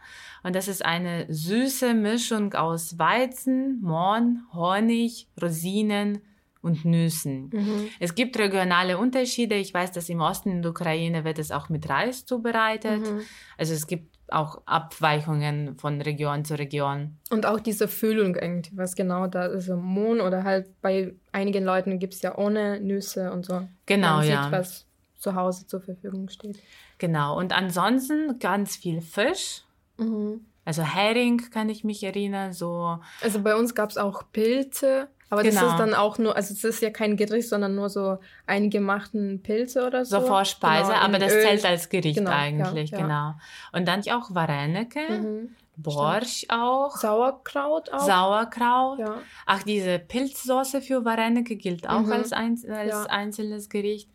Und 0.43 0.56
das 0.56 0.67
ist 0.67 0.86
eine 0.86 1.25
süße 1.28 1.93
Mischung 1.93 2.54
aus 2.54 2.97
Weizen, 2.97 3.82
Mohn, 3.82 4.43
Honig, 4.54 5.28
Rosinen 5.41 6.21
und 6.62 6.86
Nüssen. 6.86 7.49
Mhm. 7.54 7.88
Es 7.99 8.15
gibt 8.15 8.38
regionale 8.38 8.97
Unterschiede. 8.97 9.56
Ich 9.56 9.73
weiß, 9.73 9.91
dass 9.91 10.10
im 10.10 10.19
Osten 10.19 10.52
in 10.52 10.62
der 10.62 10.71
Ukraine 10.71 11.23
wird 11.23 11.39
es 11.39 11.52
auch 11.52 11.69
mit 11.69 11.89
Reis 11.89 12.25
zubereitet. 12.25 13.02
Mhm. 13.02 13.21
Also 13.58 13.73
es 13.73 13.88
gibt 13.88 14.19
auch 14.32 14.62
Abweichungen 14.65 15.78
von 15.78 16.02
Region 16.02 16.45
zu 16.45 16.58
Region. 16.58 17.17
Und 17.30 17.45
auch 17.45 17.60
diese 17.60 17.88
Füllung 17.88 18.36
irgendwie, 18.36 18.78
was 18.78 18.95
genau 18.95 19.28
da 19.28 19.45
ist, 19.45 19.65
so 19.65 19.78
Mohn 19.78 20.21
oder 20.21 20.43
halt 20.43 20.67
bei 20.82 21.13
einigen 21.32 21.63
Leuten 21.63 21.99
gibt 21.99 22.13
es 22.13 22.21
ja 22.21 22.38
ohne 22.38 22.80
Nüsse 22.80 23.32
und 23.32 23.45
so. 23.45 23.67
Genau, 23.86 24.17
Man 24.17 24.23
sieht, 24.23 24.32
ja. 24.32 24.52
was 24.52 24.86
zu 25.17 25.36
Hause 25.36 25.67
zur 25.67 25.82
Verfügung 25.82 26.30
steht. 26.30 26.60
Genau. 26.97 27.38
Und 27.38 27.54
ansonsten 27.54 28.39
ganz 28.39 28.75
viel 28.75 29.02
Fisch. 29.02 29.63
Mhm. 29.99 30.45
Also 30.65 30.83
Hering 30.83 31.49
kann 31.51 31.69
ich 31.69 31.83
mich 31.83 32.03
erinnern, 32.03 32.53
so 32.53 32.99
Also 33.23 33.41
bei 33.41 33.55
uns 33.55 33.73
gab 33.73 33.89
es 33.89 33.97
auch 33.97 34.23
Pilze, 34.31 35.07
aber 35.31 35.43
das 35.43 35.55
Genau. 35.55 35.71
ist 35.71 35.77
dann 35.79 35.93
auch 35.95 36.17
nur, 36.19 36.35
also 36.35 36.53
es 36.53 36.63
ist 36.63 36.81
ja 36.81 36.91
kein 36.91 37.17
Gericht, 37.17 37.49
sondern 37.49 37.73
nur 37.75 37.89
so 37.89 38.17
eingemachten 38.45 39.41
Pilze 39.41 39.85
oder 39.88 40.05
so. 40.05 40.19
so 40.19 40.27
Vorspeise, 40.27 40.91
Genau, 40.91 41.03
aber 41.03 41.17
das 41.19 41.33
Öl. 41.33 41.41
zählt 41.41 41.65
als 41.65 41.89
Gericht 41.89 42.17
Genau, 42.17 42.29
ja, 42.31 42.38
eigentlich, 42.38 42.91
ja. 42.91 42.97
genau. 43.01 43.33
Und 43.71 43.88
dann 43.88 44.01
auch 44.12 44.33
Varenike, 44.33 44.99
Mhm. 45.09 45.55
Borsch 45.77 46.45
auch, 46.49 46.97
Sauerkraut 46.97 47.89
auch. 47.93 47.99
Sauerkraut. 48.01 48.99
ja. 48.99 49.15
Ach, 49.45 49.63
diese 49.63 49.97
Pilzsoße 49.97 50.81
für 50.81 51.05
Varenike 51.05 51.55
gilt 51.55 51.88
auch 51.88 52.01
Mhm. 52.01 52.12
als, 52.12 52.33
ein, 52.33 52.59
als 52.69 52.89
Ja. 52.91 53.03
einzelnes 53.03 53.69
Gericht. 53.69 54.09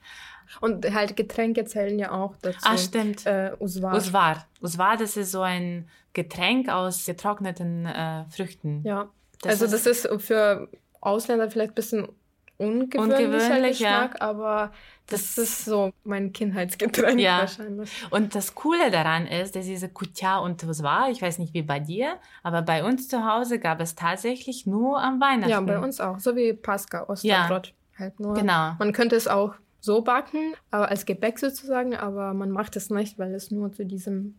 Und 0.60 0.92
halt 0.94 1.16
Getränke 1.16 1.64
zählen 1.64 1.98
ja 1.98 2.10
auch 2.12 2.36
dazu. 2.42 2.58
Ah, 2.62 2.76
stimmt. 2.78 3.26
Äh, 3.26 3.52
Usvar. 3.58 3.94
Usvar. 3.96 4.46
Usvar, 4.60 4.96
das 4.96 5.16
ist 5.16 5.32
so 5.32 5.42
ein 5.42 5.88
Getränk 6.12 6.68
aus 6.68 7.06
getrockneten 7.06 7.86
äh, 7.86 8.24
Früchten. 8.30 8.82
Ja. 8.84 9.08
Das 9.42 9.60
also 9.60 9.76
ist- 9.76 9.86
das 9.86 10.04
ist 10.04 10.22
für 10.24 10.68
Ausländer 11.00 11.50
vielleicht 11.50 11.72
ein 11.72 11.74
bisschen 11.74 12.08
ungewöhnlicher 12.56 13.26
Ungewöhnlich, 13.26 13.80
ja. 13.80 14.06
Geschmack, 14.06 14.22
aber 14.22 14.70
das, 15.08 15.34
Das- 15.34 15.38
ist 15.38 15.64
so 15.64 15.90
mein 16.04 16.32
Kindheitsgetränk 16.32 17.18
Ja. 17.20 17.38
wahrscheinlich. 17.40 17.90
Und 18.10 18.34
das 18.34 18.54
Coole 18.54 18.90
daran 18.92 19.26
ist, 19.26 19.56
dass 19.56 19.66
diese 19.66 19.88
Kutja 19.88 20.38
und 20.38 20.62
Usvar, 20.62 21.10
ich 21.10 21.20
weiß 21.20 21.38
nicht 21.38 21.52
wie 21.52 21.62
bei 21.62 21.80
dir, 21.80 22.16
aber 22.44 22.62
bei 22.62 22.84
uns 22.84 23.08
zu 23.08 23.26
Hause 23.26 23.58
gab 23.58 23.80
es 23.80 23.96
tatsächlich 23.96 24.66
nur 24.66 25.02
am 25.02 25.20
Weihnachten. 25.20 25.50
Ja, 25.50 25.60
bei 25.60 25.78
uns 25.80 26.00
auch. 26.00 26.20
So 26.20 26.36
wie 26.36 26.52
Pascha, 26.52 27.04
Osterbrot. 27.08 27.74
Halt 27.98 28.18
nur. 28.20 28.34
Genau. 28.34 28.72
Man 28.78 28.92
könnte 28.92 29.16
es 29.16 29.26
auch 29.28 29.54
so 29.84 30.00
backen, 30.02 30.54
aber 30.70 30.88
als 30.88 31.04
Gebäck 31.04 31.38
sozusagen, 31.38 31.94
aber 31.94 32.32
man 32.32 32.50
macht 32.50 32.74
es 32.76 32.88
nicht, 32.90 33.18
weil 33.18 33.34
es 33.34 33.50
nur 33.50 33.70
zu 33.72 33.84
diesem 33.84 34.38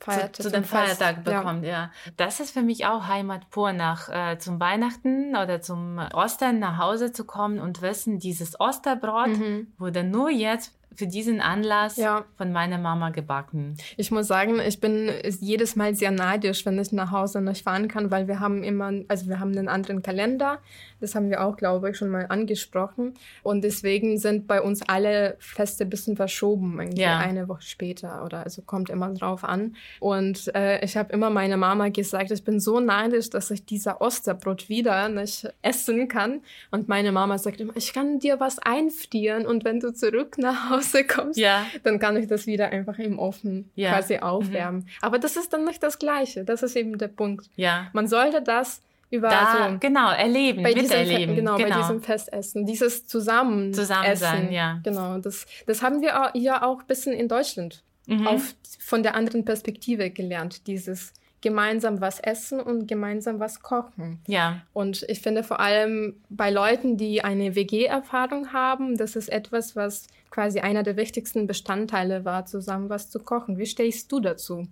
Feiertag 0.00 0.36
zu, 0.36 0.42
zu 0.44 0.50
dem 0.50 0.64
Feiertag 0.64 1.24
bekommt, 1.24 1.64
ja. 1.64 1.90
Das 2.16 2.40
ist 2.40 2.50
für 2.50 2.62
mich 2.62 2.86
auch 2.86 3.06
Heimat 3.08 3.48
pur, 3.50 3.72
nach 3.72 4.08
äh, 4.08 4.38
zum 4.38 4.60
Weihnachten 4.60 5.36
oder 5.36 5.60
zum 5.60 5.98
Ostern 6.12 6.58
nach 6.58 6.78
Hause 6.78 7.12
zu 7.12 7.24
kommen 7.24 7.58
und 7.60 7.80
wissen, 7.82 8.18
dieses 8.18 8.58
Osterbrot 8.60 9.28
Mhm. 9.28 9.72
wurde 9.78 10.04
nur 10.04 10.30
jetzt 10.30 10.75
für 10.94 11.06
diesen 11.06 11.42
Anlass 11.42 11.96
Ja. 11.98 12.24
von 12.38 12.52
meiner 12.52 12.78
Mama 12.78 13.10
gebacken. 13.10 13.76
Ich 13.98 14.10
muss 14.10 14.28
sagen, 14.28 14.58
ich 14.66 14.80
bin 14.80 15.10
jedes 15.40 15.76
Mal 15.76 15.94
sehr 15.94 16.10
neidisch, 16.10 16.64
wenn 16.64 16.78
ich 16.78 16.90
nach 16.92 17.10
Hause 17.10 17.42
nicht 17.42 17.64
fahren 17.64 17.86
kann, 17.88 18.10
weil 18.10 18.28
wir 18.28 18.40
haben 18.40 18.62
immer, 18.64 18.90
also 19.08 19.26
wir 19.28 19.38
haben 19.38 19.50
einen 19.52 19.68
anderen 19.68 20.00
Kalender. 20.00 20.58
Das 21.00 21.14
haben 21.14 21.28
wir 21.28 21.44
auch, 21.44 21.58
glaube 21.58 21.90
ich, 21.90 21.98
schon 21.98 22.08
mal 22.08 22.24
angesprochen. 22.30 23.12
Und 23.42 23.62
deswegen 23.62 24.16
sind 24.16 24.46
bei 24.46 24.62
uns 24.62 24.80
alle 24.88 25.36
Feste 25.38 25.84
ein 25.84 25.90
bisschen 25.90 26.16
verschoben, 26.16 26.80
irgendwie 26.80 27.02
Ja. 27.02 27.18
eine 27.18 27.46
Woche 27.48 27.60
später 27.60 28.24
oder 28.24 28.44
also 28.44 28.62
kommt 28.62 28.88
immer 28.88 29.12
drauf 29.12 29.44
an. 29.44 29.76
Und 30.00 30.50
äh, 30.54 30.82
ich 30.82 30.96
habe 30.96 31.12
immer 31.12 31.28
meiner 31.28 31.58
Mama 31.58 31.90
gesagt, 31.90 32.30
ich 32.30 32.42
bin 32.42 32.58
so 32.58 32.80
neidisch, 32.80 33.28
dass 33.28 33.50
ich 33.50 33.66
dieser 33.66 34.00
Osterbrot 34.00 34.70
wieder 34.70 35.10
nicht 35.10 35.46
essen 35.60 36.08
kann. 36.08 36.40
Und 36.70 36.88
meine 36.88 37.12
Mama 37.12 37.36
sagt 37.36 37.60
immer, 37.60 37.76
ich 37.76 37.92
kann 37.92 38.18
dir 38.18 38.40
was 38.40 38.58
einfrieren 38.60 39.44
und 39.44 39.66
wenn 39.66 39.80
du 39.80 39.92
zurück 39.92 40.38
nach 40.38 40.70
Hause 40.70 40.75
kommst, 41.08 41.38
Ja. 41.38 41.66
dann 41.82 41.98
kann 41.98 42.16
ich 42.16 42.26
das 42.28 42.46
wieder 42.46 42.70
einfach 42.70 42.98
im 42.98 43.18
Ofen 43.18 43.70
Ja. 43.74 43.92
quasi 43.92 44.18
aufwärmen. 44.18 44.88
Aber 45.02 45.18
das 45.18 45.36
ist 45.36 45.52
dann 45.52 45.64
nicht 45.64 45.82
das 45.82 45.98
Gleiche. 45.98 46.44
Das 46.44 46.62
ist 46.62 46.76
eben 46.76 46.98
der 46.98 47.08
Punkt. 47.08 47.48
Ja. 47.56 47.88
Man 47.92 48.06
sollte 48.08 48.42
das 48.42 48.80
über 49.10 49.28
Da, 49.28 49.68
so 49.70 49.78
genau, 49.78 50.10
erleben, 50.10 50.62
bei 50.64 50.74
diesem, 50.74 50.88
Fe- 50.90 51.04
miterleben. 51.04 51.36
genau, 51.36 51.56
bei 51.58 51.70
diesem 51.70 52.02
Festessen, 52.02 52.66
dieses 52.66 53.06
Zusammen 53.06 53.72
Zusammensein, 53.72 54.50
ja. 54.50 54.80
Genau, 54.82 55.18
das, 55.18 55.46
das 55.66 55.80
haben 55.82 56.02
wir 56.02 56.20
auch, 56.24 56.30
ja 56.34 56.62
auch 56.62 56.80
ein 56.80 56.86
bisschen 56.86 57.12
in 57.12 57.28
Deutschland 57.28 57.82
Mhm. 58.08 58.26
auf, 58.26 58.54
von 58.80 59.02
der 59.04 59.14
anderen 59.14 59.44
Perspektive 59.44 60.10
gelernt. 60.10 60.66
Dieses 60.66 61.12
gemeinsam 61.42 62.00
was 62.00 62.18
essen 62.20 62.60
und 62.60 62.86
gemeinsam 62.88 63.38
was 63.40 63.62
kochen. 63.62 64.20
Ja. 64.26 64.62
Und 64.72 65.04
ich 65.08 65.20
finde 65.20 65.42
vor 65.44 65.60
allem 65.60 66.16
bei 66.28 66.50
Leuten, 66.50 66.96
die 66.96 67.22
eine 67.22 67.54
WG-Erfahrung 67.54 68.52
haben, 68.52 68.96
das 68.96 69.16
ist 69.16 69.28
etwas, 69.28 69.76
was 69.76 70.06
quasi 70.30 70.60
einer 70.60 70.82
der 70.82 70.96
wichtigsten 70.96 71.46
Bestandteile 71.46 72.24
war, 72.24 72.46
zusammen 72.46 72.88
was 72.88 73.10
zu 73.10 73.20
kochen. 73.20 73.58
Wie 73.58 73.66
stehst 73.66 74.10
du 74.12 74.20
dazu? 74.20 74.66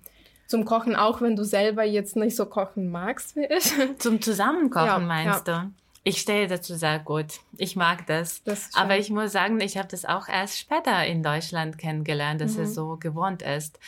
Zum 0.47 0.65
Kochen, 0.67 0.95
auch 0.95 1.21
wenn 1.23 1.37
du 1.37 1.45
selber 1.45 1.85
jetzt 1.85 2.17
nicht 2.17 2.37
so 2.37 2.45
kochen 2.47 2.91
magst 2.91 3.35
wie 3.37 3.47
ich. 3.47 3.73
Zum 3.99 4.21
Zusammenkochen 4.21 4.87
Ja, 4.87 4.99
meinst 4.99 5.49
du? 5.49 5.71
Ich 6.07 6.21
stehe 6.21 6.47
dazu 6.49 6.75
sehr 6.75 6.99
gut. 6.99 7.41
Ich 7.57 7.77
mag 7.77 8.07
das. 8.07 8.43
Das 8.45 8.69
Aber 8.75 8.99
ich 8.99 9.09
muss 9.09 9.33
sagen, 9.33 9.59
ich 9.61 9.79
habe 9.79 9.89
das 9.89 10.05
auch 10.05 10.29
erst 10.29 10.59
später 10.59 11.03
in 11.07 11.23
Deutschland 11.23 11.79
kennengelernt, 11.79 12.43
dass 12.43 12.59
Mhm. 12.59 12.65
es 12.65 12.75
so 12.75 12.97
gewohnt 12.99 13.41
ist. 13.41 13.79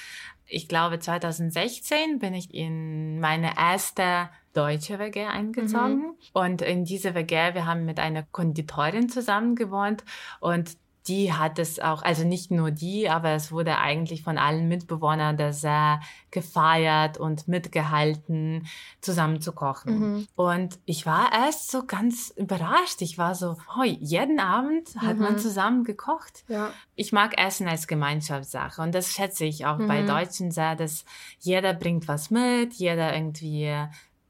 Ich 0.49 0.69
glaube, 0.69 0.99
2016 0.99 2.19
bin 2.19 2.35
ich 2.35 2.55
in 2.55 3.21
meine 3.21 3.57
erste 3.59 4.31
deutsche 4.53 4.99
WG 4.99 5.25
eingezogen. 5.25 5.99
Mhm. 5.99 6.15
Und 6.33 6.63
in 6.63 6.85
diese 6.85 7.15
WG, 7.15 7.55
wir 7.55 7.67
haben 7.67 7.85
mit 7.85 7.99
einer 7.99 8.23
Konditorin 8.23 9.09
zusammen 9.09 9.57
gewohnt. 9.57 10.05
Und 10.41 10.77
die 11.09 11.33
hat 11.33 11.59
es 11.59 11.79
auch, 11.79 12.03
also 12.03 12.25
nicht 12.25 12.51
nur 12.51 12.71
die, 12.71 13.09
aber 13.09 13.31
es 13.31 13.53
wurde 13.53 13.79
eigentlich 13.79 14.23
von 14.23 14.39
allen 14.39 14.69
Mitbewohnern 14.69 15.37
da 15.37 15.53
sehr 15.53 16.01
gefeiert 16.31 17.19
und 17.19 17.49
mitgehalten, 17.49 18.67
zusammen 19.01 19.41
zu 19.41 19.53
kochen. 19.53 19.99
Mhm. 19.99 20.29
Und 20.35 20.79
ich 20.85 21.07
war 21.07 21.33
erst 21.33 21.71
so 21.71 21.87
ganz 21.87 22.33
überrascht. 22.37 23.01
Ich 23.03 23.19
war 23.19 23.35
so, 23.35 23.57
oh, 23.79 23.85
jeden 23.85 24.41
Abend 24.41 24.97
hat 24.97 25.17
mhm. 25.17 25.23
man 25.23 25.39
zusammen 25.39 25.85
gekocht. 25.85 26.45
Ja. 26.49 26.71
Ich 26.95 27.13
mag 27.13 27.39
Essen 27.39 27.69
als 27.69 27.87
Gemeinschaftssache 27.87 28.83
und 28.83 28.95
das 28.95 29.13
schätze 29.13 29.45
ich 29.45 29.67
auch 29.67 29.79
mhm. 29.79 29.89
bei 29.89 30.03
Deutschen 30.03 30.51
sehr, 30.51 30.75
dass 30.77 31.05
jeder 31.39 31.73
bringt 31.73 32.09
was 32.09 32.31
mit, 32.31 32.75
jeder 32.75 33.15
irgendwie 33.15 33.73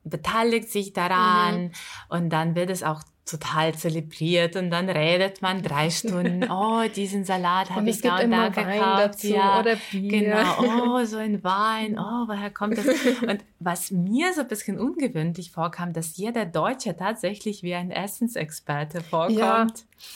beteiligt 0.04 0.70
sich 0.70 0.92
daran 0.92 1.64
mhm. 1.64 1.70
und 2.08 2.30
dann 2.30 2.54
wird 2.54 2.70
es 2.70 2.82
auch 2.82 3.02
total 3.26 3.74
zelebriert 3.74 4.54
und 4.54 4.70
dann 4.70 4.88
redet 4.88 5.42
man 5.42 5.60
drei 5.60 5.90
Stunden, 5.90 6.44
oh, 6.50 6.82
diesen 6.94 7.24
Salat 7.24 7.70
habe 7.70 7.90
ich 7.90 8.00
da 8.00 8.20
und 8.20 8.30
da 8.30 8.48
gekauft. 8.48 9.24
Ja, 9.24 9.60
oder 9.60 9.76
Bier. 9.90 10.10
Genau, 10.10 10.54
oh, 11.00 11.04
so 11.04 11.16
ein 11.16 11.42
Wein, 11.42 11.98
oh, 11.98 12.28
woher 12.28 12.50
kommt 12.50 12.78
das? 12.78 12.86
Und 13.26 13.40
was 13.58 13.90
mir 13.90 14.32
so 14.34 14.42
ein 14.42 14.48
bisschen 14.48 14.78
ungewöhnlich 14.78 15.50
vorkam, 15.50 15.92
dass 15.92 16.16
jeder 16.16 16.44
Deutsche 16.44 16.96
tatsächlich 16.96 17.62
wie 17.62 17.74
ein 17.74 17.90
Essensexperte 17.90 19.00
vorkommt. 19.00 19.38
Ja, 19.38 19.66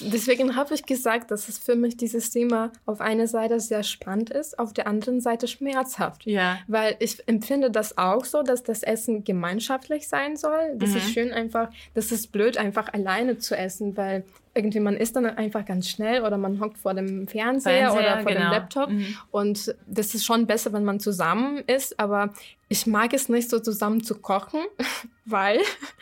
deswegen 0.00 0.56
habe 0.56 0.74
ich 0.74 0.84
gesagt, 0.84 1.30
dass 1.30 1.48
es 1.48 1.58
für 1.58 1.74
mich 1.74 1.96
dieses 1.96 2.30
Thema 2.30 2.70
auf 2.86 3.00
einer 3.00 3.26
Seite 3.26 3.58
sehr 3.58 3.82
spannend 3.82 4.30
ist, 4.30 4.58
auf 4.58 4.72
der 4.72 4.86
anderen 4.86 5.20
Seite 5.20 5.48
schmerzhaft. 5.48 6.26
Ja. 6.26 6.58
Weil 6.68 6.96
ich 7.00 7.26
empfinde 7.26 7.70
das 7.70 7.96
auch 7.98 8.24
so, 8.24 8.42
dass 8.42 8.62
das 8.62 8.82
Essen 8.82 9.24
gemeinschaftlich 9.24 10.06
sein 10.06 10.36
soll. 10.36 10.76
Das 10.76 10.90
mhm. 10.90 10.96
ist 10.96 11.12
schön 11.12 11.32
einfach, 11.32 11.70
das 11.94 12.12
ist 12.12 12.32
blöd, 12.32 12.58
einfach 12.58 12.88
alleine 13.00 13.38
zu 13.38 13.56
essen, 13.56 13.96
weil 13.96 14.24
irgendwie 14.54 14.80
man 14.80 14.96
isst 14.96 15.16
dann 15.16 15.26
einfach 15.26 15.64
ganz 15.64 15.88
schnell 15.88 16.22
oder 16.22 16.36
man 16.36 16.60
hockt 16.60 16.78
vor 16.78 16.94
dem 16.94 17.28
Fernseher, 17.28 17.90
Fernseher 17.90 17.92
oder 17.92 18.22
vor 18.22 18.32
genau. 18.32 18.44
dem 18.46 18.52
Laptop. 18.52 18.90
Mhm. 18.90 19.16
Und 19.30 19.74
das 19.86 20.14
ist 20.14 20.24
schon 20.24 20.46
besser, 20.46 20.72
wenn 20.72 20.84
man 20.84 20.98
zusammen 21.00 21.62
isst, 21.66 21.98
aber 22.00 22.32
ich 22.72 22.86
mag 22.86 23.12
es 23.12 23.28
nicht 23.28 23.50
so 23.50 23.58
zusammen 23.58 24.02
zu 24.04 24.14
kochen, 24.14 24.60
weil 25.24 25.58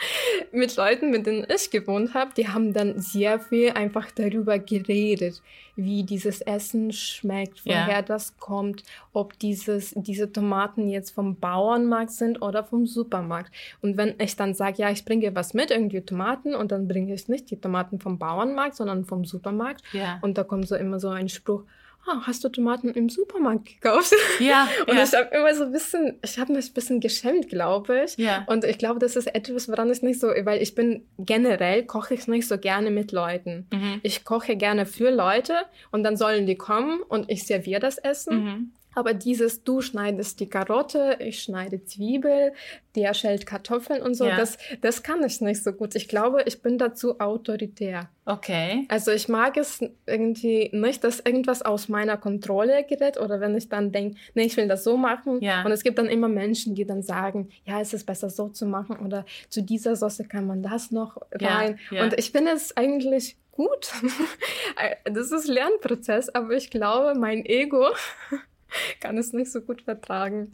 mit 0.53 0.77
Leuten, 0.77 1.11
mit 1.11 1.27
denen 1.27 1.47
ich 1.55 1.71
gewohnt 1.71 2.13
habe, 2.13 2.33
die 2.37 2.49
haben 2.49 2.75
dann 2.75 3.01
sehr 3.01 3.41
viel 3.41 3.71
einfach 3.71 4.11
darüber 4.11 4.59
geredet, 4.59 5.43
wie 5.77 6.03
dieses 6.03 6.41
Essen 6.43 6.93
schmeckt, 6.93 7.65
woher 7.65 7.89
ja. 7.89 8.03
das 8.03 8.37
kommt, 8.37 8.83
ob 9.15 9.39
dieses, 9.39 9.95
diese 9.97 10.31
Tomaten 10.31 10.91
jetzt 10.91 11.11
vom 11.11 11.37
Bauernmarkt 11.37 12.11
sind 12.11 12.43
oder 12.43 12.65
vom 12.65 12.87
Supermarkt. 12.87 13.55
Und 13.81 13.97
wenn 13.97 14.15
ich 14.19 14.37
dann 14.37 14.55
sage, 14.55 14.83
ja, 14.83 14.91
ich 14.91 15.05
bringe 15.05 15.35
was 15.35 15.55
mit, 15.55 15.71
irgendwie 15.71 16.01
Tomaten, 16.01 16.55
und 16.55 16.73
dann 16.73 16.87
bringe 16.87 17.15
ich 17.15 17.29
nicht 17.29 17.51
die 17.51 17.61
Tomaten 17.61 17.99
vom 17.99 18.19
Bauernmarkt, 18.19 18.38
sondern 18.75 19.05
vom 19.05 19.25
Supermarkt. 19.25 19.83
Ja. 19.93 20.19
Und 20.23 20.39
da 20.39 20.45
kommt 20.45 20.69
so 20.69 20.77
immer 20.77 21.01
so 21.01 21.09
ein 21.09 21.29
Spruch, 21.29 21.65
oh, 22.07 22.21
hast 22.23 22.45
du 22.45 22.49
Tomaten 22.49 22.91
im 22.91 23.09
Supermarkt 23.09 23.67
gekauft? 23.67 24.15
Ja. 24.41 24.69
und 24.87 24.97
ja. 24.97 25.03
ich 25.03 25.15
habe 25.15 25.35
immer 25.35 25.55
so 25.55 25.65
ein 25.65 25.73
bisschen, 25.73 26.19
ich 26.23 26.39
habe 26.39 26.53
mich 26.53 26.71
ein 26.71 26.75
bisschen 26.75 27.01
geschämt, 27.01 27.49
glaube 27.49 28.05
ich. 28.05 28.17
Ja. 28.17 28.45
Und 28.47 28.65
ich 28.65 28.79
glaube, 28.79 29.01
das 29.01 29.17
ist 29.17 29.27
etwas, 29.35 29.69
woran 29.69 29.91
ich 29.91 30.03
nicht 30.03 30.21
so, 30.21 30.29
weil 30.29 30.63
ich 30.63 30.75
bin 30.75 31.05
generell 31.19 31.85
koche 31.85 32.15
ich 32.15 32.29
nicht 32.29 32.47
so 32.47 32.59
gerne 32.59 32.91
mit 32.91 33.13
Leuten. 33.13 33.67
Mhm. 33.73 34.01
Ich 34.03 34.25
koche 34.25 34.57
gerne 34.57 34.87
für 34.87 35.11
Leute 35.11 35.55
und 35.91 36.05
dann 36.05 36.17
sollen 36.17 36.47
die 36.47 36.55
kommen 36.57 37.01
und 37.09 37.31
ich 37.31 37.45
serviere 37.45 37.81
das 37.81 37.99
Essen. 37.99 38.45
Mhm. 38.45 38.73
Aber 38.99 39.15
dieses, 39.15 39.63
du 39.63 39.81
schneidest 39.81 40.41
die 40.41 40.49
Karotte, 40.49 41.19
ich 41.21 41.41
schneide 41.41 41.85
Zwiebel, 41.85 42.53
der 42.97 43.15
schält 43.15 43.47
Kartoffeln 43.47 44.03
und 44.03 44.15
so, 44.15 44.27
ja. 44.27 44.37
das, 44.37 44.59
das 44.81 45.05
kann 45.05 45.23
ich 45.23 45.41
nicht 45.41 45.63
so 45.63 45.73
gut. 45.73 45.95
Ich 45.95 46.09
glaube, 46.09 46.43
ich 46.47 46.63
bin 46.63 46.79
dazu 46.79 47.21
autoritär. 47.21 48.09
Okay. 48.25 48.87
Also 48.89 49.13
ich 49.13 49.29
mag 49.29 49.57
es 49.57 49.79
irgendwie 50.05 50.71
nicht, 50.73 51.05
dass 51.05 51.21
irgendwas 51.21 51.63
aus 51.63 51.89
meiner 51.89 52.17
Kontrolle 52.17 52.83
gerät 52.83 53.21
oder 53.21 53.39
wenn 53.39 53.57
ich 53.57 53.69
dann 53.69 53.93
denke, 53.93 54.19
nee, 54.35 54.47
ich 54.47 54.57
will 54.57 54.67
das 54.67 54.83
so 54.83 54.97
machen. 54.97 55.41
Ja. 55.41 55.65
Und 55.65 55.71
es 55.71 55.85
gibt 55.85 55.97
dann 55.97 56.07
immer 56.07 56.27
Menschen, 56.27 56.75
die 56.75 56.85
dann 56.85 57.05
sagen, 57.05 57.51
ja, 57.67 57.81
es 57.81 57.95
ist 57.95 58.05
besser 58.05 58.31
so 58.31 58.49
zu 58.49 58.67
machen 58.67 58.97
oder 58.97 59.25
zu 59.49 59.63
dieser 59.63 59.95
Soße 59.95 60.25
kann 60.25 60.45
man 60.45 60.61
das 60.65 60.91
noch 60.91 61.19
rein. 61.31 61.79
Ja. 61.93 62.03
Und 62.03 62.19
ich 62.19 62.33
finde 62.33 62.51
es 62.51 62.77
eigentlich 62.77 63.37
gut. 63.53 63.93
das 65.05 65.31
ist 65.31 65.47
Lernprozess, 65.47 66.31
aber 66.31 66.51
ich 66.55 66.71
glaube, 66.71 67.17
mein 67.17 67.45
Ego 67.45 67.87
kann 69.01 69.19
es 69.19 69.33
nicht 69.33 69.53
so 69.53 69.61
gut 69.61 69.83
vertragen. 69.83 70.53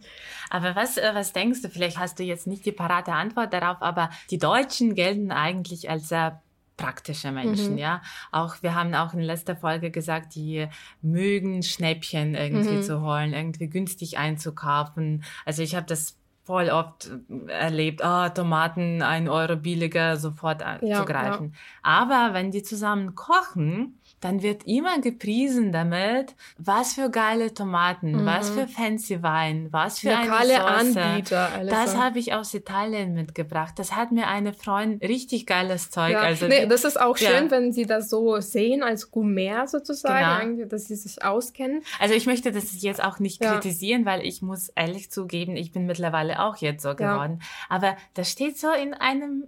Aber 0.51 0.77
was, 0.77 0.97
äh, 0.97 1.11
was 1.15 1.33
denkst 1.33 1.63
du? 1.63 1.69
Vielleicht 1.69 1.99
hast 1.99 2.19
du 2.19 2.23
jetzt 2.23 2.47
nicht 2.47 2.65
die 2.67 2.73
parate 2.73 3.13
Antwort 3.13 3.53
darauf, 3.53 3.81
aber 3.81 4.11
die 4.31 4.39
Deutschen 4.39 4.95
gelten 4.95 5.31
eigentlich 5.31 5.91
als 5.91 6.09
sehr 6.09 6.43
praktische 6.77 7.31
Menschen, 7.31 7.73
mhm. 7.73 7.79
ja. 7.79 8.03
Auch 8.33 8.57
wir 8.63 8.75
haben 8.75 8.95
auch 8.95 9.15
in 9.15 9.21
letzter 9.21 9.57
Folge 9.57 9.91
gesagt, 9.91 10.35
die 10.35 10.67
mögen 11.03 11.63
Schnäppchen 11.63 12.35
irgendwie 12.35 12.77
mhm. 12.77 12.83
zu 12.83 13.01
holen, 13.01 13.33
irgendwie 13.33 13.69
günstig 13.69 14.19
einzukaufen. 14.19 15.23
Also 15.45 15.63
ich 15.63 15.77
habe 15.77 15.87
das 15.87 16.17
voll 16.45 16.69
oft 16.69 17.11
erlebt, 17.47 18.03
oh, 18.05 18.29
Tomaten 18.29 19.03
ein 19.03 19.29
Euro 19.29 19.57
billiger 19.57 20.17
sofort 20.17 20.63
ja, 20.83 20.99
zu 20.99 21.05
greifen. 21.07 21.53
Ja. 21.53 21.59
Aber 21.83 22.35
wenn 22.35 22.51
die 22.51 22.63
zusammen 22.63 23.15
kochen, 23.15 23.99
dann 24.25 24.43
wird 24.43 24.67
immer 24.67 25.03
gepriesen 25.03 25.71
damit, 25.71 26.35
was 26.57 26.95
für 26.95 27.11
geile 27.11 27.53
Tomaten, 27.53 28.23
mhm. 28.23 28.27
was 28.27 28.49
für 28.49 28.67
fancy 28.67 29.23
Wein, 29.23 29.69
was 29.71 29.99
für 29.99 30.09
Lokale 30.09 30.65
eine 30.65 30.87
Soße. 30.87 31.03
Anbieter. 31.03 31.49
Alles 31.53 31.75
das 31.75 31.97
habe 31.99 32.19
ich 32.19 32.33
aus 32.33 32.55
Italien 32.55 33.13
mitgebracht. 33.13 33.75
Das 33.77 33.95
hat 33.95 34.13
mir 34.13 34.27
eine 34.27 34.55
Freundin 34.55 35.07
richtig 35.07 35.45
geiles 35.45 35.91
Zeug. 35.91 36.13
Ja. 36.13 36.21
Also 36.21 36.47
nee, 36.47 36.65
das 36.65 36.85
ist 36.85 36.99
auch 36.99 37.19
schön, 37.19 37.29
ja. 37.29 37.51
wenn 37.51 37.75
sie 37.75 37.85
das 37.85 38.09
so 38.09 38.41
sehen 38.41 38.83
als 38.83 39.11
Gourmet 39.11 39.67
sozusagen, 39.67 40.57
genau. 40.57 40.69
dass 40.71 40.87
sie 40.87 40.97
sich 40.97 41.23
auskennen. 41.23 41.83
Also 41.99 42.15
ich 42.15 42.25
möchte 42.25 42.51
das 42.51 42.81
jetzt 42.81 43.05
auch 43.05 43.19
nicht 43.19 43.45
ja. 43.45 43.53
kritisieren, 43.53 44.07
weil 44.07 44.25
ich 44.25 44.41
muss 44.41 44.71
ehrlich 44.71 45.11
zugeben, 45.11 45.55
ich 45.55 45.71
bin 45.71 45.85
mittlerweile 45.85 46.43
auch 46.43 46.57
jetzt 46.57 46.83
so 46.83 46.95
geworden. 46.95 47.43
Aber 47.69 47.95
das 48.15 48.31
steht 48.31 48.59
so 48.59 48.73
in 48.73 48.95
einem 48.95 49.45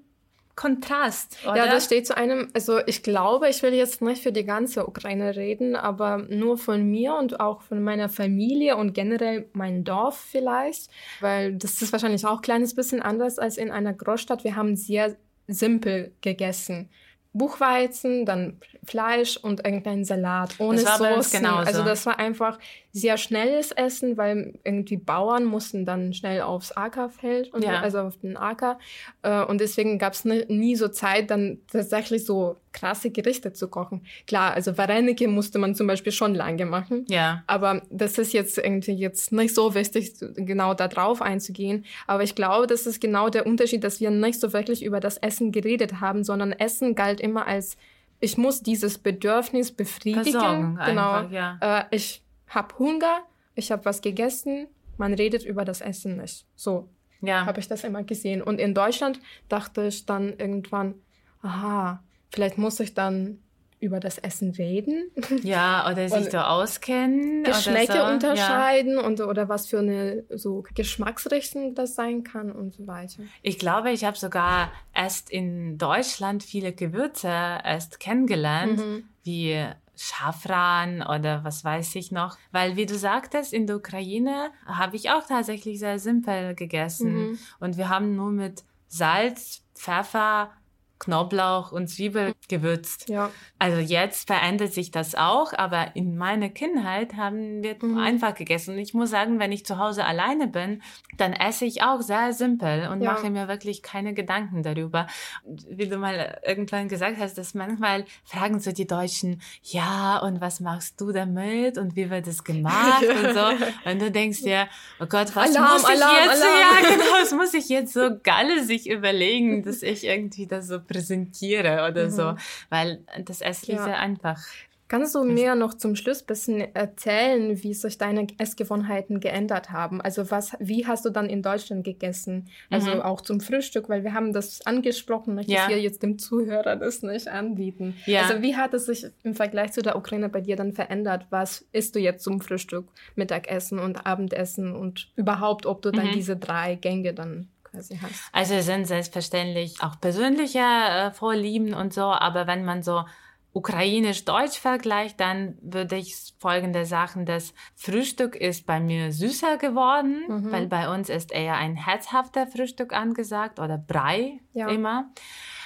Kontrast, 0.56 1.36
oder? 1.44 1.56
Ja, 1.56 1.66
das 1.66 1.84
steht 1.84 2.06
zu 2.06 2.16
einem, 2.16 2.48
also 2.54 2.80
ich 2.86 3.02
glaube, 3.02 3.48
ich 3.50 3.62
will 3.62 3.74
jetzt 3.74 4.00
nicht 4.00 4.22
für 4.22 4.32
die 4.32 4.44
ganze 4.44 4.88
Ukraine 4.88 5.36
reden, 5.36 5.76
aber 5.76 6.16
nur 6.30 6.56
von 6.56 6.82
mir 6.90 7.14
und 7.14 7.40
auch 7.40 7.60
von 7.60 7.82
meiner 7.82 8.08
Familie 8.08 8.76
und 8.76 8.94
generell 8.94 9.50
mein 9.52 9.84
Dorf 9.84 10.18
vielleicht, 10.18 10.90
weil 11.20 11.54
das 11.54 11.82
ist 11.82 11.92
wahrscheinlich 11.92 12.24
auch 12.24 12.36
ein 12.36 12.42
kleines 12.42 12.74
bisschen 12.74 13.02
anders 13.02 13.38
als 13.38 13.58
in 13.58 13.70
einer 13.70 13.92
Großstadt. 13.92 14.44
Wir 14.44 14.56
haben 14.56 14.76
sehr 14.76 15.16
simpel 15.46 16.12
gegessen. 16.22 16.88
Buchweizen, 17.36 18.24
dann 18.24 18.58
Fleisch 18.84 19.36
und 19.36 19.64
irgendein 19.64 20.04
Salat 20.04 20.54
ohne 20.58 20.78
Soße. 20.78 21.48
Also 21.48 21.84
das 21.84 22.06
war 22.06 22.18
einfach 22.18 22.58
sehr 22.92 23.18
schnelles 23.18 23.72
Essen, 23.72 24.16
weil 24.16 24.54
irgendwie 24.64 24.96
Bauern 24.96 25.44
mussten 25.44 25.84
dann 25.84 26.14
schnell 26.14 26.40
aufs 26.40 26.72
Ackerfeld, 26.72 27.52
und 27.52 27.62
ja. 27.62 27.80
also 27.80 27.98
auf 28.00 28.16
den 28.18 28.38
Acker. 28.38 28.78
Äh, 29.22 29.44
und 29.44 29.60
deswegen 29.60 29.98
gab 29.98 30.14
es 30.14 30.24
nie 30.24 30.76
so 30.76 30.88
Zeit, 30.88 31.30
dann 31.30 31.58
tatsächlich 31.70 32.24
so 32.24 32.56
krasse 32.72 33.10
Gerichte 33.10 33.52
zu 33.52 33.68
kochen. 33.68 34.02
Klar, 34.26 34.52
also 34.52 34.78
Varenike 34.78 35.28
musste 35.28 35.58
man 35.58 35.74
zum 35.74 35.86
Beispiel 35.86 36.12
schon 36.12 36.34
lange 36.34 36.64
machen. 36.66 37.04
Ja. 37.08 37.42
Aber 37.46 37.82
das 37.90 38.18
ist 38.18 38.32
jetzt 38.32 38.58
irgendwie 38.58 38.92
jetzt 38.92 39.32
nicht 39.32 39.54
so 39.54 39.74
wichtig, 39.74 40.12
genau 40.34 40.74
da 40.74 40.88
drauf 40.88 41.20
einzugehen. 41.20 41.84
Aber 42.06 42.22
ich 42.22 42.34
glaube, 42.34 42.66
das 42.66 42.86
ist 42.86 43.00
genau 43.00 43.28
der 43.28 43.46
Unterschied, 43.46 43.82
dass 43.82 44.00
wir 44.00 44.10
nicht 44.10 44.40
so 44.40 44.52
wirklich 44.52 44.82
über 44.84 45.00
das 45.00 45.16
Essen 45.18 45.52
geredet 45.52 46.00
haben, 46.00 46.24
sondern 46.24 46.52
Essen 46.52 46.94
galt 46.94 47.20
immer 47.26 47.46
als 47.46 47.76
ich 48.18 48.38
muss 48.38 48.62
dieses 48.62 48.98
Bedürfnis 48.98 49.72
befriedigen. 49.72 50.32
Versorgen 50.32 50.78
genau. 50.84 51.12
Einfach, 51.12 51.30
ja. 51.30 51.58
Äh, 51.60 51.84
ich 51.90 52.22
habe 52.48 52.78
Hunger, 52.78 53.24
ich 53.54 53.70
habe 53.70 53.84
was 53.84 54.00
gegessen, 54.00 54.68
man 54.96 55.12
redet 55.12 55.44
über 55.44 55.64
das 55.64 55.80
Essen 55.80 56.16
nicht. 56.16 56.46
So 56.54 56.88
ja. 57.20 57.44
habe 57.44 57.60
ich 57.60 57.68
das 57.68 57.84
immer 57.84 58.02
gesehen. 58.02 58.42
Und 58.42 58.58
in 58.58 58.74
Deutschland 58.74 59.20
dachte 59.48 59.86
ich 59.86 60.06
dann 60.06 60.34
irgendwann, 60.38 60.94
aha, 61.42 62.02
vielleicht 62.30 62.58
muss 62.58 62.80
ich 62.80 62.94
dann 62.94 63.42
über 63.86 64.00
das 64.00 64.18
Essen 64.18 64.50
reden. 64.50 65.10
Ja, 65.42 65.90
oder 65.90 66.08
sich 66.10 66.30
so 66.30 66.38
auskennen. 66.38 67.44
Geschmäcker 67.44 68.06
so. 68.06 68.12
unterscheiden 68.12 68.94
ja. 68.94 69.06
und 69.06 69.20
oder 69.20 69.48
was 69.48 69.68
für 69.68 69.78
eine 69.78 70.24
so 70.30 70.64
Geschmacksrichtung 70.74 71.74
das 71.74 71.94
sein 71.94 72.24
kann 72.24 72.52
und 72.52 72.74
so 72.74 72.86
weiter. 72.86 73.22
Ich 73.42 73.58
glaube, 73.58 73.90
ich 73.90 74.04
habe 74.04 74.16
sogar 74.16 74.72
erst 74.94 75.30
in 75.30 75.78
Deutschland 75.78 76.42
viele 76.42 76.72
Gewürze 76.72 77.28
erst 77.28 78.00
kennengelernt, 78.00 78.78
mhm. 78.78 79.04
wie 79.22 79.64
Schafran 79.96 81.02
oder 81.02 81.42
was 81.44 81.64
weiß 81.64 81.94
ich 81.94 82.12
noch. 82.12 82.36
Weil, 82.52 82.76
wie 82.76 82.86
du 82.86 82.96
sagtest, 82.96 83.52
in 83.52 83.66
der 83.66 83.76
Ukraine 83.76 84.50
habe 84.66 84.96
ich 84.96 85.10
auch 85.10 85.26
tatsächlich 85.26 85.78
sehr 85.78 85.98
simpel 85.98 86.54
gegessen. 86.54 87.30
Mhm. 87.30 87.38
Und 87.60 87.76
wir 87.76 87.88
haben 87.88 88.14
nur 88.14 88.30
mit 88.30 88.64
Salz, 88.88 89.62
Pfeffer, 89.74 90.50
Knoblauch 90.98 91.72
und 91.72 91.88
Zwiebel 91.88 92.34
gewürzt. 92.48 93.08
Ja. 93.08 93.30
Also 93.58 93.78
jetzt 93.78 94.26
verändert 94.28 94.72
sich 94.72 94.90
das 94.90 95.14
auch, 95.14 95.52
aber 95.52 95.94
in 95.94 96.16
meiner 96.16 96.48
Kindheit 96.48 97.14
haben 97.16 97.62
wir 97.62 97.76
Mhm. 97.80 97.98
einfach 97.98 98.34
gegessen. 98.34 98.74
Und 98.74 98.80
ich 98.80 98.94
muss 98.94 99.10
sagen, 99.10 99.38
wenn 99.38 99.52
ich 99.52 99.66
zu 99.66 99.78
Hause 99.78 100.04
alleine 100.04 100.46
bin, 100.48 100.82
dann 101.18 101.32
esse 101.34 101.64
ich 101.66 101.82
auch 101.82 102.00
sehr 102.00 102.32
simpel 102.32 102.88
und 102.88 103.02
Ja. 103.02 103.12
mache 103.12 103.28
mir 103.30 103.48
wirklich 103.48 103.82
keine 103.82 104.14
Gedanken 104.14 104.62
darüber. 104.62 105.06
Wie 105.44 105.88
du 105.88 105.98
mal 105.98 106.40
irgendwann 106.46 106.88
gesagt 106.88 107.18
hast, 107.18 107.36
dass 107.38 107.54
manchmal 107.54 108.04
fragen 108.24 108.60
so 108.60 108.72
die 108.72 108.86
Deutschen, 108.86 109.42
ja, 109.62 110.18
und 110.18 110.40
was 110.40 110.60
machst 110.60 111.00
du 111.00 111.12
damit 111.12 111.78
und 111.78 111.96
wie 111.96 112.08
wird 112.10 112.26
es 112.26 112.42
gemacht 112.44 113.02
und 113.08 113.34
so. 113.34 113.90
Und 113.90 114.00
du 114.02 114.10
denkst 114.10 114.42
dir, 114.42 114.68
oh 115.00 115.06
Gott, 115.06 115.34
was 115.36 115.54
Alarm, 115.54 115.72
muss 115.72 115.82
ich 115.82 115.88
Alarm, 116.02 116.16
jetzt, 116.24 116.42
Alarm. 116.42 116.58
ja, 116.60 116.90
genau, 116.90 117.04
was 117.20 117.32
muss 117.32 117.54
ich 117.54 117.68
jetzt 117.68 117.92
so 117.92 118.10
galle 118.22 118.64
sich 118.64 118.88
überlegen, 118.88 119.62
dass 119.62 119.82
ich 119.82 120.04
irgendwie 120.04 120.46
das 120.46 120.66
so 120.68 120.80
präsentiere 120.86 121.86
oder 121.88 122.10
so, 122.10 122.34
weil 122.70 123.00
das 123.24 123.40
Essen 123.40 123.72
ist 123.72 123.80
Mhm. 123.80 123.86
Ja. 123.86 123.88
ja 123.88 123.98
einfach. 123.98 124.42
Kannst 124.88 125.16
du 125.16 125.24
mir 125.24 125.56
noch 125.56 125.74
zum 125.74 125.96
Schluss 125.96 126.20
ein 126.22 126.26
bisschen 126.26 126.60
erzählen, 126.76 127.60
wie 127.64 127.74
sich 127.74 127.98
deine 127.98 128.28
Essgewohnheiten 128.38 129.18
geändert 129.18 129.70
haben? 129.72 130.00
Also 130.00 130.30
was, 130.30 130.52
wie 130.60 130.86
hast 130.86 131.04
du 131.04 131.10
dann 131.10 131.28
in 131.28 131.42
Deutschland 131.42 131.82
gegessen? 131.82 132.46
Also 132.70 132.94
Mhm. 132.94 133.00
auch 133.02 133.20
zum 133.20 133.40
Frühstück, 133.40 133.88
weil 133.88 134.04
wir 134.04 134.14
haben 134.14 134.32
das 134.32 134.64
angesprochen, 134.64 135.34
möchte 135.34 135.50
Ja. 135.50 135.62
ich 135.62 135.66
hier 135.74 135.80
jetzt 135.80 136.04
dem 136.04 136.20
Zuhörer 136.20 136.76
das 136.76 137.02
nicht 137.02 137.26
anbieten. 137.26 137.96
Ja. 138.06 138.22
Also 138.28 138.42
wie 138.42 138.54
hat 138.54 138.74
es 138.74 138.86
sich 138.86 139.06
im 139.24 139.34
Vergleich 139.34 139.72
zu 139.72 139.82
der 139.82 139.96
Ukraine 139.96 140.28
bei 140.28 140.40
dir 140.40 140.54
dann 140.54 140.72
verändert? 140.72 141.26
Was 141.30 141.64
isst 141.72 141.96
du 141.96 141.98
jetzt 141.98 142.22
zum 142.22 142.40
Frühstück, 142.40 142.86
Mittagessen 143.16 143.80
und 143.80 144.06
Abendessen 144.06 144.72
und 144.72 145.08
überhaupt, 145.16 145.66
ob 145.66 145.82
du 145.82 145.90
dann 145.90 146.06
Mhm. 146.06 146.12
diese 146.12 146.36
drei 146.36 146.76
Gänge 146.76 147.12
dann 147.12 147.48
quasi 147.76 147.98
hast? 148.02 148.14
Also 148.32 148.54
es 148.54 148.66
sind 148.66 148.86
selbstverständlich 148.86 149.82
auch 149.82 150.00
persönliche 150.00 150.58
äh, 150.60 151.10
Vorlieben 151.12 151.74
und 151.74 151.92
so, 151.94 152.02
aber 152.04 152.46
wenn 152.46 152.64
man 152.64 152.82
so 152.82 153.04
ukrainisch-deutsch 153.52 154.58
vergleicht, 154.58 155.18
dann 155.18 155.56
würde 155.62 155.96
ich 155.96 156.14
folgende 156.38 156.84
Sachen, 156.84 157.24
das 157.24 157.54
Frühstück 157.74 158.36
ist 158.36 158.66
bei 158.66 158.80
mir 158.80 159.12
süßer 159.12 159.56
geworden, 159.56 160.24
Mhm. 160.28 160.52
weil 160.52 160.66
bei 160.66 160.92
uns 160.94 161.08
ist 161.08 161.32
eher 161.32 161.56
ein 161.56 161.74
herzhafter 161.74 162.46
Frühstück 162.46 162.92
angesagt 162.92 163.58
oder 163.58 163.78
Brei 163.78 164.40
Ja. 164.52 164.68
immer. 164.68 165.10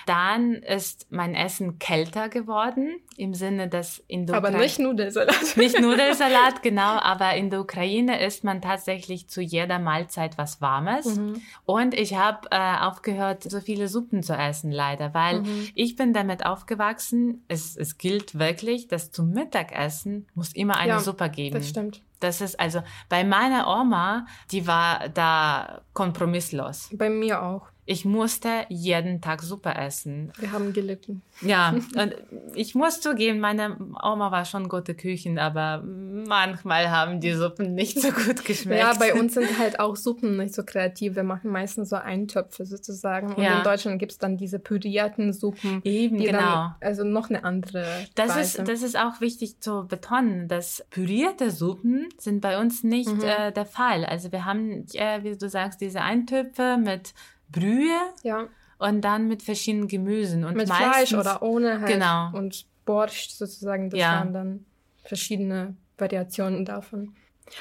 Dann 0.06 0.54
ist 0.54 1.06
mein 1.10 1.34
Essen 1.34 1.78
kälter 1.78 2.28
geworden, 2.28 3.00
im 3.16 3.34
Sinne, 3.34 3.68
dass 3.68 4.02
in 4.06 4.26
der 4.26 4.36
Aber 4.36 4.48
Ukraine- 4.48 4.64
nicht 4.64 4.78
Nudelsalat. 4.78 5.56
nicht 5.56 5.78
Nudelsalat, 5.80 6.62
genau, 6.62 6.98
aber 7.00 7.34
in 7.34 7.50
der 7.50 7.60
Ukraine 7.60 8.24
isst 8.24 8.44
man 8.44 8.62
tatsächlich 8.62 9.28
zu 9.28 9.40
jeder 9.40 9.78
Mahlzeit 9.78 10.38
was 10.38 10.60
Warmes. 10.60 11.16
Mhm. 11.16 11.42
Und 11.66 11.94
ich 11.94 12.14
habe 12.14 12.48
äh, 12.50 12.76
aufgehört, 12.80 13.42
so 13.44 13.60
viele 13.60 13.88
Suppen 13.88 14.22
zu 14.22 14.32
essen, 14.34 14.70
leider, 14.70 15.14
weil 15.14 15.40
Mhm. 15.42 15.68
ich 15.74 15.96
bin 15.96 16.12
damit 16.12 16.44
aufgewachsen. 16.46 17.44
Es, 17.48 17.76
es 17.76 17.98
gilt 17.98 18.38
wirklich, 18.38 18.88
dass 18.88 19.10
zum 19.12 19.30
Mittagessen 19.30 20.26
muss 20.34 20.52
immer 20.54 20.76
eine 20.76 20.92
Ja, 20.92 21.00
Suppe 21.00 21.28
geben. 21.30 21.54
Das 21.56 21.68
stimmt. 21.68 22.02
Das 22.20 22.40
ist 22.42 22.60
also 22.60 22.82
bei 23.08 23.24
meiner 23.24 23.66
Oma, 23.66 24.26
die 24.52 24.66
war 24.66 25.08
da 25.08 25.80
kompromisslos. 25.94 26.90
Bei 26.92 27.08
mir 27.08 27.42
auch. 27.42 27.66
Ich 27.92 28.04
musste 28.04 28.66
jeden 28.68 29.20
Tag 29.20 29.42
Suppe 29.42 29.74
essen. 29.74 30.32
Wir 30.38 30.52
haben 30.52 30.72
gelitten. 30.72 31.22
Ja, 31.40 31.70
und 31.96 32.14
ich 32.54 32.76
muss 32.76 33.00
zugeben, 33.00 33.40
meine 33.40 33.76
Oma 34.00 34.30
war 34.30 34.44
schon 34.44 34.68
gute 34.68 34.94
Küchen, 34.94 35.40
aber 35.40 35.82
manchmal 35.82 36.88
haben 36.92 37.18
die 37.20 37.32
Suppen 37.32 37.74
nicht 37.74 38.00
so 38.00 38.10
gut 38.12 38.44
geschmeckt. 38.44 38.80
Ja, 38.80 38.92
bei 38.94 39.12
uns 39.14 39.34
sind 39.34 39.58
halt 39.58 39.80
auch 39.80 39.96
Suppen 39.96 40.36
nicht 40.36 40.54
so 40.54 40.62
kreativ. 40.62 41.16
Wir 41.16 41.24
machen 41.24 41.50
meistens 41.50 41.88
so 41.88 41.96
Eintöpfe 41.96 42.64
sozusagen. 42.64 43.34
Und 43.34 43.42
Ja. 43.42 43.58
in 43.58 43.64
Deutschland 43.64 43.98
gibt's 43.98 44.18
dann 44.18 44.36
diese 44.36 44.60
pürierten 44.60 45.32
Suppen. 45.32 45.80
Eben, 45.82 46.18
genau. 46.18 46.38
Dann, 46.38 46.74
also 46.80 47.02
noch 47.02 47.28
eine 47.28 47.42
andere 47.42 48.06
Das 48.14 48.36
Weise. 48.36 48.40
ist, 48.62 48.68
das 48.68 48.82
ist 48.82 48.96
auch 48.96 49.20
wichtig 49.20 49.58
zu 49.58 49.86
betonen, 49.88 50.46
dass 50.46 50.86
pürierte 50.90 51.50
Suppen 51.50 52.08
sind 52.18 52.40
bei 52.40 52.60
uns 52.60 52.84
nicht 52.84 53.10
Mhm. 53.12 53.22
äh, 53.24 53.50
der 53.50 53.66
Fall. 53.66 54.04
Also 54.04 54.30
wir 54.30 54.44
haben, 54.44 54.86
äh, 54.94 55.24
wie 55.24 55.36
du 55.36 55.48
sagst, 55.48 55.80
diese 55.80 56.02
Eintöpfe 56.02 56.76
mit 56.78 57.14
Brühe 57.52 57.98
ja, 58.22 58.48
und 58.78 59.02
dann 59.02 59.28
mit 59.28 59.42
verschiedenen 59.42 59.88
Gemüsen. 59.88 60.44
Und 60.44 60.56
mit 60.56 60.68
meistens, 60.68 61.08
Fleisch 61.10 61.14
oder 61.14 61.42
ohne 61.42 61.80
halt. 61.80 61.92
Genau. 61.92 62.30
Und 62.32 62.66
Borscht 62.86 63.32
sozusagen. 63.32 63.90
Das 63.90 64.00
Ja. 64.00 64.12
waren 64.12 64.32
dann 64.32 64.64
verschiedene 65.04 65.76
Variationen 65.98 66.64
davon. 66.64 67.14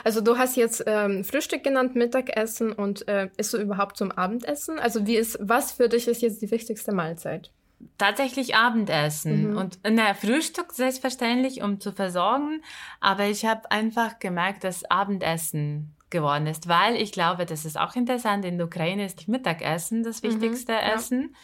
Also 0.03 0.21
du 0.21 0.37
hast 0.37 0.55
jetzt 0.55 0.83
ähm, 0.85 1.23
Frühstück 1.23 1.63
genannt, 1.63 1.95
Mittagessen 1.95 2.71
und 2.71 3.07
äh, 3.07 3.29
isst 3.37 3.53
du 3.53 3.57
überhaupt 3.57 3.97
zum 3.97 4.11
Abendessen? 4.11 4.77
Also 4.79 5.07
wie 5.07 5.15
ist, 5.15 5.37
was 5.41 5.71
für 5.71 5.89
dich 5.89 6.07
ist 6.07 6.21
jetzt 6.21 6.41
die 6.41 6.51
wichtigste 6.51 6.91
Mahlzeit? 6.91 7.51
tatsächlich 7.97 8.55
Abendessen 8.55 9.51
Mhm. 9.51 9.57
und 9.57 9.79
na, 9.89 10.13
Frühstück 10.13 10.73
selbstverständlich, 10.73 11.61
um 11.61 11.79
zu 11.79 11.93
versorgen. 11.93 12.61
Aber 12.99 13.25
ich 13.25 13.45
habe 13.45 13.71
einfach 13.71 14.19
gemerkt, 14.19 14.63
dass 14.65 14.83
Abendessen 14.91 15.95
geworden 16.09 16.47
ist, 16.47 16.67
weil 16.67 16.95
ich 16.95 17.11
glaube, 17.11 17.45
das 17.45 17.65
ist 17.65 17.79
auch 17.79 17.95
interessant. 17.95 18.45
In 18.45 18.57
der 18.57 18.67
Ukraine 18.67 19.05
ist 19.05 19.27
Mittagessen 19.27 20.03
das 20.03 20.23
wichtigste 20.23 20.73
ja. 20.73 20.93
Essen, 20.93 21.35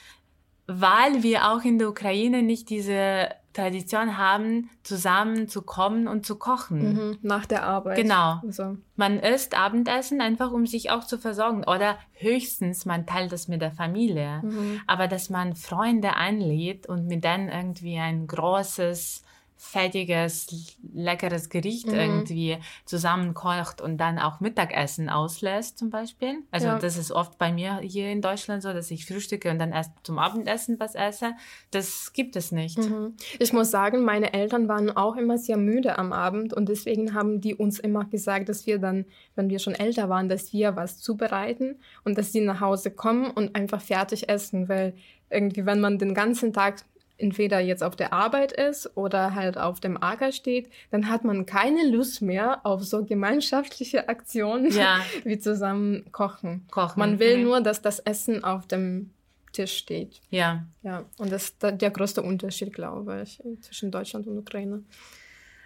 weil 0.68 1.24
wir 1.24 1.52
auch 1.52 1.64
in 1.64 1.78
der 1.78 1.90
Ukraine 1.90 2.42
nicht 2.42 2.70
diese 2.70 3.30
Tradition 3.56 4.18
haben, 4.18 4.70
zusammen 4.84 5.48
zu 5.48 5.62
kommen 5.62 6.08
und 6.08 6.26
zu 6.26 6.36
kochen. 6.36 6.94
Mhm. 6.94 7.18
Nach 7.22 7.46
der 7.46 7.64
Arbeit. 7.64 7.96
Genau. 7.96 8.42
Also, 8.46 8.78
Man 8.96 9.20
isst 9.20 9.58
Abendessen 9.58 10.20
einfach, 10.20 10.52
um 10.52 10.68
sich 10.68 10.92
auch 10.92 11.06
zu 11.06 11.18
versorgen. 11.18 11.64
Oder 11.64 11.98
höchstens, 12.14 12.86
man 12.86 13.06
teilt 13.06 13.32
das 13.32 13.48
mit 13.48 13.62
der 13.62 13.72
Familie. 13.72 14.42
mhm. 14.44 14.82
Aber 14.88 15.08
dass 15.08 15.30
man 15.30 15.56
Freunde 15.56 16.16
einlädt 16.16 16.88
und 16.88 17.08
mit 17.08 17.24
denen 17.24 17.48
irgendwie 17.48 17.98
ein 17.98 18.28
großes, 18.28 19.24
fettiges, 19.72 20.48
leckeres 20.94 21.50
Gericht 21.50 21.88
Mhm. 21.88 21.94
irgendwie 21.94 22.58
zusammenkocht 22.86 23.82
und 23.82 23.98
dann 23.98 24.20
auch 24.20 24.40
Mittagessen 24.40 25.10
auslässt 25.10 25.78
zum 25.78 25.90
Beispiel. 25.90 26.40
Also 26.52 26.68
Ja. 26.68 26.80
das 26.80 26.98
ist 26.98 27.12
oft 27.12 27.38
bei 27.38 27.52
mir 27.52 27.78
hier 27.80 28.10
in 28.12 28.22
Deutschland 28.22 28.64
so, 28.64 28.72
dass 28.74 28.90
ich 28.92 29.06
frühstücke 29.06 29.50
und 29.52 29.60
dann 29.60 29.72
erst 29.74 29.92
zum 30.04 30.18
Abendessen 30.20 30.80
was 30.80 30.96
esse. 30.96 31.34
Das 31.72 32.14
gibt 32.14 32.36
es 32.36 32.52
nicht. 32.52 32.78
Mhm. 32.78 33.16
Ich 33.40 33.54
muss 33.54 33.72
sagen, 33.72 34.04
meine 34.04 34.34
Eltern 34.34 34.68
waren 34.68 34.96
auch 34.96 35.16
immer 35.18 35.38
sehr 35.38 35.58
müde 35.58 35.98
am 35.98 36.14
Abend 36.14 36.54
und 36.54 36.70
deswegen 36.70 37.14
haben 37.14 37.42
die 37.42 37.56
uns 37.56 37.80
immer 37.80 38.06
gesagt, 38.06 38.50
dass 38.50 38.66
wir 38.66 38.80
dann, 38.80 39.06
wenn 39.36 39.50
wir 39.50 39.60
schon 39.60 39.76
älter 39.76 40.10
waren, 40.10 40.30
dass 40.30 40.54
wir 40.54 40.76
was 40.76 41.00
zubereiten 41.00 41.80
und 42.04 42.18
dass 42.18 42.32
sie 42.32 42.42
nach 42.42 42.62
Hause 42.62 42.92
kommen 42.92 43.30
und 43.32 43.56
einfach 43.56 43.82
fertig 43.82 44.30
essen, 44.30 44.70
weil 44.70 44.94
irgendwie, 45.30 45.66
wenn 45.66 45.82
man 45.82 45.98
den 45.98 46.14
ganzen 46.14 46.54
Tag 46.54 46.84
entweder 47.18 47.60
jetzt 47.60 47.84
auf 47.84 47.96
der 47.96 48.12
Arbeit 48.14 48.52
ist 48.52 48.96
oder 48.98 49.36
halt 49.36 49.58
auf 49.58 49.80
dem 49.80 50.02
Acker 50.02 50.32
steht, 50.32 50.70
dann 50.92 51.10
hat 51.10 51.24
man 51.24 51.46
keine 51.46 51.88
Lust 51.90 52.22
mehr 52.22 52.66
auf 52.66 52.84
so 52.84 53.06
gemeinschaftliche 53.06 54.10
Aktionen 54.10 54.72
Ja. 54.72 55.00
wie 55.24 55.40
zusammen 55.40 56.12
kochen. 56.12 56.66
Kochen. 56.72 57.00
Man 57.00 57.20
will 57.20 57.38
Mhm. 57.38 57.44
nur, 57.44 57.62
dass 57.62 57.82
das 57.82 58.00
Essen 58.00 58.44
auf 58.44 58.68
dem 58.68 59.12
Tisch 59.54 59.78
steht. 59.78 60.20
Ja. 60.30 60.66
Ja, 60.84 61.06
und 61.18 61.32
das 61.32 61.46
ist 61.46 61.64
der 61.64 61.90
größte 61.92 62.22
Unterschied, 62.22 62.74
glaube 62.74 63.22
ich, 63.24 63.42
zwischen 63.62 63.90
Deutschland 63.92 64.28
und 64.28 64.38
Ukraine. 64.38 64.84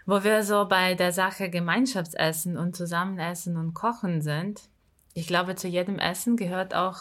Wo 0.06 0.24
wir 0.24 0.43
so 0.43 0.68
bei 0.68 0.93
der 0.95 1.12
Sache 1.12 1.50
Gemeinschaftsessen 1.50 2.58
und 2.58 2.76
Zusammenessen 2.76 3.58
und 3.58 3.74
Kochen 3.74 4.22
sind, 4.22 4.62
ich 5.16 5.26
glaube, 5.28 5.56
zu 5.56 5.68
jedem 5.68 5.97
Essen 6.00 6.38
gehört 6.38 6.76
auch 6.76 6.97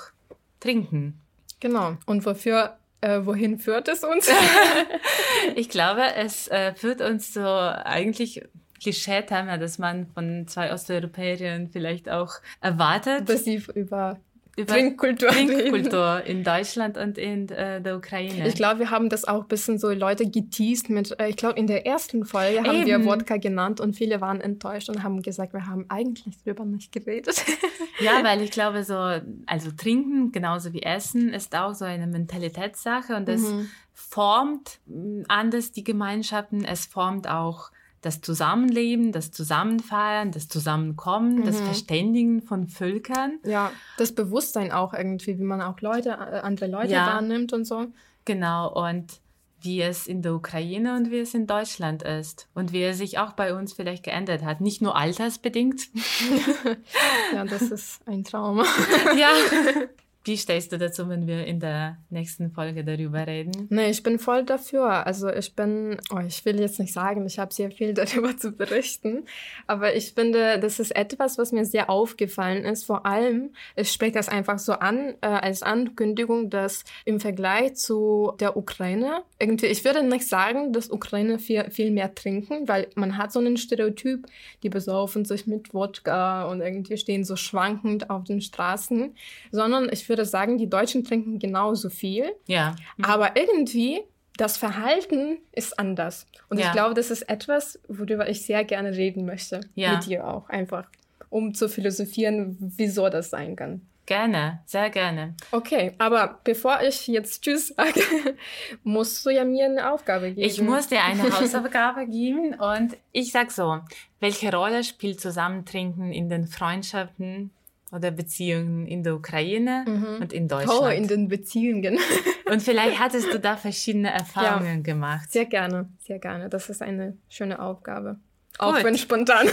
Trinken. 0.61 1.21
Genau. 1.61 1.97
Und 2.07 2.25
wofür, 2.25 2.77
äh, 3.01 3.21
wohin 3.25 3.59
führt 3.59 3.89
es 3.89 4.05
uns? 4.05 4.31
Ich 5.57 5.69
glaube, 5.69 6.15
es 6.17 6.49
äh, 6.49 6.75
führt 6.75 7.01
uns 7.01 7.33
so 7.33 7.45
eigentlich 7.45 8.43
Klischee-Thema, 8.81 9.59
das 9.59 9.79
man 9.79 10.07
von 10.07 10.47
zwei 10.47 10.73
Osteuropäern 10.73 11.69
vielleicht 11.69 12.09
auch 12.09 12.35
erwartet. 12.61 13.29
Dass 13.29 13.45
sie 13.45 13.63
über 13.75 14.19
über 14.59 14.73
Trinkkultur. 14.75 15.29
Trinkkultur 15.29 16.23
in 16.27 16.45
Deutschland 16.45 16.99
und 16.99 17.17
in 17.17 17.49
äh, 17.49 17.81
der 17.81 17.97
Ukraine. 17.97 18.47
Ich 18.49 18.55
glaube, 18.55 18.81
wir 18.81 18.91
haben 18.91 19.09
das 19.09 19.25
auch 19.27 19.43
ein 19.43 19.49
bisschen 19.49 19.79
so 19.79 19.91
Leute 19.91 20.29
geteased 20.29 20.91
mit, 20.91 21.19
äh, 21.19 21.29
ich 21.29 21.37
glaube, 21.37 21.59
in 21.59 21.67
der 21.67 21.87
ersten 21.87 22.25
Folge 22.25 22.63
haben 22.65 22.85
wir 22.85 22.97
Eben. 22.97 23.07
Wodka 23.07 23.37
genannt 23.37 23.81
und 23.81 23.95
viele 23.97 24.21
waren 24.21 24.41
enttäuscht 24.41 24.89
und 24.89 25.03
haben 25.03 25.23
gesagt, 25.23 25.53
wir 25.55 25.67
haben 25.67 25.87
eigentlich 25.89 26.37
darüber 26.45 26.65
nicht 26.65 26.93
geredet. 26.93 27.45
Ja, 28.01 28.23
weil 28.23 28.41
ich 28.43 28.53
glaube, 28.53 28.85
so, 28.85 28.95
also 28.95 29.71
trinken 29.77 30.31
genauso 30.31 30.73
wie 30.73 30.83
essen 30.83 31.33
ist 31.33 31.57
auch 31.57 31.75
so 31.75 31.85
eine 31.85 32.07
Mentalitätssache 32.07 33.17
und 33.17 33.27
das 33.27 33.41
Mhm. 33.41 33.69
formt 33.93 34.79
anders 35.27 35.73
die 35.73 35.83
Gemeinschaften. 35.83 36.65
Es 36.65 36.87
formt 36.87 37.29
auch 37.29 37.73
das 38.01 38.21
Zusammenleben, 38.21 39.13
das 39.13 39.31
Zusammenfeiern, 39.33 40.31
das 40.33 40.49
Zusammenkommen, 40.49 41.45
das 41.45 41.61
Mhm. 41.61 41.65
Verständigen 41.67 42.43
von 42.43 42.69
Völkern. 42.69 43.39
ja, 43.45 43.73
das 43.97 44.13
Bewusstsein 44.13 44.71
auch 44.73 44.95
irgendwie, 44.95 45.39
wie 45.39 45.43
man 45.45 45.61
auch 45.61 45.81
Leute, 45.81 46.11
äh, 46.11 46.41
andere 46.41 46.67
Leute 46.69 46.93
Ja. 46.93 47.07
wahrnimmt 47.07 47.53
und 47.53 47.65
so. 47.65 47.87
Genau, 48.25 48.73
und 48.87 49.21
wie 49.61 49.83
es 49.83 50.07
in 50.07 50.23
der 50.23 50.35
Ukraine 50.35 50.95
und 50.95 51.11
wie 51.11 51.19
es 51.19 51.35
in 51.35 51.49
Deutschland 51.49 52.05
ist. 52.05 52.47
Und 52.55 52.73
wie 52.73 52.85
es 52.85 52.99
sich 52.99 53.19
auch 53.19 53.33
bei 53.33 53.53
uns 53.55 53.73
vielleicht 53.73 54.05
geändert 54.05 54.45
hat. 54.45 54.61
Nicht 54.61 54.81
nur 54.83 54.95
altersbedingt. 54.97 55.89
Ja, 57.35 57.45
das 57.45 57.63
ist 57.63 58.01
ein 58.07 58.23
Trauma. 58.25 58.65
ja. 59.19 59.31
Wie 60.29 60.37
stehst 60.37 60.73
du 60.73 60.77
dazu, 60.77 61.09
wenn 61.09 61.27
wir 61.27 61.47
in 61.47 61.59
der 61.59 61.97
nächsten 62.11 62.51
Folge 62.51 62.85
darüber 62.85 63.27
reden? 63.27 63.67
Nee, 63.71 63.89
ich 63.89 64.03
bin 64.03 64.19
voll 64.19 64.45
dafür. 64.45 65.07
Also 65.07 65.31
ich 65.31 65.57
bin, 65.57 65.97
oh, 66.15 66.19
ich 66.19 66.45
will 66.45 66.61
jetzt 66.61 66.79
nicht 66.79 66.93
sagen, 66.93 67.25
ich 67.25 67.39
habe 67.39 67.55
sehr 67.55 67.71
viel 67.71 67.95
darüber 67.95 68.37
zu 68.37 68.53
berichten, 68.53 69.25
aber 69.67 69.97
ich 69.97 70.13
finde, 70.13 70.61
das 70.61 70.81
ist 70.81 70.95
etwas, 70.95 71.39
was 71.39 71.51
mir 71.51 71.65
sehr 71.65 71.89
aufgefallen 71.89 72.67
ist. 72.67 72.85
Vor 72.85 73.07
allem, 73.07 73.55
ich 73.75 73.91
spreche 73.91 74.13
das 74.13 74.29
einfach 74.29 74.59
so 74.59 74.75
an, 74.75 75.15
äh, 75.23 75.29
als 75.29 75.63
Ankündigung, 75.63 76.51
dass 76.51 76.85
im 77.07 77.21
Vergleich 77.21 77.77
zu 77.77 78.35
der 78.39 78.59
Ukraine, 78.59 79.23
irgendwie, 79.39 79.69
ich 79.69 79.83
würde 79.83 80.03
nicht 80.03 80.29
sagen, 80.29 80.75
dass 80.75 80.91
Ukraine 80.91 81.39
viel, 81.39 81.71
viel 81.71 81.91
mehr 81.91 82.15
trinken, 82.15 82.69
weil 82.69 82.89
man 82.97 83.17
hat 83.17 83.33
so 83.33 83.39
einen 83.39 83.57
Stereotyp, 83.57 84.27
die 84.63 84.69
besaufen 84.69 85.25
sich 85.25 85.47
mit 85.47 85.73
Wodka 85.73 86.51
und 86.51 86.61
irgendwie 86.61 86.99
stehen 86.99 87.25
so 87.25 87.37
schwankend 87.37 88.11
auf 88.11 88.25
den 88.25 88.43
Straßen, 88.43 89.15
sondern 89.51 89.89
ich 89.91 90.07
würde 90.11 90.18
sagen, 90.25 90.59
die 90.59 90.69
Deutschen 90.69 91.05
trinken 91.05 91.39
genauso 91.39 91.91
viel. 91.91 92.33
Ja. 92.47 92.75
Aber 93.03 93.37
irgendwie 93.37 94.01
das 94.37 94.57
Verhalten 94.57 95.39
ist 95.53 95.79
anders. 95.79 96.27
Und 96.49 96.59
Ja. 96.59 96.67
ich 96.67 96.73
glaube, 96.73 96.95
das 96.95 97.11
ist 97.11 97.23
etwas, 97.23 97.79
worüber 97.89 98.29
ich 98.29 98.47
sehr 98.47 98.65
gerne 98.65 98.93
reden 98.97 99.27
möchte. 99.27 99.61
Ja. 99.75 99.95
Mit 99.97 100.07
dir 100.07 100.27
auch 100.29 100.49
einfach. 100.49 100.87
Um 101.29 101.55
zu 101.55 101.69
philosophieren, 101.69 102.57
wieso 102.61 103.09
das 103.09 103.31
sein 103.31 103.57
kann. 103.57 103.83
Gerne, 104.07 104.61
sehr 104.65 104.89
gerne. 104.89 105.35
Okay, 105.53 105.93
aber 105.99 106.39
bevor 106.43 106.81
ich 106.81 107.07
jetzt 107.09 107.43
Tschüss 107.43 107.69
sage, 107.77 108.01
musst 108.83 109.27
du 109.27 109.31
ja 109.31 109.45
mir 109.45 109.67
eine 109.67 109.93
Aufgabe 109.93 110.29
geben. 110.31 110.41
Ich 110.41 110.63
muss 110.63 110.89
dir 110.89 111.05
eine 111.05 111.25
Hausaufgabe 111.25 112.07
geben 112.07 112.55
und 112.55 112.97
ich 113.13 113.33
sag 113.33 113.51
so, 113.51 113.81
welche 114.19 114.51
Rolle 114.51 114.83
spielt 114.83 115.21
Zusammentrinken 115.21 116.11
in 116.13 116.31
den 116.31 116.47
Freundschaften 116.47 117.51
oder 117.93 118.11
Beziehungen 118.11 118.87
in 118.87 119.03
der 119.03 119.15
Ukraine 119.15 119.85
und 120.21 120.33
in 120.33 120.49
Deutschland? 120.49 120.81
Oh, 120.81 120.87
in 120.87 121.09
den 121.09 121.29
Beziehungen. 121.29 121.99
und 122.51 122.63
vielleicht 122.63 122.99
hattest 122.99 123.33
du 123.33 123.39
da 123.39 123.57
verschiedene 123.57 124.13
Erfahrungen 124.13 124.83
gemacht. 124.83 125.31
Sehr 125.31 125.47
gerne, 125.47 125.89
sehr 125.99 126.19
gerne. 126.19 126.49
Das 126.49 126.69
ist 126.69 126.83
eine 126.83 127.17
schöne 127.29 127.61
Aufgabe. 127.61 128.19
Auch 128.59 128.75
Gut. 128.75 128.85
wenn 128.85 128.99
spontan. 128.99 129.49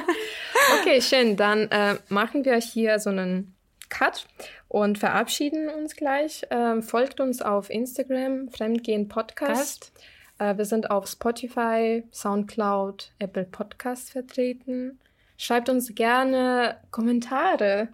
okay, 0.80 1.00
schön. 1.02 1.36
Dann 1.36 1.70
äh, 1.70 1.96
machen 2.08 2.44
wir 2.44 2.56
hier 2.56 2.98
so 2.98 3.10
einen 3.10 3.54
Cut 3.90 4.26
und 4.68 4.98
verabschieden 4.98 5.68
uns 5.68 5.96
gleich. 5.96 6.46
Ähm, 6.50 6.82
folgt 6.82 7.20
uns 7.20 7.42
auf 7.42 7.68
Instagram, 7.68 8.48
Fremdgehen 8.48 9.08
Podcast. 9.08 9.92
Äh, 10.38 10.56
wir 10.56 10.64
sind 10.64 10.90
auf 10.90 11.06
Spotify, 11.06 12.04
Soundcloud, 12.10 13.12
Apple 13.18 13.44
Podcast 13.44 14.10
vertreten. 14.10 14.98
Schreibt 15.42 15.68
uns 15.68 15.92
gerne 15.96 16.76
Kommentare, 16.92 17.88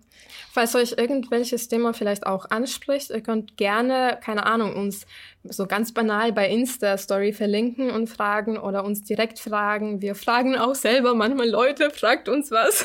falls 0.53 0.75
euch 0.75 0.99
irgendwelches 0.99 1.67
Thema 1.67 1.95
vielleicht 1.95 2.27
auch 2.27 2.51
anspricht. 2.51 3.09
Ihr 3.09 3.23
könnt 3.23 3.57
gerne, 3.57 4.19
keine 4.23 4.45
Ahnung, 4.45 4.77
uns 4.77 5.07
so 5.45 5.65
ganz 5.65 5.95
banal 5.95 6.31
bei 6.35 6.51
Insta-Story 6.51 7.33
verlinken 7.33 7.91
und 7.91 8.09
fragen 8.09 8.59
oder 8.59 8.85
uns 8.85 9.03
direkt 9.03 9.39
fragen. 9.39 10.03
Wir 10.03 10.15
fragen 10.15 10.57
auch 10.57 10.75
selber 10.75 11.15
manchmal 11.15 11.49
Leute, 11.49 11.89
fragt 11.89 12.29
uns 12.29 12.51
was. 12.51 12.85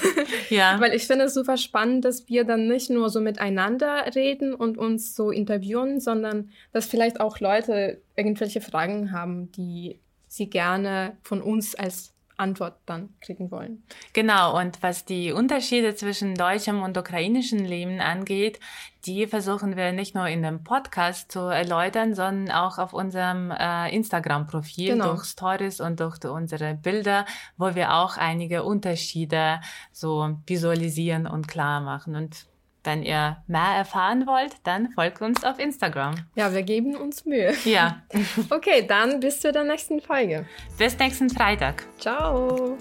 Ja. 0.49 0.77
Weil 0.79 0.93
ich 0.93 1.07
finde 1.07 1.25
es 1.25 1.33
super 1.33 1.57
spannend, 1.57 2.05
dass 2.05 2.29
wir 2.29 2.45
dann 2.45 2.69
nicht 2.69 2.89
nur 2.89 3.09
so 3.09 3.19
miteinander 3.19 4.15
reden 4.15 4.53
und 4.53 4.77
uns 4.77 5.13
so 5.13 5.29
interviewen, 5.29 5.99
sondern 5.99 6.51
dass 6.71 6.85
vielleicht 6.85 7.19
auch 7.19 7.41
Leute 7.41 7.99
irgendwelche 8.15 8.61
Fragen 8.61 9.11
haben, 9.11 9.51
die 9.51 9.99
sie 10.29 10.49
gerne 10.49 11.17
von 11.21 11.41
uns 11.41 11.75
als 11.75 12.12
Antwort 12.37 12.75
dann 12.85 13.13
kriegen 13.21 13.51
wollen. 13.51 13.83
Genau, 14.13 14.59
und 14.59 14.81
was 14.81 15.05
die 15.05 15.31
Unterschiede 15.31 15.95
zwischen 15.95 16.35
deutschem 16.35 16.81
und 16.81 16.97
ukrainischem 16.97 17.59
Leben 17.59 17.99
angeht, 18.01 18.59
die 19.05 19.27
versuchen 19.27 19.75
wir 19.75 19.91
nicht 19.91 20.15
nur 20.15 20.27
in 20.27 20.43
dem 20.43 20.63
Podcast 20.63 21.31
zu 21.31 21.39
erläutern, 21.41 22.15
sondern 22.15 22.55
auch 22.55 22.77
auf 22.77 22.93
unserem 22.93 23.51
äh, 23.51 23.93
Instagram-Profil 23.93 24.93
Genau. 24.93 25.11
durch 25.13 25.25
Stories 25.25 25.81
und 25.81 25.99
durch 25.99 26.23
unsere 26.23 26.73
Bilder, 26.75 27.25
wo 27.57 27.75
wir 27.75 27.93
auch 27.95 28.17
einige 28.17 28.63
Unterschiede 28.63 29.59
so 29.91 30.37
visualisieren 30.47 31.27
und 31.27 31.47
klar 31.47 31.81
machen. 31.81 32.15
Und 32.15 32.45
wenn 32.83 33.03
ihr 33.03 33.37
mehr 33.47 33.75
erfahren 33.77 34.25
wollt, 34.27 34.55
dann 34.63 34.89
folgt 34.91 35.21
uns 35.21 35.43
auf 35.43 35.59
Instagram. 35.59 36.15
Ja, 36.35 36.53
wir 36.53 36.63
geben 36.63 36.95
uns 36.95 37.25
Mühe. 37.25 37.53
Ja, 37.65 38.01
Okay, 38.49 38.85
dann 38.87 39.19
bis 39.19 39.39
zu 39.39 39.51
der 39.51 39.63
nächsten 39.63 40.01
Folge. 40.01 40.45
bis 40.77 40.97
nächsten 40.99 41.29
Freitag. 41.29 41.83
Ciao. 41.99 42.77